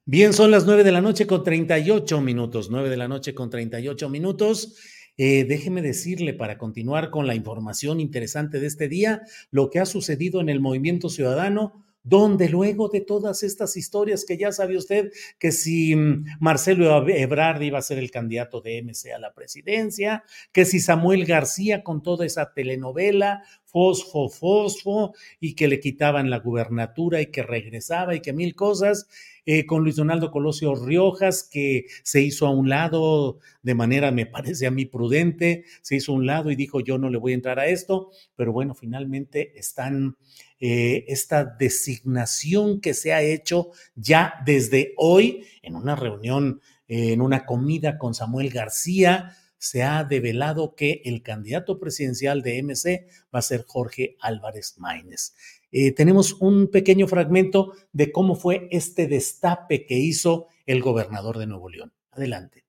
Bien, 0.06 0.34
son 0.34 0.52
las 0.52 0.66
nueve 0.66 0.84
de 0.84 0.92
la 0.92 1.02
noche 1.02 1.26
con 1.26 1.44
38 1.44 2.22
minutos. 2.22 2.70
Nueve 2.70 2.90
de 2.90 2.98
la 2.98 3.08
noche 3.08 3.34
con 3.34 3.50
38 3.50 4.10
minutos. 4.10 4.76
Eh, 5.18 5.46
déjeme 5.46 5.82
decirle, 5.82 6.34
para 6.34 6.58
continuar 6.60 7.10
con 7.10 7.26
la 7.26 7.34
información 7.34 8.00
interesante 8.00 8.60
de 8.60 8.68
este 8.68 8.88
día, 8.88 9.24
lo 9.50 9.70
que 9.70 9.80
ha 9.80 9.86
sucedido 9.86 10.42
en 10.42 10.50
el 10.50 10.60
movimiento 10.60 11.10
ciudadano 11.10 11.83
donde 12.04 12.50
luego 12.50 12.90
de 12.90 13.02
todas 13.02 13.44
estas 13.44 13.78
historias 13.78 14.26
que 14.26 14.38
ya 14.38 14.52
sabe 14.52 14.78
usted 14.78 15.12
que 15.40 15.52
si 15.52 15.96
mm, 15.96 16.26
Marcelo 16.40 17.08
Ebrard 17.08 17.62
iba 17.62 17.80
a 17.80 17.82
ser 17.82 17.98
el 17.98 18.12
candidato 18.12 18.62
de 18.62 18.84
MC 18.84 19.14
a 19.14 19.20
la 19.20 19.34
presidencia, 19.34 20.24
que 20.52 20.66
si 20.66 20.80
Samuel 20.80 21.26
García 21.26 21.84
con 21.84 22.04
toda 22.04 22.26
esa 22.26 22.54
telenovela, 22.54 23.44
fosfo, 23.66 24.30
fosfo, 24.30 25.14
y 25.40 25.56
que 25.56 25.68
le 25.68 25.80
quitaban 25.80 26.30
la 26.30 26.40
gubernatura 26.40 27.22
y 27.22 27.28
que 27.28 27.42
regresaba 27.42 28.16
y 28.16 28.22
que 28.22 28.34
mil 28.34 28.54
cosas, 28.54 29.08
eh, 29.46 29.66
con 29.66 29.84
Luis 29.84 29.96
Donaldo 29.96 30.32
Colosio 30.32 30.76
Riojas, 30.76 31.44
que 31.44 31.86
se 32.04 32.22
hizo 32.22 32.48
a 32.48 32.52
un 32.52 32.70
lado 32.70 33.40
de 33.62 33.76
manera, 33.76 34.12
me 34.12 34.26
parece 34.26 34.68
a 34.68 34.72
mí, 34.72 34.86
prudente, 34.86 35.66
se 35.82 35.96
hizo 35.96 36.12
a 36.12 36.16
un 36.16 36.26
lado 36.26 36.52
y 36.52 36.56
dijo, 36.56 36.80
yo 36.80 36.98
no 36.98 37.10
le 37.10 37.18
voy 37.18 37.34
a 37.34 37.36
entrar 37.36 37.60
a 37.60 37.68
esto, 37.68 38.12
pero 38.36 38.54
bueno, 38.54 38.74
finalmente 38.74 39.58
están 39.60 40.18
eh, 40.60 41.06
esta 41.08 41.44
designación 41.44 42.80
que 42.80 42.94
se 42.94 43.14
ha 43.14 43.22
hecho 43.22 43.72
ya 43.96 44.36
desde 44.46 44.94
hoy 44.98 45.46
en 45.62 45.76
una 45.76 45.96
reunión, 45.96 46.62
en 46.88 47.22
una 47.22 47.46
comida 47.46 47.98
con 47.98 48.14
Samuel 48.14 48.50
García, 48.50 49.36
se 49.58 49.82
ha 49.82 50.04
develado 50.04 50.76
que 50.76 51.02
el 51.06 51.22
candidato 51.22 51.80
presidencial 51.80 52.42
de 52.42 52.62
MC 52.62 53.08
va 53.34 53.40
a 53.40 53.42
ser 53.42 53.64
Jorge 53.66 54.18
Álvarez 54.20 54.76
Maínez. 54.78 55.36
Eh, 55.76 55.92
tenemos 55.92 56.34
un 56.34 56.70
pequeño 56.70 57.08
fragmento 57.08 57.74
de 57.94 58.12
cómo 58.12 58.36
fue 58.36 58.68
este 58.70 59.08
destape 59.08 59.88
que 59.88 59.96
hizo 59.96 60.46
el 60.68 60.84
gobernador 60.84 61.40
de 61.40 61.48
Nuevo 61.48 61.68
León. 61.68 61.92
Adelante. 62.12 62.64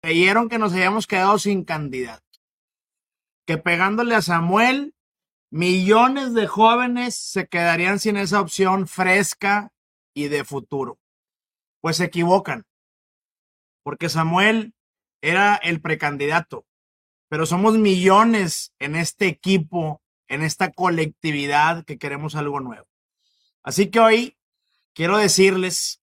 Creyeron 0.00 0.48
que 0.48 0.58
nos 0.58 0.72
habíamos 0.72 1.06
quedado 1.06 1.38
sin 1.38 1.62
candidato, 1.64 2.24
que 3.46 3.58
pegándole 3.58 4.14
a 4.14 4.22
Samuel, 4.22 4.94
millones 5.50 6.32
de 6.32 6.46
jóvenes 6.46 7.16
se 7.16 7.48
quedarían 7.48 7.98
sin 7.98 8.16
esa 8.16 8.40
opción 8.40 8.88
fresca 8.88 9.70
y 10.14 10.28
de 10.28 10.42
futuro. 10.44 10.98
Pues 11.82 11.98
se 11.98 12.04
equivocan, 12.04 12.64
porque 13.82 14.08
Samuel 14.08 14.72
era 15.20 15.56
el 15.56 15.82
precandidato, 15.82 16.64
pero 17.28 17.44
somos 17.44 17.76
millones 17.76 18.72
en 18.78 18.96
este 18.96 19.26
equipo 19.26 20.00
en 20.28 20.42
esta 20.42 20.70
colectividad 20.70 21.84
que 21.84 21.98
queremos 21.98 22.36
algo 22.36 22.60
nuevo. 22.60 22.86
Así 23.62 23.90
que 23.90 24.00
hoy 24.00 24.38
quiero 24.94 25.18
decirles 25.18 26.00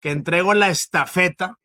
que 0.00 0.10
entrego 0.10 0.52
la 0.54 0.68
estafeta 0.68 1.58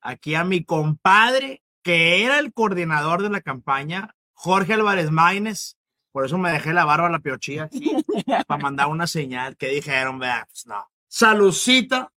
aquí 0.00 0.34
a 0.34 0.44
mi 0.44 0.64
compadre, 0.64 1.62
que 1.82 2.24
era 2.24 2.38
el 2.38 2.52
coordinador 2.52 3.22
de 3.22 3.30
la 3.30 3.40
campaña, 3.40 4.14
Jorge 4.32 4.74
Álvarez 4.74 5.10
Maínez. 5.10 5.76
Por 6.12 6.24
eso 6.26 6.38
me 6.38 6.50
dejé 6.50 6.72
la 6.72 6.84
barba 6.84 7.06
a 7.08 7.10
la 7.10 7.20
piochilla 7.20 7.64
aquí, 7.64 7.92
para 8.46 8.62
mandar 8.62 8.88
una 8.88 9.06
señal 9.06 9.56
que 9.56 9.68
dijeron, 9.68 10.18
vea, 10.18 10.46
pues 10.48 10.66
no. 10.66 10.90
Saludcita 11.08 12.12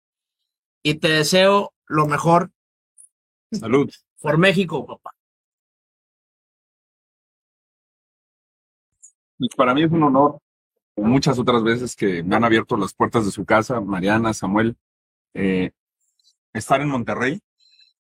y 0.81 0.95
te 0.95 1.09
deseo 1.09 1.73
lo 1.88 2.07
mejor. 2.07 2.51
Salud. 3.51 3.91
Por 4.21 4.38
México, 4.38 4.85
papá. 4.85 5.16
Para 9.55 9.73
mí 9.73 9.83
es 9.83 9.91
un 9.91 10.03
honor, 10.03 10.39
muchas 10.95 11.39
otras 11.39 11.63
veces 11.63 11.95
que 11.95 12.23
me 12.23 12.35
han 12.35 12.43
abierto 12.43 12.77
las 12.77 12.93
puertas 12.93 13.25
de 13.25 13.31
su 13.31 13.45
casa, 13.45 13.79
Mariana, 13.81 14.33
Samuel, 14.33 14.75
eh, 15.33 15.71
estar 16.53 16.81
en 16.81 16.89
Monterrey, 16.89 17.41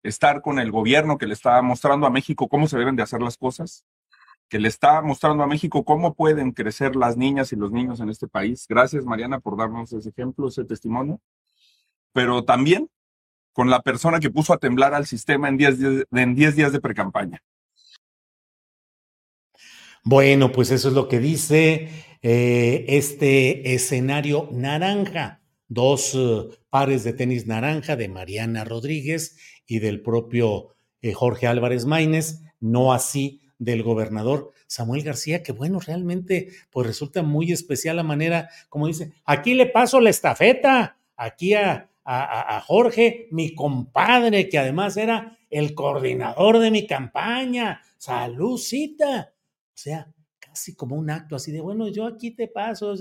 estar 0.04 0.42
con 0.42 0.60
el 0.60 0.72
gobierno 0.72 1.18
que 1.18 1.28
le 1.28 1.34
está 1.34 1.62
mostrando 1.62 2.06
a 2.06 2.12
México 2.12 2.48
cómo 2.48 2.68
se 2.68 2.78
deben 2.78 2.96
de 2.96 3.04
hacer 3.04 3.22
las 3.22 3.38
cosas, 3.38 3.84
que 4.50 4.60
le 4.60 4.68
está 4.68 5.02
mostrando 5.02 5.44
a 5.44 5.48
México 5.48 5.84
cómo 5.84 6.14
pueden 6.14 6.52
crecer 6.52 6.96
las 6.96 7.18
niñas 7.18 7.52
y 7.52 7.56
los 7.56 7.72
niños 7.72 8.00
en 8.00 8.10
este 8.10 8.28
país. 8.28 8.66
Gracias, 8.70 9.06
Mariana, 9.06 9.40
por 9.40 9.58
darnos 9.58 9.92
ese 9.92 10.10
ejemplo, 10.10 10.48
ese 10.48 10.64
testimonio. 10.64 11.20
Pero 12.14 12.46
también 12.46 12.90
con 13.52 13.70
la 13.70 13.82
persona 13.82 14.20
que 14.20 14.30
puso 14.30 14.54
a 14.54 14.58
temblar 14.58 14.94
al 14.94 15.08
sistema 15.08 15.50
en 15.50 15.58
10 15.58 16.06
en 16.12 16.36
diez 16.36 16.56
días 16.56 16.72
de 16.72 16.80
precampaña. 16.80 17.42
Bueno, 20.10 20.54
pues 20.54 20.72
eso 20.72 20.88
es 20.88 20.94
lo 20.94 21.10
que 21.10 21.20
dice 21.20 21.90
eh, 22.22 22.86
este 22.88 23.74
escenario 23.74 24.48
naranja. 24.54 25.42
Dos 25.68 26.16
eh, 26.16 26.46
pares 26.70 27.04
de 27.04 27.12
tenis 27.12 27.46
naranja 27.46 27.98
de 27.98 28.08
Mariana 28.08 28.64
Rodríguez 28.64 29.36
y 29.66 29.80
del 29.80 30.02
propio 30.02 30.70
eh, 31.02 31.12
Jorge 31.12 31.46
Álvarez 31.48 31.84
Maínez, 31.84 32.40
no 32.62 32.94
así 32.94 33.42
del 33.60 33.84
gobernador 33.84 34.54
Samuel 34.68 35.04
García, 35.04 35.44
que 35.44 35.52
bueno, 35.52 35.82
realmente 35.82 36.52
pues 36.72 36.88
resulta 36.88 37.22
muy 37.22 37.52
especial 37.52 37.98
la 37.98 38.04
manera, 38.04 38.48
como 38.70 38.88
dice, 38.88 39.12
aquí 39.26 39.56
le 39.56 39.66
paso 39.66 40.00
la 40.00 40.10
estafeta, 40.10 41.00
aquí 41.18 41.54
a, 41.54 41.90
a, 42.06 42.56
a 42.56 42.62
Jorge, 42.62 43.28
mi 43.32 43.54
compadre, 43.54 44.48
que 44.48 44.58
además 44.58 44.96
era 44.96 45.38
el 45.50 45.76
coordinador 45.76 46.60
de 46.60 46.72
mi 46.72 46.88
campaña. 46.88 47.82
Saludcita 47.98 49.34
o 49.78 49.80
sea, 49.80 50.12
casi 50.40 50.76
como 50.76 50.96
un 50.96 51.12
acto 51.12 51.36
así 51.36 51.52
de, 51.52 51.62
bueno, 51.62 51.88
yo 51.88 52.08
aquí 52.08 52.32
te 52.32 52.48
paso, 52.48 52.96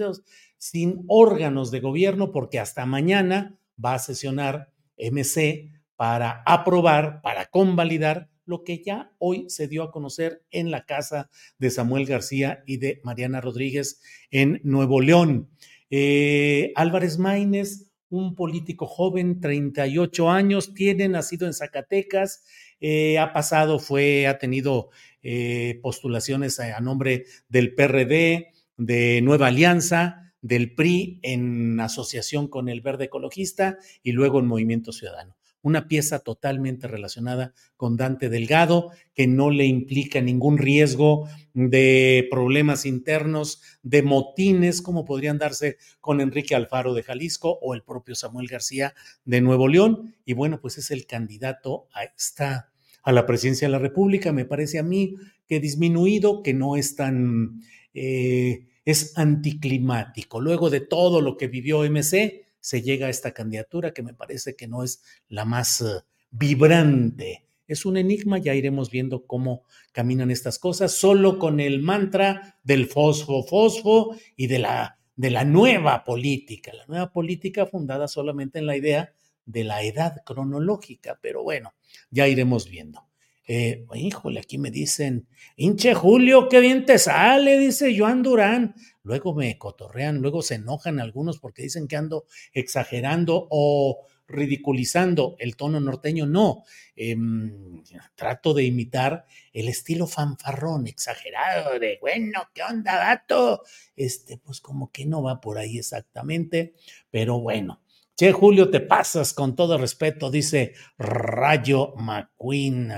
sin 0.59 1.05
órganos 1.09 1.71
de 1.71 1.81
gobierno, 1.81 2.33
porque 2.33 2.59
hasta 2.59 2.85
mañana 2.85 3.59
va 3.83 3.95
a 3.95 3.99
sesionar 3.99 4.75
MC 4.99 5.71
para 5.97 6.43
aprobar, 6.45 7.23
para 7.23 7.47
convalidar 7.47 8.29
lo 8.45 8.63
que 8.63 8.83
ya 8.85 9.11
hoy 9.17 9.49
se 9.49 9.69
dio 9.69 9.85
a 9.85 9.91
conocer 9.91 10.45
en 10.51 10.71
la 10.71 10.85
casa 10.85 11.31
de 11.59 11.71
Samuel 11.71 12.05
García 12.05 12.63
y 12.67 12.77
de 12.77 13.01
Mariana 13.05 13.41
Rodríguez 13.41 14.03
en 14.31 14.61
Nuevo 14.63 15.01
León. 15.01 15.49
Eh, 15.89 16.73
Álvarez 16.77 17.19
Maínez 17.19 17.87
un 18.09 18.35
político 18.35 18.87
joven, 18.87 19.41
38 19.41 20.31
años, 20.31 20.75
tiene, 20.75 21.09
nacido 21.09 21.47
en 21.47 21.55
Zacatecas, 21.55 22.45
eh, 22.81 23.19
ha 23.19 23.33
pasado, 23.33 23.79
fue, 23.79 24.27
ha 24.27 24.39
tenido 24.39 24.91
eh, 25.29 25.81
postulaciones 25.83 26.61
a, 26.61 26.79
nombre 26.81 27.25
del 27.49 27.75
PRD, 27.75 28.53
de 28.77 29.21
Nueva 29.23 29.49
Alianza, 29.49 30.33
del 30.41 30.75
PRI 30.75 31.19
en 31.23 31.81
asociación 31.81 32.47
con 32.47 32.69
el 32.69 32.81
Verde 32.81 33.07
Ecologista 33.07 33.79
y 34.05 34.13
luego 34.13 34.39
en 34.39 34.47
Movimiento 34.47 34.93
Ciudadano 34.93 35.37
una 35.67 35.89
pieza 35.89 36.21
totalmente 36.21 36.87
relacionada 36.87 37.53
con 37.77 37.97
Dante 37.97 38.29
Delgado, 38.29 38.93
que 39.15 39.27
no 39.27 39.51
le 39.51 39.67
implica 39.67 40.21
ningún 40.21 40.59
riesgo 40.59 41.29
de 41.55 42.29
problemas 42.31 42.87
internos, 42.87 43.63
de 43.83 44.05
motines, 44.05 44.81
como 44.81 45.05
podrían 45.05 45.39
darse 45.39 45.79
con 46.01 46.21
Enrique 46.21 46.55
Alfaro 46.55 46.95
de 46.95 47.03
Jalisco 47.03 47.59
o 47.61 47.75
el 47.75 47.83
propio 47.83 48.15
Samuel 48.15 48.47
García 48.47 48.95
de 49.25 49.41
Nuevo 49.41 49.67
León. 49.67 50.15
Y 50.25 50.35
bueno, 50.35 50.61
pues 50.61 50.79
es 50.79 50.93
el 50.93 51.05
candidato 51.05 51.89
a 51.93 52.05
esta 52.05 52.71
a 53.07 53.13
la 53.13 53.25
presidencia 53.25 53.69
de 53.69 53.73
la 53.73 53.79
República. 53.79 54.33
Me 54.33 54.45
parece 54.45 54.81
a 54.81 54.83
mí 54.83 55.15
que 55.47 55.61
disminuido, 55.61 56.43
que 56.43 56.53
no 56.53 56.77
es 56.77 56.97
tan, 56.97 57.61
eh, 57.95 58.67
es 58.85 59.17
anticlimático. 59.17 60.41
Luego 60.41 60.71
de 60.71 60.81
todo 60.81 61.21
lo 61.21 61.37
que 61.37 61.47
vivió 61.47 61.85
MC, 61.85 62.47
se 62.59 62.83
llega 62.83 63.07
a 63.07 63.11
esta 63.11 63.33
candidatura 63.33 63.93
que 63.93 64.03
me 64.03 64.13
parece 64.13 64.57
que 64.57 64.67
no 64.67 64.83
es 64.83 65.05
la 65.29 65.45
más 65.45 65.81
uh, 65.83 66.03
vibrante. 66.33 67.47
Es 67.69 67.87
un 67.87 67.97
enigma, 67.97 68.39
ya 68.39 68.55
iremos 68.55 68.91
viendo 68.91 69.25
cómo 69.25 69.63
caminan 69.93 70.33
estas 70.33 70.59
cosas, 70.59 70.93
solo 70.93 71.39
con 71.39 71.61
el 71.61 71.83
mantra 71.83 72.59
del 72.65 72.87
fosfo, 72.87 73.45
fosfo 73.45 74.17
y 74.37 74.49
de 74.49 74.59
la, 74.59 74.99
de 75.15 75.31
la 75.31 75.45
nueva 75.45 76.03
política, 76.03 76.73
la 76.75 76.87
nueva 76.87 77.13
política 77.13 77.67
fundada 77.67 78.09
solamente 78.09 78.59
en 78.59 78.67
la 78.67 78.77
idea 78.77 79.13
de 79.47 79.65
la 79.65 79.83
edad 79.83 80.23
cronológica, 80.25 81.19
pero 81.23 81.43
bueno, 81.43 81.75
ya 82.11 82.29
iremos 82.29 82.69
viendo. 82.69 83.07
Eh, 83.49 83.87
híjole, 83.95 84.41
aquí 84.41 84.59
me 84.59 84.73
dicen, 84.73 85.29
hinche 85.57 85.95
Julio, 85.95 86.49
qué 86.49 86.59
bien 86.59 86.85
te 86.85 86.99
sale, 86.99 87.59
dice 87.59 87.97
Joan 87.97 88.23
Durán. 88.23 88.75
Luego 89.05 89.35
me 89.35 89.57
cotorrean, 89.57 90.19
luego 90.19 90.43
se 90.43 90.57
enojan 90.57 90.99
algunos 90.99 91.39
porque 91.39 91.63
dicen 91.63 91.87
que 91.87 91.97
ando 91.97 92.27
exagerando 92.53 93.47
o 93.51 94.05
ridiculizando 94.27 95.37
el 95.39 95.55
tono 95.55 95.79
norteño. 95.79 96.27
No, 96.27 96.65
em, 96.97 97.85
trato 98.17 98.53
de 98.53 98.65
imitar 98.65 99.27
el 99.53 99.69
estilo 99.69 100.09
fanfarrón, 100.09 100.89
exagerado, 100.89 101.79
de 101.79 101.99
bueno, 102.01 102.49
¿qué 102.53 102.63
onda, 102.65 102.99
gato? 102.99 103.63
Este, 103.95 104.39
pues 104.39 104.61
como 104.61 104.91
que 104.91 105.07
no 105.07 105.23
va 105.23 105.41
por 105.41 105.59
ahí 105.59 105.79
exactamente, 105.79 106.75
pero 107.11 107.39
bueno. 107.39 107.81
Che, 108.19 108.33
Julio, 108.33 108.71
te 108.71 108.81
pasas 108.81 109.35
con 109.35 109.55
todo 109.55 109.77
respeto, 109.77 110.31
dice 110.31 110.73
Rayo 110.97 111.95
McQueen. 111.97 112.91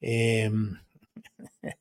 Em, 0.00 0.78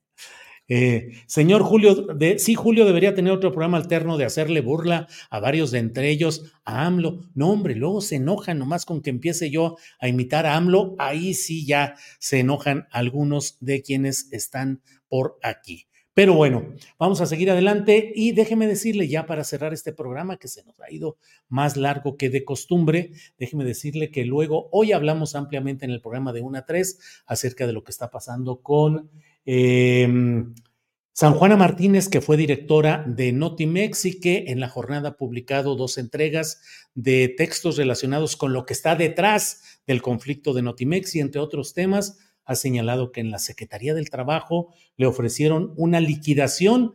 eh, 0.68 1.10
señor 1.26 1.64
Julio, 1.64 1.96
de, 1.96 2.38
sí, 2.38 2.54
Julio 2.54 2.86
debería 2.86 3.16
tener 3.16 3.32
otro 3.32 3.52
programa 3.54 3.78
alterno 3.78 4.18
de 4.18 4.26
hacerle 4.26 4.60
burla 4.60 5.08
a 5.30 5.40
varios 5.40 5.72
de 5.72 5.80
entre 5.80 6.10
ellos, 6.10 6.52
a 6.66 6.86
AMLO. 6.86 7.22
No, 7.34 7.50
hombre, 7.52 7.76
luego 7.76 8.02
se 8.02 8.18
enojan 8.18 8.60
nomás 8.60 8.86
con 8.86 9.02
que 9.02 9.10
empiece 9.10 9.50
yo 9.50 9.78
a 10.02 10.10
imitar 10.10 10.46
a 10.46 10.58
AMLO. 10.58 10.96
Ahí 11.00 11.34
sí 11.34 11.66
ya 11.66 11.96
se 12.20 12.42
enojan 12.42 12.90
algunos 12.92 13.56
de 13.62 13.84
quienes 13.84 14.28
están 14.34 14.82
por 15.08 15.38
aquí. 15.44 15.88
Pero 16.16 16.34
bueno, 16.34 16.74
vamos 16.98 17.20
a 17.20 17.26
seguir 17.26 17.52
adelante 17.52 18.14
y 18.16 18.32
déjeme 18.32 18.68
decirle 18.68 19.10
ya 19.10 19.26
para 19.26 19.44
cerrar 19.44 19.74
este 19.74 19.92
programa 19.92 20.38
que 20.38 20.48
se 20.48 20.64
nos 20.64 20.80
ha 20.80 20.90
ido 20.90 21.18
más 21.50 21.76
largo 21.76 22.16
que 22.16 22.30
de 22.30 22.46
costumbre, 22.46 23.12
déjeme 23.38 23.66
decirle 23.66 24.12
que 24.12 24.24
luego 24.24 24.70
hoy 24.72 24.94
hablamos 24.94 25.36
ampliamente 25.36 25.84
en 25.84 25.92
el 25.92 26.00
programa 26.00 26.32
de 26.32 26.40
1 26.40 26.58
a 26.58 26.66
3 26.66 27.00
acerca 27.26 27.68
de 27.68 27.74
lo 27.74 27.84
que 27.84 27.92
está 27.92 28.10
pasando 28.10 28.62
con 28.62 29.12
eh, 29.46 30.08
San 31.12 31.34
Juana 31.34 31.58
Martínez, 31.58 32.08
que 32.08 32.22
fue 32.22 32.38
directora 32.38 33.04
de 33.06 33.34
Notimex 33.34 34.06
y 34.06 34.20
que 34.20 34.46
en 34.48 34.62
la 34.62 34.70
jornada 34.70 35.10
ha 35.10 35.18
publicado 35.18 35.76
dos 35.76 35.98
entregas 35.98 36.62
de 36.94 37.28
textos 37.28 37.76
relacionados 37.76 38.38
con 38.38 38.54
lo 38.54 38.66
que 38.66 38.74
está 38.74 38.96
detrás 38.96 39.82
del 39.86 40.02
conflicto 40.02 40.54
de 40.54 40.62
Notimex 40.62 41.16
y 41.16 41.20
entre 41.20 41.42
otros 41.42 41.74
temas 41.74 42.18
ha 42.46 42.56
señalado 42.56 43.12
que 43.12 43.22
en 43.22 43.32
la 43.32 43.40
Secretaría 43.40 43.94
del 43.94 44.10
Trabajo 44.10 44.74
le 44.98 45.08
ofrecieron 45.08 45.74
una 45.78 46.00
liquidación 46.00 46.94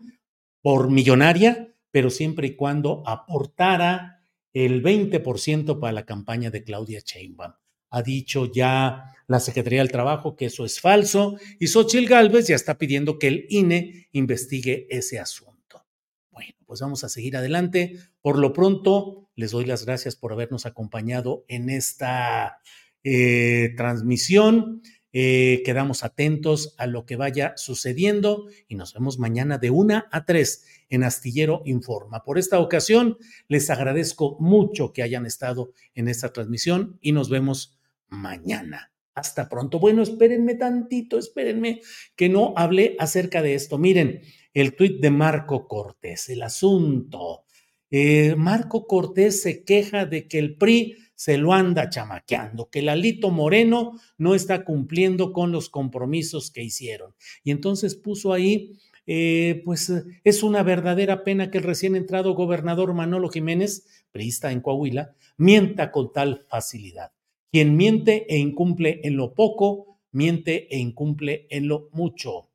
por 0.62 0.90
millonaria, 0.90 1.74
pero 1.90 2.10
siempre 2.10 2.48
y 2.48 2.56
cuando 2.56 3.02
aportara 3.06 4.22
el 4.52 4.82
20% 4.82 5.78
para 5.78 5.92
la 5.92 6.06
campaña 6.06 6.50
de 6.50 6.64
Claudia 6.64 7.00
Sheinbaum. 7.04 7.52
Ha 7.90 8.02
dicho 8.02 8.50
ya 8.50 9.12
la 9.26 9.40
Secretaría 9.40 9.80
del 9.80 9.90
Trabajo 9.90 10.36
que 10.36 10.46
eso 10.46 10.64
es 10.64 10.80
falso 10.80 11.36
y 11.58 11.66
Xochitl 11.66 12.06
Gálvez 12.06 12.46
ya 12.46 12.54
está 12.54 12.78
pidiendo 12.78 13.18
que 13.18 13.28
el 13.28 13.46
INE 13.48 14.08
investigue 14.12 14.86
ese 14.90 15.18
asunto. 15.18 15.84
Bueno, 16.30 16.54
pues 16.66 16.80
vamos 16.80 17.02
a 17.02 17.08
seguir 17.08 17.36
adelante. 17.36 17.98
Por 18.20 18.38
lo 18.38 18.52
pronto, 18.52 19.28
les 19.34 19.50
doy 19.50 19.64
las 19.64 19.84
gracias 19.84 20.14
por 20.14 20.32
habernos 20.32 20.66
acompañado 20.66 21.44
en 21.48 21.68
esta 21.68 22.58
eh, 23.02 23.72
transmisión. 23.76 24.82
Eh, 25.12 25.62
quedamos 25.64 26.04
atentos 26.04 26.74
a 26.78 26.86
lo 26.86 27.04
que 27.04 27.16
vaya 27.16 27.54
sucediendo 27.56 28.46
y 28.68 28.76
nos 28.76 28.94
vemos 28.94 29.18
mañana 29.18 29.58
de 29.58 29.70
una 29.70 30.08
a 30.12 30.24
tres 30.24 30.64
en 30.88 31.02
Astillero 31.02 31.62
Informa. 31.64 32.22
Por 32.22 32.38
esta 32.38 32.60
ocasión, 32.60 33.18
les 33.48 33.70
agradezco 33.70 34.36
mucho 34.38 34.92
que 34.92 35.02
hayan 35.02 35.26
estado 35.26 35.72
en 35.94 36.08
esta 36.08 36.32
transmisión 36.32 36.98
y 37.00 37.12
nos 37.12 37.28
vemos 37.28 37.78
mañana. 38.08 38.92
Hasta 39.14 39.48
pronto. 39.48 39.80
Bueno, 39.80 40.02
espérenme 40.02 40.54
tantito, 40.54 41.18
espérenme 41.18 41.80
que 42.14 42.28
no 42.28 42.54
hablé 42.56 42.94
acerca 42.98 43.42
de 43.42 43.54
esto. 43.54 43.76
Miren, 43.76 44.22
el 44.54 44.76
tuit 44.76 45.00
de 45.00 45.10
Marco 45.10 45.66
Cortés, 45.66 46.28
el 46.28 46.42
asunto. 46.42 47.44
Eh, 47.90 48.36
Marco 48.36 48.86
Cortés 48.86 49.42
se 49.42 49.64
queja 49.64 50.06
de 50.06 50.28
que 50.28 50.38
el 50.38 50.56
PRI 50.56 50.96
se 51.20 51.36
lo 51.36 51.52
anda 51.52 51.90
chamaqueando, 51.90 52.70
que 52.70 52.80
Lalito 52.80 53.30
Moreno 53.30 54.00
no 54.16 54.34
está 54.34 54.64
cumpliendo 54.64 55.34
con 55.34 55.52
los 55.52 55.68
compromisos 55.68 56.50
que 56.50 56.62
hicieron. 56.62 57.14
Y 57.44 57.50
entonces 57.50 57.94
puso 57.94 58.32
ahí, 58.32 58.78
eh, 59.06 59.60
pues 59.66 59.92
es 60.24 60.42
una 60.42 60.62
verdadera 60.62 61.22
pena 61.22 61.50
que 61.50 61.58
el 61.58 61.64
recién 61.64 61.94
entrado 61.94 62.32
gobernador 62.32 62.94
Manolo 62.94 63.28
Jiménez, 63.28 63.86
priista 64.12 64.50
en 64.50 64.62
Coahuila, 64.62 65.14
mienta 65.36 65.92
con 65.92 66.10
tal 66.10 66.46
facilidad. 66.48 67.12
Quien 67.52 67.76
miente 67.76 68.24
e 68.34 68.38
incumple 68.38 69.02
en 69.04 69.18
lo 69.18 69.34
poco, 69.34 69.98
miente 70.12 70.74
e 70.74 70.78
incumple 70.78 71.46
en 71.50 71.68
lo 71.68 71.90
mucho. 71.92 72.48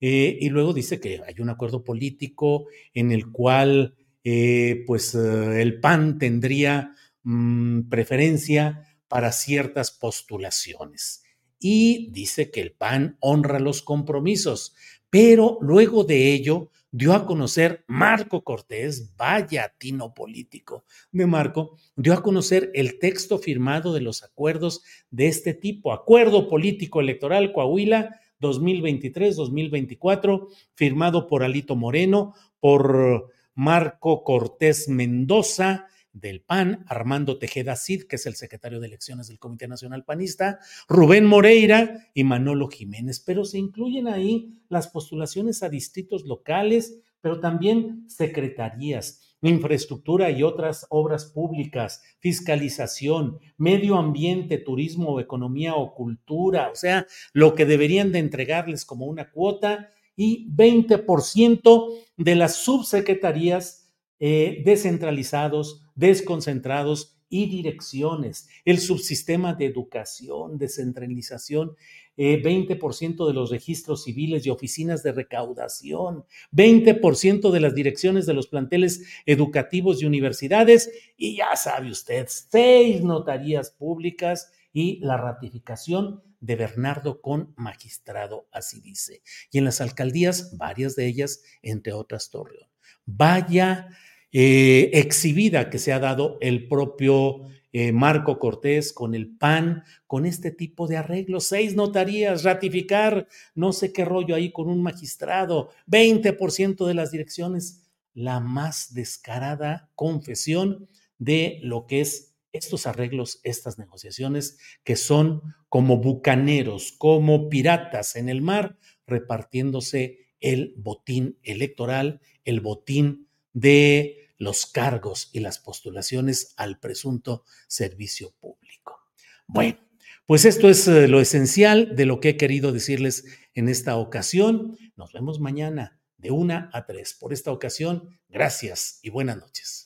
Eh, 0.00 0.38
y 0.40 0.48
luego 0.48 0.72
dice 0.72 1.00
que 1.00 1.20
hay 1.22 1.34
un 1.38 1.50
acuerdo 1.50 1.84
político 1.84 2.64
en 2.94 3.12
el 3.12 3.30
cual 3.30 3.94
eh, 4.24 4.84
pues 4.86 5.14
el 5.14 5.80
PAN 5.80 6.18
tendría 6.18 6.94
Mm, 7.28 7.88
preferencia 7.88 8.86
para 9.08 9.32
ciertas 9.32 9.90
postulaciones. 9.90 11.24
Y 11.58 12.08
dice 12.12 12.52
que 12.52 12.60
el 12.60 12.70
PAN 12.70 13.16
honra 13.18 13.58
los 13.58 13.82
compromisos, 13.82 14.76
pero 15.10 15.58
luego 15.60 16.04
de 16.04 16.32
ello 16.32 16.70
dio 16.92 17.14
a 17.14 17.26
conocer 17.26 17.84
Marco 17.88 18.44
Cortés, 18.44 19.16
vaya 19.16 19.74
tino 19.76 20.14
político 20.14 20.84
de 21.10 21.26
Marco, 21.26 21.76
dio 21.96 22.14
a 22.14 22.22
conocer 22.22 22.70
el 22.74 23.00
texto 23.00 23.40
firmado 23.40 23.92
de 23.92 24.02
los 24.02 24.22
acuerdos 24.22 24.84
de 25.10 25.26
este 25.26 25.52
tipo, 25.52 25.92
Acuerdo 25.92 26.48
Político 26.48 27.00
Electoral 27.00 27.52
Coahuila 27.52 28.20
2023-2024, 28.40 30.46
firmado 30.76 31.26
por 31.26 31.42
Alito 31.42 31.74
Moreno, 31.74 32.34
por 32.60 33.32
Marco 33.56 34.22
Cortés 34.22 34.88
Mendoza, 34.88 35.88
del 36.20 36.40
PAN, 36.40 36.84
Armando 36.88 37.38
Tejeda 37.38 37.76
Cid, 37.76 38.04
que 38.04 38.16
es 38.16 38.26
el 38.26 38.36
secretario 38.36 38.80
de 38.80 38.86
elecciones 38.86 39.28
del 39.28 39.38
Comité 39.38 39.68
Nacional 39.68 40.04
Panista, 40.04 40.58
Rubén 40.88 41.26
Moreira 41.26 42.08
y 42.14 42.24
Manolo 42.24 42.68
Jiménez, 42.68 43.20
pero 43.20 43.44
se 43.44 43.58
incluyen 43.58 44.08
ahí 44.08 44.62
las 44.68 44.88
postulaciones 44.88 45.62
a 45.62 45.68
distritos 45.68 46.24
locales, 46.24 47.00
pero 47.20 47.40
también 47.40 48.08
secretarías, 48.08 49.36
infraestructura 49.42 50.30
y 50.30 50.42
otras 50.42 50.86
obras 50.88 51.26
públicas, 51.26 52.02
fiscalización, 52.18 53.38
medio 53.58 53.96
ambiente, 53.96 54.56
turismo, 54.56 55.20
economía 55.20 55.74
o 55.74 55.94
cultura, 55.94 56.70
o 56.70 56.74
sea, 56.74 57.06
lo 57.34 57.54
que 57.54 57.66
deberían 57.66 58.10
de 58.10 58.20
entregarles 58.20 58.86
como 58.86 59.06
una 59.06 59.30
cuota 59.30 59.90
y 60.16 60.48
20% 60.48 61.92
de 62.16 62.34
las 62.34 62.56
subsecretarías 62.56 63.85
eh, 64.18 64.62
descentralizados, 64.64 65.82
desconcentrados 65.94 67.16
y 67.28 67.46
direcciones, 67.46 68.48
el 68.64 68.78
subsistema 68.78 69.54
de 69.54 69.66
educación, 69.66 70.58
descentralización, 70.58 71.76
20% 72.16 73.24
eh, 73.24 73.26
de 73.26 73.34
los 73.34 73.50
registros 73.50 74.04
civiles 74.04 74.46
y 74.46 74.50
oficinas 74.50 75.02
de 75.02 75.12
recaudación, 75.12 76.24
20% 76.52 77.50
de 77.50 77.60
las 77.60 77.74
direcciones 77.74 78.26
de 78.26 78.34
los 78.34 78.46
planteles 78.46 79.04
educativos 79.26 80.00
y 80.00 80.06
universidades, 80.06 80.90
y 81.16 81.36
ya 81.36 81.54
sabe 81.56 81.90
usted, 81.90 82.26
seis 82.28 83.02
notarías 83.02 83.70
públicas 83.70 84.50
y 84.72 85.00
la 85.00 85.16
ratificación 85.16 86.22
de 86.40 86.56
Bernardo 86.56 87.20
con 87.20 87.54
magistrado, 87.56 88.46
así 88.52 88.80
dice. 88.80 89.22
Y 89.50 89.58
en 89.58 89.64
las 89.64 89.80
alcaldías, 89.80 90.56
varias 90.56 90.94
de 90.94 91.06
ellas, 91.06 91.42
entre 91.62 91.92
otras 91.92 92.30
Torreón. 92.30 92.75
Vaya 93.06 93.88
eh, 94.32 94.90
exhibida 94.92 95.70
que 95.70 95.78
se 95.78 95.92
ha 95.92 95.98
dado 95.98 96.36
el 96.40 96.68
propio 96.68 97.42
eh, 97.72 97.92
Marco 97.92 98.38
Cortés 98.38 98.92
con 98.92 99.14
el 99.14 99.36
PAN, 99.36 99.84
con 100.06 100.26
este 100.26 100.50
tipo 100.50 100.86
de 100.86 100.96
arreglos. 100.96 101.44
Seis 101.44 101.74
notarías, 101.74 102.42
ratificar 102.42 103.28
no 103.54 103.72
sé 103.72 103.92
qué 103.92 104.04
rollo 104.04 104.34
ahí 104.34 104.50
con 104.50 104.68
un 104.68 104.82
magistrado, 104.82 105.70
20% 105.86 106.86
de 106.86 106.94
las 106.94 107.10
direcciones, 107.10 107.82
la 108.14 108.40
más 108.40 108.94
descarada 108.94 109.90
confesión 109.94 110.88
de 111.18 111.60
lo 111.62 111.86
que 111.86 112.00
es 112.00 112.34
estos 112.52 112.86
arreglos, 112.86 113.40
estas 113.42 113.78
negociaciones, 113.78 114.58
que 114.82 114.96
son 114.96 115.42
como 115.68 115.98
bucaneros, 115.98 116.92
como 116.92 117.48
piratas 117.48 118.16
en 118.16 118.28
el 118.28 118.42
mar, 118.42 118.78
repartiéndose 119.06 120.25
el 120.40 120.74
botín 120.76 121.38
electoral, 121.42 122.20
el 122.44 122.60
botín 122.60 123.28
de 123.52 124.30
los 124.38 124.66
cargos 124.66 125.30
y 125.32 125.40
las 125.40 125.58
postulaciones 125.58 126.54
al 126.56 126.78
presunto 126.78 127.44
servicio 127.68 128.34
público. 128.38 129.00
Bueno, 129.46 129.78
pues 130.26 130.44
esto 130.44 130.68
es 130.68 130.86
eh, 130.88 131.08
lo 131.08 131.20
esencial 131.20 131.94
de 131.94 132.04
lo 132.04 132.20
que 132.20 132.30
he 132.30 132.36
querido 132.36 132.72
decirles 132.72 133.24
en 133.54 133.68
esta 133.68 133.96
ocasión. 133.96 134.76
Nos 134.96 135.12
vemos 135.12 135.40
mañana 135.40 136.00
de 136.18 136.30
una 136.30 136.68
a 136.72 136.84
tres. 136.86 137.14
Por 137.14 137.32
esta 137.32 137.52
ocasión, 137.52 138.18
gracias 138.28 138.98
y 139.02 139.10
buenas 139.10 139.36
noches. 139.36 139.85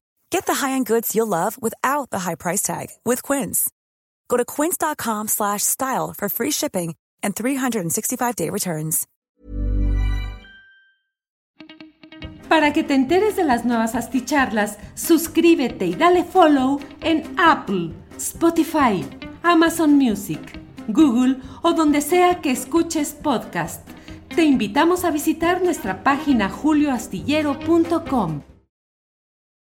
Get 0.31 0.45
the 0.45 0.55
high-end 0.55 0.85
goods 0.87 1.13
you'll 1.13 1.27
love 1.27 1.61
without 1.61 2.09
the 2.09 2.19
high 2.19 2.35
price 2.35 2.61
tag 2.63 2.87
with 3.05 3.21
Quince. 3.21 3.69
Go 4.29 4.37
to 4.37 4.45
quince.com/style 4.45 6.13
for 6.17 6.29
free 6.29 6.51
shipping 6.51 6.95
and 7.21 7.35
365-day 7.35 8.49
returns. 8.49 9.07
Para 12.51 12.73
que 12.73 12.83
te 12.83 12.95
enteres 12.95 13.37
de 13.37 13.45
las 13.45 13.63
nuevas 13.63 13.95
asticharlas, 13.95 14.77
suscríbete 14.93 15.85
y 15.85 15.95
dale 15.95 16.25
follow 16.25 16.81
en 16.99 17.23
Apple, 17.39 17.93
Spotify, 18.17 19.05
Amazon 19.41 19.97
Music, 19.97 20.59
Google 20.89 21.37
o 21.61 21.71
donde 21.71 22.01
sea 22.01 22.41
que 22.41 22.51
escuches 22.51 23.13
podcast. 23.13 23.87
Te 24.35 24.43
invitamos 24.43 25.05
a 25.05 25.11
visitar 25.11 25.61
nuestra 25.61 26.03
página 26.03 26.49
julioastillero.com. 26.49 28.41